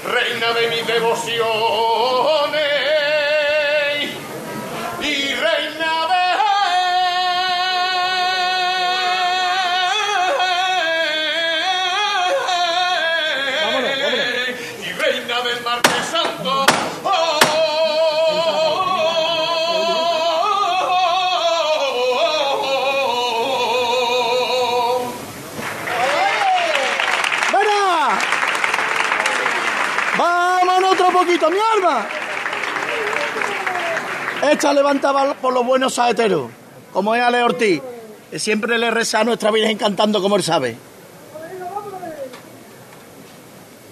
reina 0.05 0.53
de 0.53 0.69
mis 0.69 0.87
devociones 0.87 2.26
Esta 34.51 34.73
levantaba 34.73 35.35
por 35.35 35.53
los 35.53 35.65
buenos 35.67 35.95
saeteros, 35.95 36.51
como 36.93 37.15
es 37.15 37.23
Ale 37.23 37.43
Ortiz, 37.43 37.81
que 38.31 38.39
siempre 38.39 38.79
le 38.79 38.91
reza 38.91 39.21
a 39.21 39.25
nuestra 39.25 39.51
Virgen 39.51 39.77
cantando 39.77 40.21
como 40.23 40.37
él 40.37 40.43
sabe. 40.43 40.77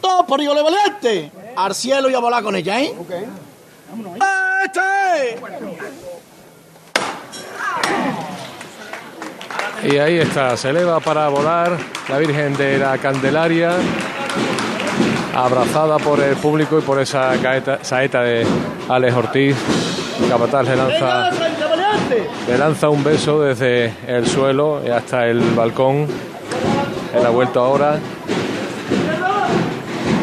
Todos 0.01 0.27
por 0.27 0.41
hijo 0.41 0.55
de 0.55 0.63
valiente, 0.63 1.33
al 1.57 1.75
cielo 1.75 2.09
y 2.11 2.15
a 2.15 2.19
volar 2.19 2.43
con 2.43 2.55
ella, 2.57 2.81
¿eh? 2.81 2.95
¡Este! 4.65 5.39
Y 9.89 9.99
ahí 9.99 10.19
está, 10.19 10.57
se 10.57 10.71
eleva 10.71 11.01
para 11.01 11.29
volar 11.29 11.77
la 12.09 12.19
Virgen 12.19 12.57
de 12.57 12.79
la 12.79 12.97
Candelaria, 12.99 13.73
abrazada 15.35 15.99
por 15.99 16.21
el 16.21 16.37
público 16.37 16.79
y 16.79 16.83
por 16.83 17.01
esa 17.01 17.33
caeta- 17.43 17.81
saeta 17.83 18.23
de 18.23 18.47
Alex 18.89 19.15
Ortiz. 19.15 19.57
Capataz 20.29 20.65
le 20.65 20.77
lanza, 20.77 21.31
le 22.49 22.59
lanza 22.59 22.89
un 22.89 23.05
beso 23.05 23.41
desde 23.43 23.93
el 24.07 24.27
suelo 24.27 24.81
y 24.85 24.91
hasta 24.91 25.27
el 25.27 25.41
balcón. 25.55 26.07
Él 27.15 27.27
ha 27.27 27.31
vuelto 27.31 27.61
ahora. 27.61 27.99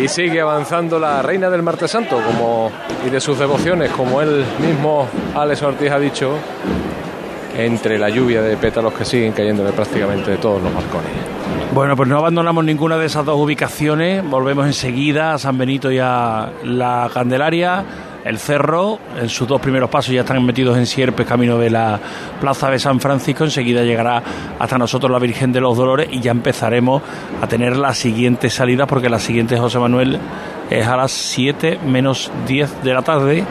Y 0.02 0.08
sigue 0.08 0.41
avanzando 0.41 0.97
la 0.99 1.22
reina 1.22 1.49
del 1.49 1.62
Martes 1.62 1.91
Santo 1.91 2.20
como, 2.26 2.72
y 3.06 3.10
de 3.10 3.20
sus 3.20 3.38
devociones, 3.38 3.91
como 3.91 4.20
él 4.22 4.43
mismo, 4.60 5.08
Alex 5.36 5.62
Ortiz, 5.62 5.91
ha 5.91 5.99
dicho, 5.99 6.34
entre 7.56 7.99
la 7.99 8.10
lluvia 8.10 8.41
de 8.41 8.58
pétalos 8.58 8.93
que 8.93 9.06
siguen 9.06 9.32
cayéndole 9.32 9.72
prácticamente 9.72 10.32
de 10.32 10.38
todos 10.38 10.62
los 10.62 10.74
balcones. 10.74 11.12
Bueno, 11.74 11.95
pues 11.95 12.10
no 12.10 12.18
abandonamos 12.18 12.66
ninguna 12.66 12.97
de 12.97 13.06
esas 13.06 13.26
dos 13.26 13.39
ubicaciones. 13.39 14.28
Volvemos 14.28 14.66
enseguida 14.66 15.34
a 15.34 15.38
San 15.38 15.58
Benito 15.58 15.91
y 15.91 15.99
a 15.99 16.49
la 16.64 17.10
Candelaria. 17.14 17.86
El 18.24 18.38
cerro, 18.38 18.99
en 19.19 19.30
sus 19.30 19.47
dos 19.47 19.59
primeros 19.59 19.89
pasos 19.89 20.13
ya 20.13 20.22
están 20.22 20.45
metidos 20.45 20.78
en 20.78 20.86
Sierpes, 20.86 21.26
camino 21.26 21.57
de 21.57 21.72
la 21.72 21.99
plaza 22.39 22.69
de 22.69 22.78
San 22.78 22.99
Francisco. 22.99 23.43
Enseguida 23.43 23.84
llegará 23.84 24.22
hasta 24.59 24.78
nosotros 24.78 25.11
la 25.11 25.17
Virgen 25.17 25.51
de 25.51 25.59
los 25.59 25.76
Dolores 25.76 26.07
y 26.11 26.19
ya 26.19 26.32
empezaremos 26.32 27.01
a 27.41 27.47
tener 27.47 27.76
la 27.78 27.93
siguiente 27.95 28.49
salida, 28.49 28.86
porque 28.86 29.09
la 29.09 29.19
siguiente, 29.19 29.57
José 29.57 29.80
Manuel, 29.80 30.19
es 30.69 30.86
a 30.88 30.97
las 30.97 31.11
7 31.11 31.80
menos 31.86 32.32
10 32.47 32.84
de 32.84 32.93
la 32.93 33.01
tarde. 33.01 33.43